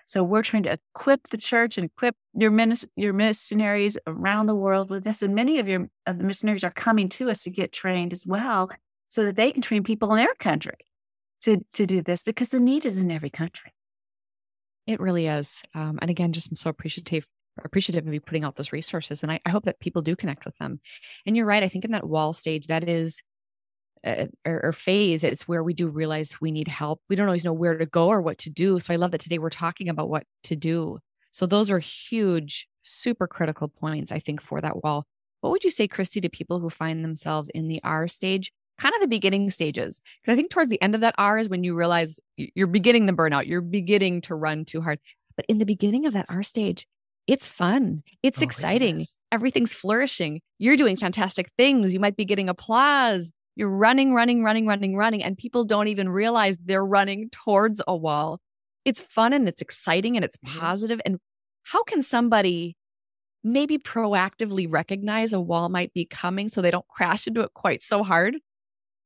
So 0.09 0.23
we're 0.23 0.41
trying 0.41 0.63
to 0.63 0.71
equip 0.71 1.27
the 1.27 1.37
church 1.37 1.77
and 1.77 1.85
equip 1.85 2.15
your 2.33 2.49
minis- 2.49 2.89
your 2.95 3.13
missionaries 3.13 3.95
around 4.07 4.47
the 4.47 4.55
world 4.55 4.89
with 4.89 5.03
this. 5.03 5.21
And 5.21 5.35
many 5.35 5.59
of 5.59 5.67
your 5.67 5.87
of 6.07 6.17
the 6.17 6.23
missionaries 6.23 6.63
are 6.63 6.71
coming 6.71 7.09
to 7.09 7.29
us 7.29 7.43
to 7.43 7.51
get 7.51 7.71
trained 7.71 8.11
as 8.11 8.25
well, 8.25 8.71
so 9.09 9.23
that 9.23 9.35
they 9.35 9.51
can 9.51 9.61
train 9.61 9.83
people 9.83 10.09
in 10.09 10.17
their 10.17 10.33
country 10.39 10.79
to 11.41 11.63
to 11.73 11.85
do 11.85 12.01
this 12.01 12.23
because 12.23 12.49
the 12.49 12.59
need 12.59 12.87
is 12.87 12.99
in 12.99 13.11
every 13.11 13.29
country. 13.29 13.71
It 14.87 14.99
really 14.99 15.27
is. 15.27 15.61
Um, 15.75 15.99
and 16.01 16.09
again, 16.09 16.33
just 16.33 16.49
I'm 16.49 16.55
so 16.55 16.71
appreciative 16.71 17.27
appreciative 17.63 18.07
of 18.07 18.11
you 18.11 18.19
putting 18.19 18.43
out 18.43 18.55
those 18.55 18.71
resources. 18.71 19.21
And 19.21 19.31
I, 19.31 19.39
I, 19.45 19.49
hope 19.49 19.65
that 19.65 19.79
people 19.79 20.01
do 20.01 20.15
connect 20.15 20.45
with 20.45 20.57
them. 20.59 20.79
And 21.25 21.35
you're 21.35 21.45
right. 21.45 21.61
I 21.61 21.67
think 21.67 21.83
in 21.83 21.91
that 21.91 22.07
wall 22.07 22.31
stage, 22.31 22.67
that 22.67 22.87
is 22.87 23.21
uh, 24.05 24.27
or, 24.45 24.65
or, 24.65 24.73
phase, 24.73 25.23
it's 25.23 25.47
where 25.47 25.63
we 25.63 25.73
do 25.73 25.87
realize 25.87 26.39
we 26.39 26.51
need 26.51 26.67
help. 26.67 27.01
We 27.09 27.15
don't 27.15 27.27
always 27.27 27.45
know 27.45 27.53
where 27.53 27.77
to 27.77 27.85
go 27.85 28.07
or 28.07 28.21
what 28.21 28.37
to 28.39 28.49
do. 28.49 28.79
So 28.79 28.93
I 28.93 28.97
love 28.97 29.11
that 29.11 29.21
today 29.21 29.39
we're 29.39 29.49
talking 29.49 29.89
about 29.89 30.09
what 30.09 30.23
to 30.43 30.55
do. 30.55 30.99
So 31.31 31.45
those 31.45 31.69
are 31.69 31.79
huge, 31.79 32.67
super 32.81 33.27
critical 33.27 33.67
points, 33.67 34.11
I 34.11 34.19
think, 34.19 34.41
for 34.41 34.61
that 34.61 34.83
wall. 34.83 35.05
What 35.41 35.51
would 35.51 35.63
you 35.63 35.71
say, 35.71 35.87
Kristi, 35.87 36.21
to 36.21 36.29
people 36.29 36.59
who 36.59 36.69
find 36.69 37.03
themselves 37.03 37.49
in 37.49 37.67
the 37.67 37.81
R 37.83 38.07
stage 38.07 38.51
kind 38.79 38.95
of 38.95 39.01
the 39.01 39.07
beginning 39.07 39.49
stages. 39.51 40.01
Because 40.21 40.33
I 40.33 40.35
think 40.35 40.49
towards 40.49 40.69
the 40.69 40.81
end 40.81 40.95
of 40.95 41.01
that 41.01 41.15
R 41.17 41.37
is 41.37 41.49
when 41.49 41.63
you 41.63 41.75
realize 41.75 42.19
you're 42.37 42.67
beginning 42.67 43.05
the 43.05 43.13
burnout, 43.13 43.45
you're 43.45 43.61
beginning 43.61 44.21
to 44.21 44.35
run 44.35 44.65
too 44.65 44.81
hard. 44.81 44.99
But 45.35 45.45
in 45.47 45.59
the 45.59 45.65
beginning 45.65 46.05
of 46.05 46.13
that 46.13 46.25
R 46.29 46.43
stage, 46.43 46.87
it's 47.27 47.47
fun. 47.47 48.03
It's 48.23 48.41
oh, 48.41 48.45
exciting. 48.45 48.99
Yes. 48.99 49.19
Everything's 49.31 49.73
flourishing. 49.73 50.41
You're 50.57 50.77
doing 50.77 50.95
fantastic 50.95 51.51
things. 51.57 51.93
You 51.93 51.99
might 51.99 52.17
be 52.17 52.25
getting 52.25 52.49
applause. 52.49 53.31
You're 53.55 53.69
running, 53.69 54.13
running, 54.13 54.43
running, 54.43 54.67
running, 54.67 54.95
running, 54.95 55.23
and 55.23 55.37
people 55.37 55.63
don't 55.65 55.89
even 55.89 56.09
realize 56.09 56.57
they're 56.57 56.85
running 56.85 57.29
towards 57.29 57.81
a 57.87 57.95
wall. 57.95 58.39
It's 58.85 59.01
fun 59.01 59.33
and 59.33 59.47
it's 59.47 59.61
exciting 59.61 60.15
and 60.15 60.23
it's 60.23 60.37
positive. 60.37 61.01
And 61.05 61.19
how 61.63 61.83
can 61.83 62.01
somebody 62.01 62.77
maybe 63.43 63.77
proactively 63.77 64.67
recognize 64.69 65.33
a 65.33 65.41
wall 65.41 65.69
might 65.69 65.93
be 65.93 66.05
coming 66.05 66.49
so 66.49 66.61
they 66.61 66.71
don't 66.71 66.87
crash 66.87 67.27
into 67.27 67.41
it 67.41 67.53
quite 67.53 67.81
so 67.81 68.03
hard? 68.03 68.37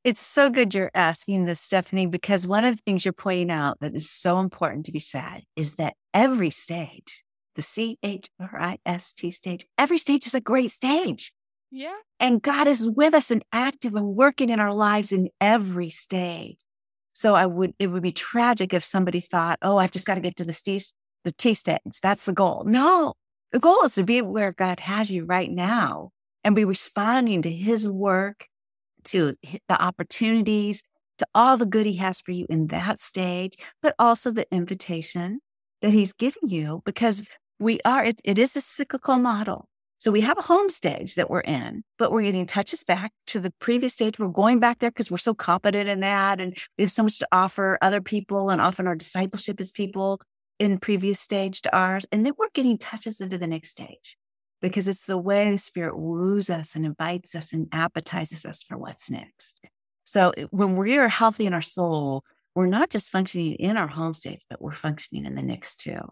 It's 0.03 0.21
so 0.21 0.49
good 0.49 0.75
you're 0.75 0.91
asking 0.93 1.45
this, 1.45 1.62
Stephanie, 1.62 2.08
because 2.08 2.45
one 2.45 2.65
of 2.65 2.75
the 2.75 2.82
things 2.86 3.06
you're 3.06 3.13
pointing 3.13 3.49
out 3.49 3.79
that 3.79 3.95
is 3.95 4.10
so 4.10 4.39
important 4.39 4.86
to 4.86 4.91
be 4.91 4.99
said 4.99 5.43
is 5.56 5.75
that 5.75 5.93
every 6.13 6.49
stage, 6.49 7.23
the 7.56 7.62
C 7.62 7.97
H 8.03 8.27
R 8.39 8.60
I 8.60 8.77
S 8.86 9.13
T 9.13 9.32
stage, 9.32 9.65
every 9.77 9.97
stage 9.97 10.27
is 10.27 10.36
a 10.36 10.41
great 10.41 10.71
stage. 10.71 11.32
Yeah. 11.75 11.95
And 12.19 12.39
God 12.39 12.67
is 12.67 12.88
with 12.88 13.15
us 13.15 13.31
and 13.31 13.43
active 13.51 13.95
and 13.95 14.15
working 14.15 14.49
in 14.49 14.59
our 14.59 14.73
lives 14.73 15.12
in 15.12 15.29
every 15.41 15.89
stage. 15.89 16.59
So 17.13 17.33
I 17.33 17.47
would, 17.47 17.73
it 17.79 17.88
would 17.88 18.03
be 18.03 18.12
tragic 18.12 18.75
if 18.75 18.83
somebody 18.83 19.19
thought, 19.19 19.57
oh, 19.63 19.77
I've 19.77 19.91
just 19.91 20.05
got 20.05 20.15
to 20.15 20.21
get 20.21 20.36
to 20.36 20.45
the 20.45 20.53
T, 20.53 20.79
the 21.23 21.31
T 21.31 21.55
stage. 21.55 21.79
That's 22.03 22.25
the 22.25 22.33
goal. 22.33 22.63
No, 22.67 23.15
the 23.51 23.59
goal 23.59 23.83
is 23.86 23.95
to 23.95 24.03
be 24.03 24.21
where 24.21 24.51
God 24.51 24.81
has 24.81 25.09
you 25.09 25.25
right 25.25 25.49
now 25.49 26.12
and 26.43 26.55
be 26.55 26.63
responding 26.63 27.41
to 27.41 27.51
his 27.51 27.89
work, 27.89 28.45
to 29.05 29.36
the 29.41 29.81
opportunities, 29.81 30.83
to 31.17 31.25
all 31.33 31.57
the 31.57 31.65
good 31.65 31.88
he 31.88 31.95
has 31.95 32.21
for 32.21 32.33
you 32.33 32.45
in 32.49 32.67
that 32.67 32.99
stage, 32.99 33.55
but 33.81 33.95
also 33.97 34.29
the 34.29 34.45
invitation 34.53 35.39
that 35.81 35.91
he's 35.91 36.13
giving 36.13 36.49
you 36.49 36.83
because 36.86 37.27
we 37.59 37.79
are, 37.83 38.05
it, 38.05 38.21
it 38.23 38.38
is 38.38 38.55
a 38.55 38.62
cyclical 38.62 39.17
model. 39.17 39.69
So 40.03 40.11
we 40.11 40.19
have 40.19 40.37
a 40.37 40.41
home 40.41 40.69
stage 40.69 41.15
that 41.15 41.29
we're 41.29 41.39
in, 41.39 41.81
but 41.97 42.11
we're 42.11 42.23
getting 42.23 42.45
touches 42.45 42.83
back 42.83 43.13
to 43.27 43.39
the 43.39 43.51
previous 43.59 43.93
stage. 43.93 44.19
We're 44.19 44.27
going 44.27 44.59
back 44.59 44.79
there 44.79 44.91
because 44.91 45.09
we're 45.09 45.15
so 45.15 45.33
competent 45.33 45.87
in 45.87 46.01
that. 46.01 46.41
And 46.41 46.57
we 46.77 46.83
have 46.83 46.91
so 46.91 47.03
much 47.03 47.19
to 47.19 47.27
offer 47.31 47.77
other 47.81 48.01
people. 48.01 48.49
And 48.49 48.59
often 48.59 48.85
our 48.85 48.95
discipleship 48.95 49.61
is 49.61 49.71
people 49.71 50.19
in 50.59 50.77
previous 50.77 51.21
stage 51.21 51.61
to 51.61 51.73
ours. 51.73 52.05
And 52.11 52.25
then 52.25 52.33
we're 52.37 52.49
getting 52.53 52.77
touches 52.77 53.21
into 53.21 53.37
the 53.37 53.47
next 53.47 53.69
stage 53.69 54.17
because 54.61 54.89
it's 54.89 55.05
the 55.05 55.17
way 55.17 55.49
the 55.49 55.57
spirit 55.57 55.97
woos 55.97 56.49
us 56.49 56.75
and 56.75 56.85
invites 56.85 57.33
us 57.33 57.53
and 57.53 57.69
appetizes 57.71 58.45
us 58.45 58.61
for 58.61 58.77
what's 58.77 59.09
next. 59.09 59.65
So 60.03 60.33
when 60.49 60.75
we 60.75 60.97
are 60.97 61.07
healthy 61.07 61.45
in 61.45 61.53
our 61.53 61.61
soul, 61.61 62.25
we're 62.55 62.65
not 62.65 62.89
just 62.89 63.09
functioning 63.09 63.53
in 63.53 63.77
our 63.77 63.87
home 63.87 64.15
stage, 64.15 64.41
but 64.49 64.61
we're 64.61 64.73
functioning 64.73 65.25
in 65.25 65.35
the 65.35 65.41
next 65.41 65.77
too. 65.77 66.11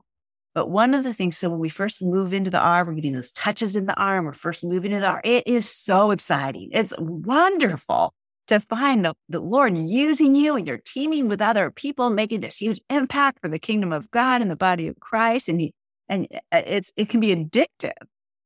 But 0.53 0.69
one 0.69 0.93
of 0.93 1.03
the 1.03 1.13
things, 1.13 1.37
so 1.37 1.49
when 1.49 1.59
we 1.59 1.69
first 1.69 2.01
move 2.01 2.33
into 2.33 2.49
the 2.49 2.59
arm, 2.59 2.87
we're 2.87 2.95
getting 2.95 3.13
those 3.13 3.31
touches 3.31 3.75
in 3.75 3.85
the 3.85 3.95
arm, 3.95 4.25
we're 4.25 4.33
first 4.33 4.63
moving 4.63 4.91
into 4.91 5.01
the 5.01 5.07
arm. 5.07 5.21
It 5.23 5.47
is 5.47 5.69
so 5.69 6.11
exciting. 6.11 6.69
It's 6.73 6.93
wonderful 6.97 8.13
to 8.47 8.59
find 8.59 9.05
the, 9.05 9.13
the 9.29 9.39
Lord 9.39 9.77
using 9.77 10.35
you 10.35 10.57
and 10.57 10.67
you're 10.67 10.81
teaming 10.83 11.29
with 11.29 11.41
other 11.41 11.71
people, 11.71 12.09
making 12.09 12.41
this 12.41 12.57
huge 12.57 12.81
impact 12.89 13.39
for 13.39 13.47
the 13.47 13.59
kingdom 13.59 13.93
of 13.93 14.11
God 14.11 14.41
and 14.41 14.51
the 14.51 14.57
body 14.57 14.87
of 14.87 14.99
Christ. 14.99 15.47
And 15.47 15.61
he, 15.61 15.73
and 16.09 16.27
uh, 16.51 16.61
it's, 16.65 16.91
it 16.97 17.07
can 17.07 17.21
be 17.21 17.33
addictive 17.33 17.93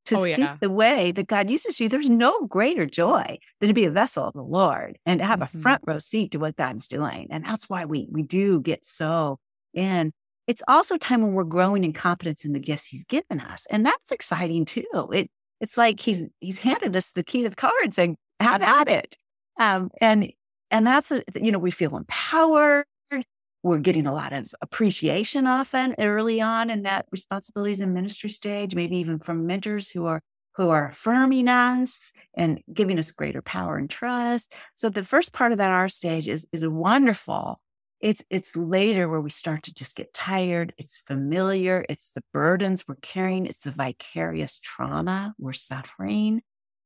to 0.05 0.15
oh, 0.15 0.23
see 0.25 0.41
yeah. 0.41 0.57
the 0.61 0.69
way 0.69 1.11
that 1.11 1.25
God 1.25 1.49
uses 1.49 1.79
you. 1.79 1.89
There's 1.89 2.09
no 2.09 2.45
greater 2.45 2.85
joy 2.85 3.39
than 3.59 3.67
to 3.67 3.73
be 3.73 3.85
a 3.85 3.91
vessel 3.91 4.25
of 4.25 4.33
the 4.33 4.43
Lord 4.43 4.99
and 5.07 5.19
to 5.19 5.25
have 5.25 5.39
mm-hmm. 5.39 5.57
a 5.57 5.61
front 5.61 5.81
row 5.87 5.97
seat 5.97 6.31
to 6.31 6.37
what 6.37 6.55
God's 6.55 6.87
doing. 6.87 7.27
And 7.31 7.43
that's 7.43 7.67
why 7.67 7.85
we, 7.85 8.07
we 8.11 8.21
do 8.21 8.61
get 8.61 8.85
so 8.85 9.39
in 9.73 10.13
it's 10.47 10.63
also 10.67 10.97
time 10.97 11.21
when 11.21 11.33
we're 11.33 11.43
growing 11.43 11.83
in 11.83 11.93
competence 11.93 12.45
in 12.45 12.53
the 12.53 12.59
gifts 12.59 12.87
he's 12.87 13.03
given 13.03 13.39
us. 13.39 13.65
And 13.69 13.85
that's 13.85 14.11
exciting 14.11 14.65
too. 14.65 14.85
It 15.13 15.29
it's 15.61 15.77
like 15.77 15.99
he's 15.99 16.27
he's 16.39 16.59
handed 16.59 16.95
us 16.95 17.11
the 17.11 17.23
key 17.23 17.43
to 17.43 17.49
the 17.49 17.55
car 17.55 17.71
and 17.83 17.93
saying, 17.93 18.17
have 18.39 18.61
at 18.61 18.87
it. 18.87 19.17
Um, 19.59 19.89
and 20.01 20.31
and 20.71 20.85
that's 20.85 21.11
a, 21.11 21.23
you 21.35 21.51
know, 21.51 21.59
we 21.59 21.71
feel 21.71 21.95
empowered. 21.95 22.85
We're 23.63 23.79
getting 23.79 24.05
a 24.05 24.13
lot 24.13 24.31
of 24.31 24.53
appreciation 24.61 25.47
often 25.47 25.95
early 25.97 26.39
on 26.39 26.69
in 26.69 26.83
that 26.83 27.07
responsibilities 27.11 27.81
and 27.81 27.95
ministry 27.95 28.29
stage, 28.29 28.75
maybe 28.75 28.99
even 28.99 29.17
from 29.17 29.47
mentors 29.47 29.89
who 29.89 30.05
are 30.05 30.21
who 30.55 30.69
are 30.69 30.89
affirming 30.89 31.47
us 31.47 32.11
and 32.35 32.61
giving 32.71 32.99
us 32.99 33.11
greater 33.11 33.41
power 33.41 33.77
and 33.77 33.89
trust. 33.89 34.53
So 34.75 34.89
the 34.89 35.03
first 35.03 35.33
part 35.33 35.51
of 35.51 35.57
that 35.57 35.71
R 35.71 35.89
stage 35.89 36.27
is 36.27 36.47
is 36.51 36.67
wonderful 36.67 37.59
it's 38.05 38.23
it's 38.29 38.55
later 38.55 39.09
where 39.09 39.19
we 39.19 39.31
start 39.31 39.63
to 39.63 39.73
just 39.73 39.95
get 39.95 40.13
tired 40.13 40.71
it's 40.77 40.99
familiar 41.07 41.83
it's 41.89 42.11
the 42.11 42.21
burdens 42.31 42.87
we're 42.87 42.93
carrying 43.01 43.47
it's 43.47 43.63
the 43.63 43.71
vicarious 43.71 44.59
trauma 44.59 45.33
we're 45.39 45.51
suffering 45.53 46.39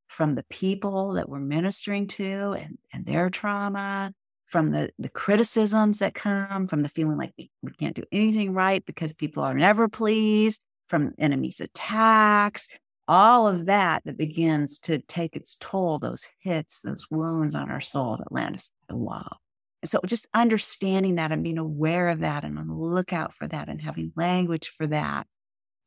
from 0.07 0.35
the 0.35 0.45
people 0.49 1.13
that 1.13 1.27
we're 1.27 1.39
ministering 1.39 2.07
to 2.07 2.53
and, 2.53 2.77
and 2.93 3.05
their 3.05 3.29
trauma 3.29 4.13
from 4.47 4.71
the, 4.71 4.89
the 4.97 5.09
criticisms 5.09 5.99
that 5.99 6.13
come 6.13 6.65
from 6.65 6.83
the 6.83 6.89
feeling 6.89 7.17
like 7.17 7.33
we, 7.37 7.51
we 7.61 7.71
can't 7.73 7.97
do 7.97 8.03
anything 8.13 8.53
right 8.53 8.85
because 8.85 9.13
people 9.13 9.43
are 9.43 9.53
never 9.53 9.89
pleased 9.89 10.61
from 10.87 11.13
enemies 11.19 11.59
attacks. 11.59 12.67
All 13.07 13.45
of 13.45 13.67
that 13.67 14.03
that 14.05 14.17
begins 14.17 14.79
to 14.79 14.99
take 14.99 15.35
its 15.35 15.57
toll 15.59 15.99
those 15.99 16.27
hits 16.39 16.81
those 16.81 17.05
wounds 17.11 17.53
on 17.53 17.69
our 17.69 17.81
soul 17.81 18.17
that 18.17 18.31
land 18.31 18.55
us 18.55 18.71
at 18.83 18.93
the 18.93 18.97
wall 18.97 19.37
so 19.85 19.99
just 20.05 20.27
understanding 20.33 21.15
that 21.15 21.31
and 21.31 21.43
being 21.43 21.57
aware 21.57 22.09
of 22.09 22.19
that 22.19 22.43
and 22.43 22.59
on 22.59 22.67
the 22.67 22.73
lookout 22.73 23.33
for 23.33 23.47
that 23.47 23.69
and 23.69 23.81
having 23.81 24.11
language 24.15 24.73
for 24.77 24.87
that. 24.87 25.27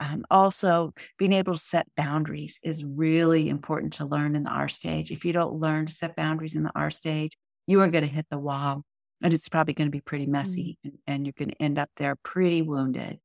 Um, 0.01 0.25
also, 0.31 0.93
being 1.19 1.33
able 1.33 1.53
to 1.53 1.59
set 1.59 1.87
boundaries 1.97 2.59
is 2.65 2.85
really 2.85 3.49
important 3.49 3.93
to 3.95 4.07
learn 4.07 4.35
in 4.35 4.43
the 4.43 4.51
R 4.51 4.69
stage. 4.69 5.13
If 5.13 5.25
you 5.25 5.33
don't 5.33 5.55
learn 5.55 5.87
to 5.87 5.93
set 5.93 6.17
boundaries 6.17 6.57
in 6.57 6.65
the 6.65 6.73
R 6.75 6.91
stage, 6.91 7.37
you 7.67 7.81
are 7.81 7.89
going 7.89 8.03
to 8.03 8.11
hit 8.11 8.27
the 8.31 8.39
wall 8.39 8.83
and 9.23 9.33
it's 9.33 9.49
probably 9.49 9.75
going 9.75 9.87
to 9.87 9.93
be 9.93 10.01
pretty 10.01 10.27
messy 10.27 10.79
mm-hmm. 10.85 10.89
and, 10.89 10.99
and 11.07 11.27
you're 11.27 11.35
going 11.39 11.51
to 11.51 11.63
end 11.63 11.79
up 11.79 11.91
there 11.97 12.17
pretty 12.17 12.63
wounded. 12.63 13.19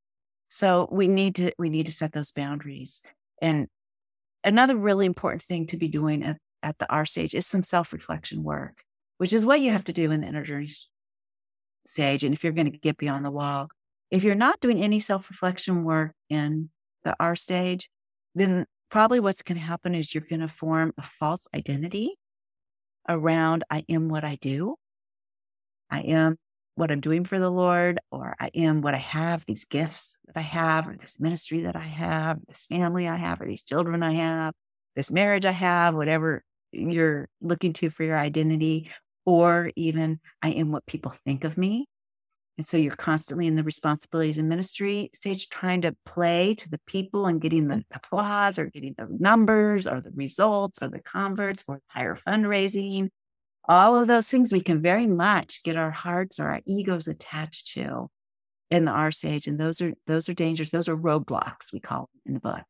So 0.50 0.88
we 0.92 1.08
need 1.08 1.36
to 1.36 1.52
we 1.58 1.70
need 1.70 1.88
to 1.88 1.92
set 1.92 2.14
those 2.14 2.32
boundaries. 2.32 3.02
And 3.42 3.68
another 4.44 4.76
really 4.76 5.06
important 5.06 5.42
thing 5.42 5.68
to 5.68 5.78
be 5.78 5.88
doing 5.88 6.24
at, 6.24 6.38
at 6.62 6.78
the 6.78 6.92
R 6.92 7.06
stage 7.06 7.34
is 7.34 7.48
some 7.48 7.64
self-reflection 7.64 8.44
work 8.44 8.84
which 9.18 9.34
is 9.34 9.46
what 9.46 9.62
you 9.62 9.72
have 9.72 9.84
to 9.86 9.94
do 9.94 10.12
in 10.12 10.22
the 10.22 10.28
inner 10.28 10.44
journey 10.44 10.70
stage. 11.86 12.24
And 12.24 12.34
if 12.34 12.44
you're 12.44 12.54
going 12.54 12.72
to 12.72 12.78
get 12.78 12.98
beyond 12.98 13.26
the 13.26 13.32
wall, 13.32 13.70
if 14.12 14.24
you're 14.24 14.36
not 14.36 14.60
doing 14.60 14.82
any 14.82 15.00
self 15.00 15.30
reflection 15.30 15.84
work 15.84 16.14
in 16.30 16.70
the 17.04 17.16
R 17.20 17.36
stage, 17.36 17.90
then 18.36 18.66
probably 18.90 19.20
what's 19.20 19.42
going 19.42 19.58
to 19.58 19.66
happen 19.66 19.96
is 19.96 20.14
you're 20.14 20.24
going 20.28 20.40
to 20.42 20.48
form 20.48 20.94
a 20.98 21.04
false 21.04 21.48
identity 21.54 22.16
around 23.10 23.64
I 23.70 23.84
am 23.90 24.10
what 24.10 24.24
I 24.24 24.36
do. 24.36 24.76
I 25.90 26.02
am 26.02 26.38
what 26.76 26.92
I'm 26.92 27.00
doing 27.00 27.26
for 27.26 27.40
the 27.40 27.50
Lord, 27.50 28.00
or 28.12 28.36
I 28.40 28.52
am 28.54 28.82
what 28.82 28.94
I 28.94 29.00
have, 29.00 29.46
these 29.46 29.66
gifts 29.66 30.20
that 30.28 30.38
I 30.38 30.42
have, 30.42 30.88
or 30.88 30.96
this 30.96 31.20
ministry 31.20 31.62
that 31.62 31.76
I 31.76 31.80
have, 31.80 32.38
this 32.48 32.66
family 32.66 33.08
I 33.08 33.16
have, 33.16 33.42
or 33.42 33.48
these 33.48 33.64
children 33.64 34.04
I 34.04 34.14
have, 34.14 34.54
this 34.96 35.12
marriage 35.12 35.46
I 35.46 35.52
have, 35.52 35.96
whatever 35.96 36.44
you're 36.72 37.30
looking 37.42 37.74
to 37.74 37.90
for 37.90 38.04
your 38.04 38.18
identity, 38.18 38.92
or 39.28 39.72
even 39.76 40.22
I 40.42 40.52
am 40.52 40.72
what 40.72 40.86
people 40.86 41.12
think 41.12 41.44
of 41.44 41.58
me. 41.58 41.86
And 42.58 42.66
so 42.66 42.78
you're 42.78 42.96
constantly 42.96 43.46
in 43.46 43.56
the 43.56 43.64
responsibilities 43.64 44.38
and 44.38 44.48
ministry 44.48 45.12
stage 45.14 45.50
trying 45.50 45.82
to 45.82 45.96
play 46.06 46.56
to 46.56 46.70
the 46.70 46.80
people 46.88 47.28
and 47.28 47.42
getting 47.42 47.68
the 47.68 47.84
applause 47.94 48.58
or 48.58 48.68
getting 48.68 48.96
the 48.98 49.08
numbers 49.20 49.86
or 49.86 50.00
the 50.00 50.12
results 50.16 50.80
or 50.82 50.88
the 50.88 51.02
converts 51.02 51.66
or 51.68 51.82
higher 51.88 52.16
fundraising. 52.16 53.10
All 53.68 53.98
of 53.98 54.08
those 54.08 54.32
things 54.32 54.54
we 54.54 54.62
can 54.62 54.82
very 54.82 55.06
much 55.06 55.62
get 55.62 55.76
our 55.76 55.92
hearts 55.92 56.40
or 56.40 56.48
our 56.48 56.62
egos 56.66 57.10
attached 57.10 57.74
to 57.74 58.08
in 58.72 58.86
the 58.86 58.92
R 58.92 59.12
stage. 59.12 59.48
And 59.48 59.60
those 59.60 59.82
are 59.82 59.94
those 60.08 60.30
are 60.30 60.34
dangers. 60.34 60.70
Those 60.70 60.88
are 60.88 60.96
roadblocks 60.96 61.74
we 61.74 61.82
call 61.82 62.10
in 62.26 62.34
the 62.34 62.40
book. 62.40 62.66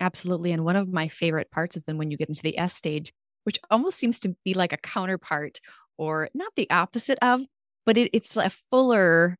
Absolutely. 0.00 0.50
And 0.50 0.64
one 0.64 0.76
of 0.76 0.92
my 0.92 1.06
favorite 1.06 1.52
parts 1.52 1.76
is 1.76 1.84
then 1.84 1.96
when 1.96 2.10
you 2.10 2.16
get 2.16 2.28
into 2.28 2.42
the 2.42 2.58
S 2.58 2.74
stage, 2.74 3.12
which 3.46 3.60
almost 3.70 3.96
seems 3.96 4.18
to 4.20 4.34
be 4.44 4.54
like 4.54 4.72
a 4.72 4.78
counterpart 4.78 5.60
or 5.96 6.28
not 6.34 6.52
the 6.56 6.68
opposite 6.68 7.18
of, 7.22 7.42
but 7.86 7.96
it, 7.96 8.10
it's 8.12 8.36
a 8.36 8.50
fuller, 8.50 9.38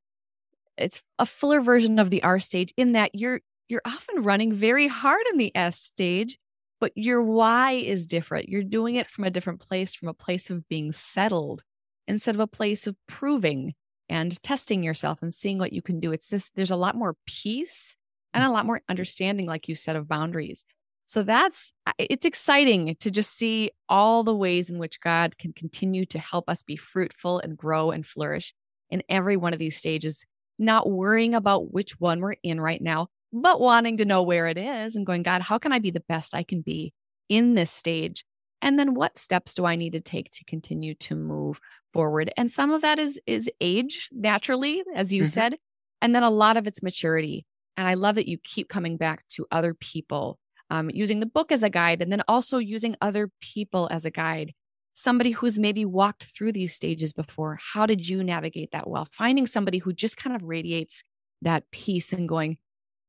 it's 0.79 1.03
a 1.19 1.27
fuller 1.27 1.61
version 1.61 1.99
of 1.99 2.11
the 2.11 2.23
R 2.23 2.39
stage 2.39 2.73
in 2.77 2.93
that 2.93 3.15
you're 3.15 3.41
you're 3.69 3.83
often 3.85 4.23
running 4.23 4.53
very 4.53 4.87
hard 4.87 5.23
in 5.33 5.39
the 5.39 5.55
S 5.57 5.79
stage, 5.81 6.39
but 6.79 6.93
your 6.95 7.21
why 7.21 7.73
is 7.73 8.07
different. 8.07 8.49
You're 8.49 8.63
doing 8.63 8.95
it 8.95 9.09
from 9.09 9.25
a 9.25 9.31
different 9.31 9.61
place, 9.61 9.95
from 9.95 10.09
a 10.09 10.15
place 10.15 10.51
of 10.51 10.69
being 10.69 10.93
settled 10.93 11.63
instead 12.07 12.37
of 12.37 12.41
a 12.41 12.47
place 12.47 12.87
of 12.87 12.95
proving 13.09 13.75
and 14.09 14.41
testing 14.45 14.85
yourself 14.85 15.21
and 15.21 15.35
seeing 15.35 15.59
what 15.59 15.73
you 15.73 15.83
can 15.83 15.99
do. 15.99 16.13
It's 16.13 16.29
this, 16.29 16.49
there's 16.55 16.71
a 16.71 16.77
lot 16.77 16.95
more 16.95 17.17
peace 17.27 17.97
and 18.33 18.45
a 18.45 18.47
mm-hmm. 18.47 18.55
lot 18.55 18.67
more 18.67 18.83
understanding, 18.89 19.47
like 19.47 19.69
you 19.69 19.75
said, 19.75 19.97
of 19.97 20.07
boundaries. 20.07 20.65
So 21.07 21.23
that's 21.23 21.73
it's 21.99 22.27
exciting 22.27 22.97
to 22.99 23.11
just 23.13 23.37
see 23.37 23.71
all 23.89 24.25
the 24.25 24.37
ways 24.37 24.69
in 24.69 24.79
which 24.79 25.01
God 25.01 25.39
can 25.39 25.53
continue 25.53 26.05
to 26.07 26.19
help 26.19 26.49
us 26.49 26.65
be 26.65 26.77
fruitful 26.77 27.39
and 27.39 27.57
grow 27.57 27.93
and 27.93 28.05
flourish 28.05 28.53
in 28.91 29.03
every 29.09 29.37
one 29.37 29.53
of 29.53 29.61
these 29.61 29.77
stages, 29.77 30.27
not 30.59 30.91
worrying 30.91 31.35
about 31.35 31.73
which 31.73 32.01
one 32.01 32.21
we're 32.21 32.35
in 32.43 32.61
right 32.61 32.83
now, 32.83 33.07
but 33.33 33.61
wanting 33.61 33.97
to 33.99 34.05
know 34.05 34.23
where 34.23 34.49
it 34.49 34.59
is 34.59 34.97
and 34.97 35.07
going, 35.07 35.23
God, 35.23 35.43
how 35.43 35.59
can 35.59 35.73
I 35.73 35.79
be 35.79 35.93
the 35.93 36.03
best 36.09 36.35
I 36.35 36.43
can 36.43 36.61
be 36.61 36.93
in 37.29 37.55
this 37.55 37.71
stage? 37.71 38.25
And 38.61 38.77
then 38.77 38.95
what 38.95 39.17
steps 39.17 39.55
do 39.55 39.65
I 39.65 39.77
need 39.77 39.93
to 39.93 40.01
take 40.01 40.31
to 40.33 40.45
continue 40.45 40.95
to 40.97 41.15
move 41.15 41.61
forward? 41.93 42.33
And 42.37 42.51
some 42.51 42.73
of 42.73 42.83
that 42.83 42.99
is 42.99 43.21
is 43.27 43.49
age 43.61 44.09
naturally, 44.13 44.83
as 44.97 45.13
you 45.13 45.23
mm-hmm. 45.23 45.29
said, 45.29 45.57
and 46.03 46.15
then 46.17 46.25
a 46.25 46.31
lot 46.31 46.57
of 46.57 46.67
it's 46.67 46.83
maturity. 46.83 47.47
And 47.77 47.87
I 47.87 47.95
love 47.95 48.17
that 48.17 48.29
you 48.29 48.39
keep 48.39 48.69
coming 48.69 48.97
back 48.97 49.23
to 49.31 49.47
other 49.53 49.73
people 49.73 50.39
um, 50.71 50.91
using 50.93 51.21
the 51.21 51.27
book 51.27 51.53
as 51.53 51.63
a 51.63 51.71
guide 51.71 52.03
and 52.03 52.11
then 52.11 52.23
also 52.29 52.59
using 52.59 52.97
other 53.01 53.31
people 53.41 53.89
as 53.91 54.05
a 54.05 54.11
guide. 54.11 54.53
somebody 54.99 55.31
who's 55.33 55.59
maybe 55.59 55.85
walked 55.85 56.25
through 56.25 56.53
these 56.53 56.75
stages 56.75 57.13
before, 57.13 57.59
how 57.75 57.85
did 57.85 58.09
you 58.09 58.25
navigate 58.25 58.71
that 58.73 58.89
well? 58.89 59.07
Finding 59.13 59.47
somebody 59.47 59.77
who 59.77 59.93
just 59.93 60.17
kind 60.17 60.35
of 60.35 60.43
radiates 60.43 61.05
that 61.43 61.71
peace 61.71 62.15
and 62.15 62.27
going, 62.27 62.57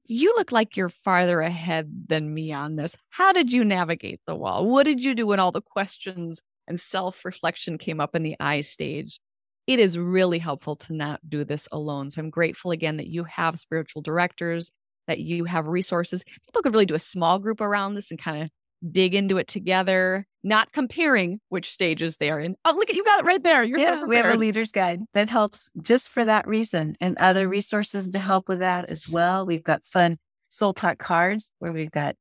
you 0.06 0.34
look 0.38 0.52
like 0.52 0.76
you're 0.78 0.90
farther 0.90 1.42
ahead 1.42 2.08
than 2.08 2.34
me 2.34 2.52
on 2.52 2.76
this. 2.76 2.96
How 3.10 3.34
did 3.34 3.52
you 3.52 3.64
navigate 3.64 4.22
the 4.26 4.36
wall? 4.36 4.68
What 4.70 4.84
did 4.84 5.04
you 5.04 5.14
do 5.16 5.28
when 5.28 5.40
all 5.40 5.52
the 5.52 5.62
questions 5.62 6.42
and 6.68 6.80
self 6.80 7.24
reflection 7.26 7.78
came 7.78 8.00
up 8.00 8.16
in 8.16 8.24
the 8.24 8.36
I 8.40 8.62
stage? 8.62 9.20
It 9.66 9.80
is 9.80 9.98
really 9.98 10.40
helpful 10.40 10.78
to 10.78 10.94
not 10.94 11.20
do 11.28 11.44
this 11.44 11.68
alone. 11.74 12.10
So 12.10 12.22
I'm 12.22 12.30
grateful 12.30 12.72
again 12.72 12.98
that 12.98 13.08
you 13.08 13.26
have 13.26 13.60
spiritual 13.60 14.02
directors, 14.02 14.72
that 15.08 15.20
you 15.20 15.46
have 15.46 15.68
resources. 15.68 16.24
People 16.46 16.62
could 16.62 16.74
really 16.74 16.86
do 16.86 16.96
a 16.96 17.00
small 17.00 17.40
group 17.40 17.62
around 17.62 17.96
this 17.96 18.12
and 18.12 18.20
kind 18.20 18.44
of 18.44 18.50
dig 18.92 19.16
into 19.16 19.38
it 19.38 19.48
together, 19.48 20.26
not 20.44 20.72
comparing 20.72 21.40
which 21.50 21.72
stages 21.72 22.18
they 22.18 22.30
are 22.30 22.40
in. 22.40 22.56
Oh, 22.64 22.74
look 22.76 22.90
at 22.90 22.96
you 22.96 23.04
got 23.04 23.22
it 23.22 23.26
right 23.26 23.44
there. 23.44 23.64
You're 23.64 23.80
yeah, 23.80 24.02
so 24.02 24.06
we 24.06 24.16
have 24.18 24.34
a 24.34 24.38
leader's 24.38 24.72
guide 24.72 25.02
that 25.14 25.30
helps 25.30 25.72
just 25.82 26.10
for 26.10 26.24
that 26.26 26.48
reason 26.48 26.96
and 27.02 27.18
other 27.18 27.44
mm-hmm. 27.44 27.52
resources 27.52 28.12
to 28.12 28.20
help 28.20 28.48
with 28.48 28.60
that 28.60 28.86
as 28.90 29.10
well. 29.10 29.46
We've 29.46 29.64
got 29.64 29.84
fun 29.84 30.18
soul 30.50 30.74
talk 30.74 30.98
cards 30.98 31.52
where 31.60 31.72
we've 31.72 31.92
got 31.92 32.16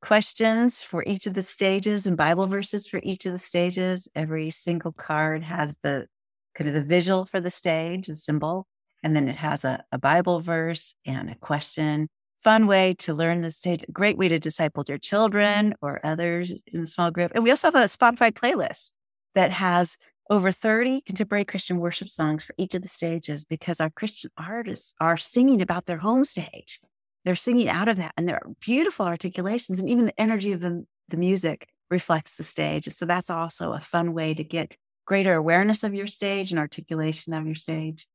questions 0.00 0.82
for 0.82 1.02
each 1.06 1.26
of 1.26 1.34
the 1.34 1.42
stages 1.42 2.06
and 2.06 2.16
Bible 2.16 2.46
verses 2.46 2.86
for 2.86 3.00
each 3.02 3.26
of 3.26 3.32
the 3.32 3.38
stages. 3.38 4.08
Every 4.14 4.50
single 4.50 4.92
card 4.92 5.42
has 5.42 5.76
the 5.82 6.06
kind 6.54 6.68
of 6.68 6.74
the 6.74 6.84
visual 6.84 7.26
for 7.26 7.40
the 7.40 7.50
stage, 7.50 8.06
the 8.06 8.16
symbol, 8.16 8.66
and 9.02 9.14
then 9.14 9.28
it 9.28 9.36
has 9.36 9.64
a, 9.64 9.84
a 9.92 9.98
Bible 9.98 10.40
verse 10.40 10.94
and 11.04 11.30
a 11.30 11.34
question 11.36 12.08
fun 12.46 12.68
way 12.68 12.94
to 12.94 13.12
learn 13.12 13.40
the 13.40 13.50
stage, 13.50 13.82
a 13.82 13.90
great 13.90 14.16
way 14.16 14.28
to 14.28 14.38
disciple 14.38 14.84
your 14.86 14.98
children 14.98 15.74
or 15.82 15.98
others 16.04 16.54
in 16.72 16.82
a 16.82 16.86
small 16.86 17.10
group. 17.10 17.32
And 17.34 17.42
we 17.42 17.50
also 17.50 17.66
have 17.66 17.74
a 17.74 17.88
Spotify 17.88 18.30
playlist 18.30 18.92
that 19.34 19.50
has 19.50 19.98
over 20.30 20.52
30 20.52 21.00
contemporary 21.00 21.44
Christian 21.44 21.80
worship 21.80 22.08
songs 22.08 22.44
for 22.44 22.54
each 22.56 22.76
of 22.76 22.82
the 22.82 22.88
stages 22.88 23.44
because 23.44 23.80
our 23.80 23.90
Christian 23.90 24.30
artists 24.38 24.94
are 25.00 25.16
singing 25.16 25.60
about 25.60 25.86
their 25.86 25.96
home 25.96 26.22
stage. 26.22 26.78
They're 27.24 27.34
singing 27.34 27.68
out 27.68 27.88
of 27.88 27.96
that 27.96 28.12
and 28.16 28.28
they're 28.28 28.46
beautiful 28.60 29.06
articulations 29.06 29.80
and 29.80 29.90
even 29.90 30.06
the 30.06 30.20
energy 30.20 30.52
of 30.52 30.60
the, 30.60 30.86
the 31.08 31.16
music 31.16 31.66
reflects 31.90 32.36
the 32.36 32.44
stage. 32.44 32.84
So 32.84 33.06
that's 33.06 33.28
also 33.28 33.72
a 33.72 33.80
fun 33.80 34.12
way 34.12 34.34
to 34.34 34.44
get 34.44 34.76
greater 35.04 35.34
awareness 35.34 35.82
of 35.82 35.96
your 35.96 36.06
stage 36.06 36.52
and 36.52 36.60
articulation 36.60 37.34
of 37.34 37.44
your 37.44 37.56
stage. 37.56 38.06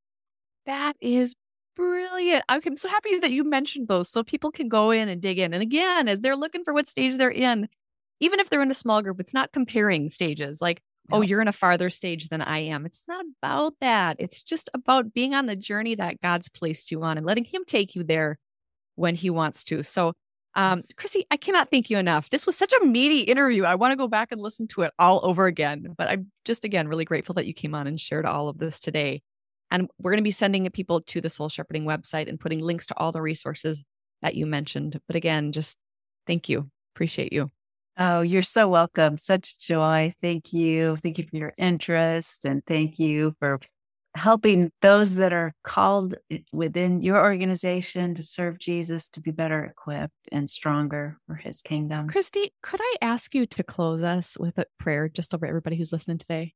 That 0.66 0.96
is 1.02 1.36
brilliant. 1.76 2.44
I'm 2.50 2.78
so 2.78 2.90
happy 2.90 3.20
that 3.20 3.32
you 3.32 3.44
mentioned 3.44 3.88
those 3.88 4.10
so 4.10 4.24
people 4.24 4.52
can 4.52 4.68
go 4.68 4.92
in 4.92 5.10
and 5.10 5.22
dig 5.22 5.40
in. 5.40 5.54
And 5.54 5.64
again, 5.64 6.08
as 6.08 6.20
they're 6.20 6.36
looking 6.36 6.64
for 6.64 6.74
what 6.74 6.88
stage 6.88 7.18
they're 7.18 7.32
in, 7.32 7.68
even 8.20 8.40
if 8.40 8.50
they're 8.50 8.62
in 8.62 8.72
a 8.72 8.76
small 8.76 9.02
group, 9.02 9.20
it's 9.20 9.34
not 9.34 9.52
comparing 9.52 10.10
stages 10.10 10.62
like, 10.62 10.82
no. 11.10 11.18
oh, 11.18 11.22
you're 11.22 11.42
in 11.42 11.48
a 11.48 11.54
farther 11.54 11.90
stage 11.90 12.30
than 12.30 12.42
I 12.42 12.60
am. 12.60 12.86
It's 12.86 13.04
not 13.08 13.26
about 13.42 13.74
that. 13.82 14.18
It's 14.20 14.44
just 14.44 14.70
about 14.74 15.14
being 15.14 15.34
on 15.34 15.48
the 15.48 15.56
journey 15.56 15.96
that 15.96 16.22
God's 16.22 16.48
placed 16.48 16.92
you 16.92 17.04
on 17.04 17.18
and 17.18 17.26
letting 17.26 17.44
Him 17.44 17.64
take 17.66 17.96
you 17.96 18.04
there 18.04 18.38
when 18.96 19.16
He 19.16 19.30
wants 19.30 19.64
to. 19.66 19.84
So, 19.84 20.14
um, 20.54 20.78
yes. 20.78 20.94
Kristi, 20.94 21.24
I 21.32 21.38
cannot 21.38 21.72
thank 21.72 21.90
you 21.90 21.98
enough. 21.98 22.30
This 22.30 22.46
was 22.46 22.56
such 22.56 22.74
a 22.74 22.86
meaty 22.86 23.22
interview. 23.22 23.64
I 23.64 23.76
want 23.76 23.94
to 23.94 23.96
go 23.96 24.08
back 24.08 24.32
and 24.32 24.40
listen 24.40 24.68
to 24.70 24.82
it 24.84 24.92
all 25.00 25.22
over 25.24 25.48
again. 25.48 25.96
But 25.98 26.10
I'm 26.10 26.32
just, 26.46 26.64
again, 26.66 26.88
really 26.88 27.06
grateful 27.06 27.34
that 27.36 27.48
you 27.48 27.54
came 27.54 27.74
on 27.74 27.88
and 27.88 28.00
shared 28.00 28.26
all 28.26 28.48
of 28.48 28.60
this 28.60 28.80
today. 28.80 29.22
And 29.72 29.90
we're 29.98 30.12
going 30.12 30.18
to 30.18 30.24
be 30.24 30.32
sending 30.32 30.70
people 30.70 31.02
to 31.02 31.22
the 31.22 31.30
Soul 31.30 31.50
Shepherding 31.50 31.86
website 31.86 32.30
and 32.30 32.40
putting 32.40 32.60
links 32.60 32.86
to 32.88 32.98
all 32.98 33.12
the 33.12 33.22
resources 33.22 33.84
that 34.22 34.36
you 34.36 34.46
mentioned. 34.46 35.00
But 35.08 35.16
again, 35.16 35.52
just 35.52 35.78
thank 36.28 36.50
you. 36.50 36.70
Appreciate 36.94 37.34
you. 37.34 37.50
Oh, 37.98 38.22
you're 38.22 38.42
so 38.42 38.68
welcome. 38.68 39.18
Such 39.18 39.58
joy. 39.60 40.14
Thank 40.22 40.54
you. 40.54 40.98
Thank 40.98 41.18
you 41.18 41.26
for 41.26 41.38
your 41.38 41.54
interest 41.58 42.46
and 42.46 42.66
thank 42.66 43.00
you 43.00 43.34
for 43.40 43.60
helping 44.16 44.72
those 44.82 45.16
that 45.16 45.32
are 45.32 45.54
called 45.64 46.16
within 46.52 47.02
your 47.02 47.18
organization 47.18 48.14
to 48.16 48.24
serve 48.24 48.60
Jesus 48.60 49.10
to 49.10 49.22
be 49.22 49.32
better 49.32 49.64
equipped 49.64 50.14
and 50.32 50.50
stronger 50.50 51.18
for 51.28 51.36
his 51.36 51.62
kingdom. 51.62 52.10
Kristi, 52.10 52.50
could 52.62 52.82
I 52.84 52.96
ask 53.02 53.34
you 53.34 53.46
to 53.46 53.64
close 53.64 54.04
us 54.04 54.38
with 54.38 54.58
a 54.58 54.66
prayer 54.80 55.08
just 55.08 55.34
over 55.34 55.46
everybody 55.46 55.78
who's 55.78 55.94
listening 55.94 56.18
today? 56.18 56.54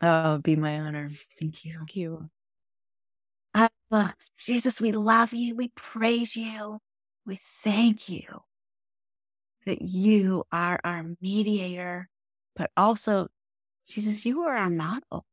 Oh, 0.00 0.38
be 0.38 0.56
my 0.56 0.80
honor. 0.80 1.10
Thank 1.38 1.64
you. 1.64 1.78
Thank 1.78 1.96
you. 1.96 2.30
Uh, 3.54 4.10
Jesus, 4.36 4.80
we 4.80 4.92
love 4.92 5.32
you. 5.32 5.54
We 5.54 5.68
praise 5.76 6.36
you. 6.36 6.78
We 7.26 7.38
thank 7.40 8.08
you 8.08 8.40
that 9.66 9.80
you 9.80 10.44
are 10.52 10.78
our 10.84 11.04
mediator, 11.20 12.08
but 12.56 12.70
also, 12.76 13.28
Jesus, 13.86 14.26
you 14.26 14.42
are 14.42 14.56
our 14.56 14.70
model. 14.70 15.24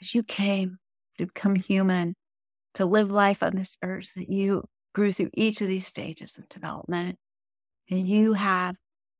As 0.00 0.14
you 0.14 0.22
came 0.22 0.78
to 1.18 1.26
become 1.26 1.54
human, 1.54 2.14
to 2.74 2.84
live 2.84 3.10
life 3.10 3.42
on 3.42 3.56
this 3.56 3.76
earth, 3.82 4.12
that 4.14 4.28
you 4.28 4.64
grew 4.94 5.12
through 5.12 5.30
each 5.34 5.60
of 5.60 5.68
these 5.68 5.86
stages 5.86 6.38
of 6.38 6.48
development. 6.48 7.18
And 7.90 8.06
you 8.06 8.34
have 8.34 8.76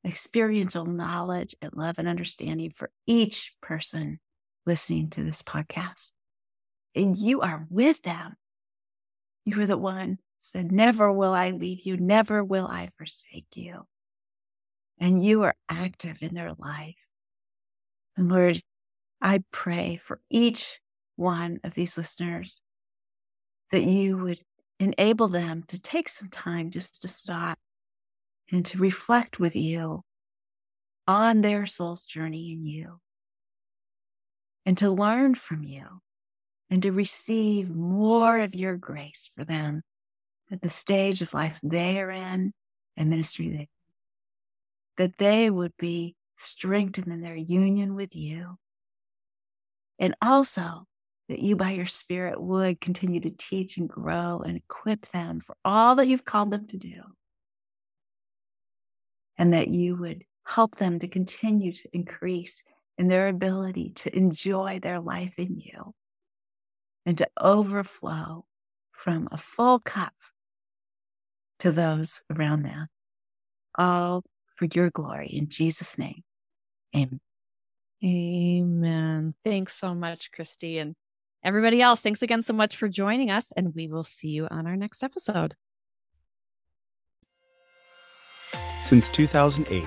experiential 0.07 0.85
knowledge 0.85 1.55
and 1.61 1.73
love 1.75 1.97
and 1.99 2.07
understanding 2.07 2.71
for 2.71 2.91
each 3.07 3.55
person 3.61 4.21
listening 4.67 5.11
to 5.11 5.23
this 5.23 5.43
podcast. 5.43 6.13
And 6.95 7.17
you 7.17 7.41
are 7.41 7.67
with 7.71 8.03
them. 8.03 8.35
You 9.45 9.61
are 9.61 9.67
the 9.67 9.79
one 9.79 10.19
said, 10.41 10.73
Never 10.73 11.13
will 11.13 11.33
I 11.33 11.51
leave 11.51 11.87
you, 11.87 11.97
never 11.97 12.43
will 12.43 12.67
I 12.67 12.89
forsake 12.89 13.47
you. 13.55 13.87
And 14.99 15.25
you 15.25 15.43
are 15.43 15.55
active 15.69 16.23
in 16.23 16.35
their 16.35 16.53
life. 16.59 17.09
And 18.17 18.31
Lord, 18.31 18.61
I 19.21 19.43
pray 19.51 19.97
for 19.97 20.21
each 20.31 20.81
one 21.17 21.61
of 21.65 21.75
these 21.75 21.97
listeners 21.97 22.61
that 23.71 23.83
you 23.83 24.19
would 24.19 24.41
enable 24.79 25.29
them 25.29 25.63
to 25.69 25.81
take 25.81 26.09
some 26.09 26.29
time 26.29 26.71
just 26.71 27.03
to 27.03 27.09
stop 27.09 27.59
and 28.51 28.65
to 28.67 28.79
reflect 28.79 29.39
with 29.39 29.55
you 29.55 30.03
on 31.07 31.41
their 31.41 31.67
soul's 31.67 32.05
journey 32.05 32.53
in 32.53 32.67
you 32.67 33.01
and 34.67 34.77
to 34.79 34.91
learn 34.91 35.35
from 35.35 35.63
you 35.63 35.85
and 36.71 36.83
to 36.83 36.93
receive 36.93 37.69
more 37.69 38.39
of 38.39 38.55
your 38.55 38.77
grace 38.77 39.31
for 39.35 39.45
them 39.45 39.83
at 40.53 40.61
the 40.63 40.71
stage 40.71 41.23
of 41.23 41.35
life 41.35 41.59
they 41.63 42.01
are 42.01 42.11
in 42.11 42.53
and 42.97 43.11
ministry 43.11 43.49
they 43.49 43.69
that 45.01 45.17
they 45.17 45.49
would 45.49 45.73
be 45.79 46.15
strengthened 46.37 47.13
in 47.13 47.23
their 47.23 47.37
union 47.37 47.95
with 47.95 48.15
you. 48.15 48.59
And 49.99 50.15
also 50.21 50.87
that 51.31 51.39
you 51.39 51.57
by 51.57 51.71
your 51.71 51.87
spirit 51.87 52.39
would 52.39 52.83
continue 52.83 53.21
to 53.21 53.31
teach 53.31 53.79
and 53.79 53.89
grow 53.89 54.43
and 54.45 54.59
equip 54.59 55.07
them 55.07 55.41
for 55.41 55.57
all 55.65 55.95
that 55.95 56.07
you've 56.07 56.25
called 56.25 56.51
them 56.51 56.67
to 56.67 56.77
do. 56.77 57.03
And 59.39 59.55
that 59.55 59.69
you 59.69 59.97
would 59.97 60.25
help 60.45 60.77
them 60.77 60.99
to 60.99 61.09
continue 61.09 61.73
to 61.73 61.89
increase 61.95 62.63
and 63.01 63.11
their 63.11 63.29
ability 63.29 63.93
to 63.95 64.15
enjoy 64.15 64.79
their 64.79 65.01
life 65.01 65.39
in 65.39 65.59
you 65.59 65.95
and 67.07 67.17
to 67.17 67.27
overflow 67.41 68.45
from 68.93 69.27
a 69.33 69.39
full 69.39 69.79
cup 69.79 70.13
to 71.61 71.73
those 71.73 72.23
around 72.31 72.63
them. 72.63 72.89
All 73.79 74.23
for 74.55 74.69
your 74.75 74.91
glory 74.91 75.29
in 75.29 75.49
Jesus' 75.49 75.97
name. 75.97 76.23
Amen. 76.95 77.21
Amen. 78.05 79.35
Thanks 79.45 79.75
so 79.79 79.95
much, 79.95 80.31
Kristi. 80.31 80.79
And 80.79 80.95
everybody 81.43 81.81
else, 81.81 82.03
thanks 82.03 82.21
again 82.21 82.43
so 82.43 82.53
much 82.53 82.77
for 82.77 82.87
joining 82.87 83.31
us. 83.31 83.51
And 83.57 83.75
we 83.75 83.89
will 83.89 84.05
see 84.05 84.29
you 84.29 84.47
on 84.51 84.67
our 84.67 84.77
next 84.77 85.03
episode. 85.03 85.55
Since 88.83 89.09
2008, 89.09 89.85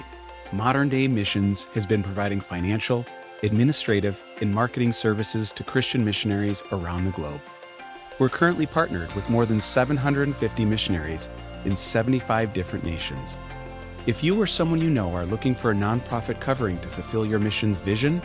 Modern 0.53 0.87
Day 0.87 1.07
Missions 1.07 1.63
has 1.73 1.87
been 1.87 2.03
providing 2.03 2.39
financial, 2.39 3.07
administrative, 3.41 4.23
and 4.39 4.53
marketing 4.53 4.93
services 4.93 5.51
to 5.51 5.63
Christian 5.63 6.05
missionaries 6.05 6.61
around 6.71 7.05
the 7.05 7.11
globe. 7.11 7.41
We're 8.19 8.29
currently 8.29 8.67
partnered 8.67 9.11
with 9.13 9.27
more 9.31 9.47
than 9.47 9.59
750 9.59 10.65
missionaries 10.65 11.27
in 11.65 11.75
75 11.75 12.53
different 12.53 12.85
nations. 12.85 13.39
If 14.05 14.23
you 14.23 14.39
or 14.39 14.45
someone 14.45 14.79
you 14.79 14.91
know 14.91 15.11
are 15.15 15.25
looking 15.25 15.55
for 15.55 15.71
a 15.71 15.75
nonprofit 15.75 16.39
covering 16.39 16.77
to 16.81 16.87
fulfill 16.87 17.25
your 17.25 17.39
mission's 17.39 17.79
vision, 17.79 18.21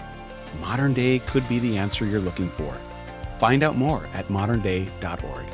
Modern 0.61 0.93
Day 0.93 1.20
could 1.20 1.49
be 1.49 1.61
the 1.61 1.79
answer 1.79 2.05
you're 2.05 2.20
looking 2.20 2.51
for. 2.51 2.76
Find 3.39 3.62
out 3.62 3.79
more 3.79 4.07
at 4.12 4.29
modernday.org. 4.29 5.47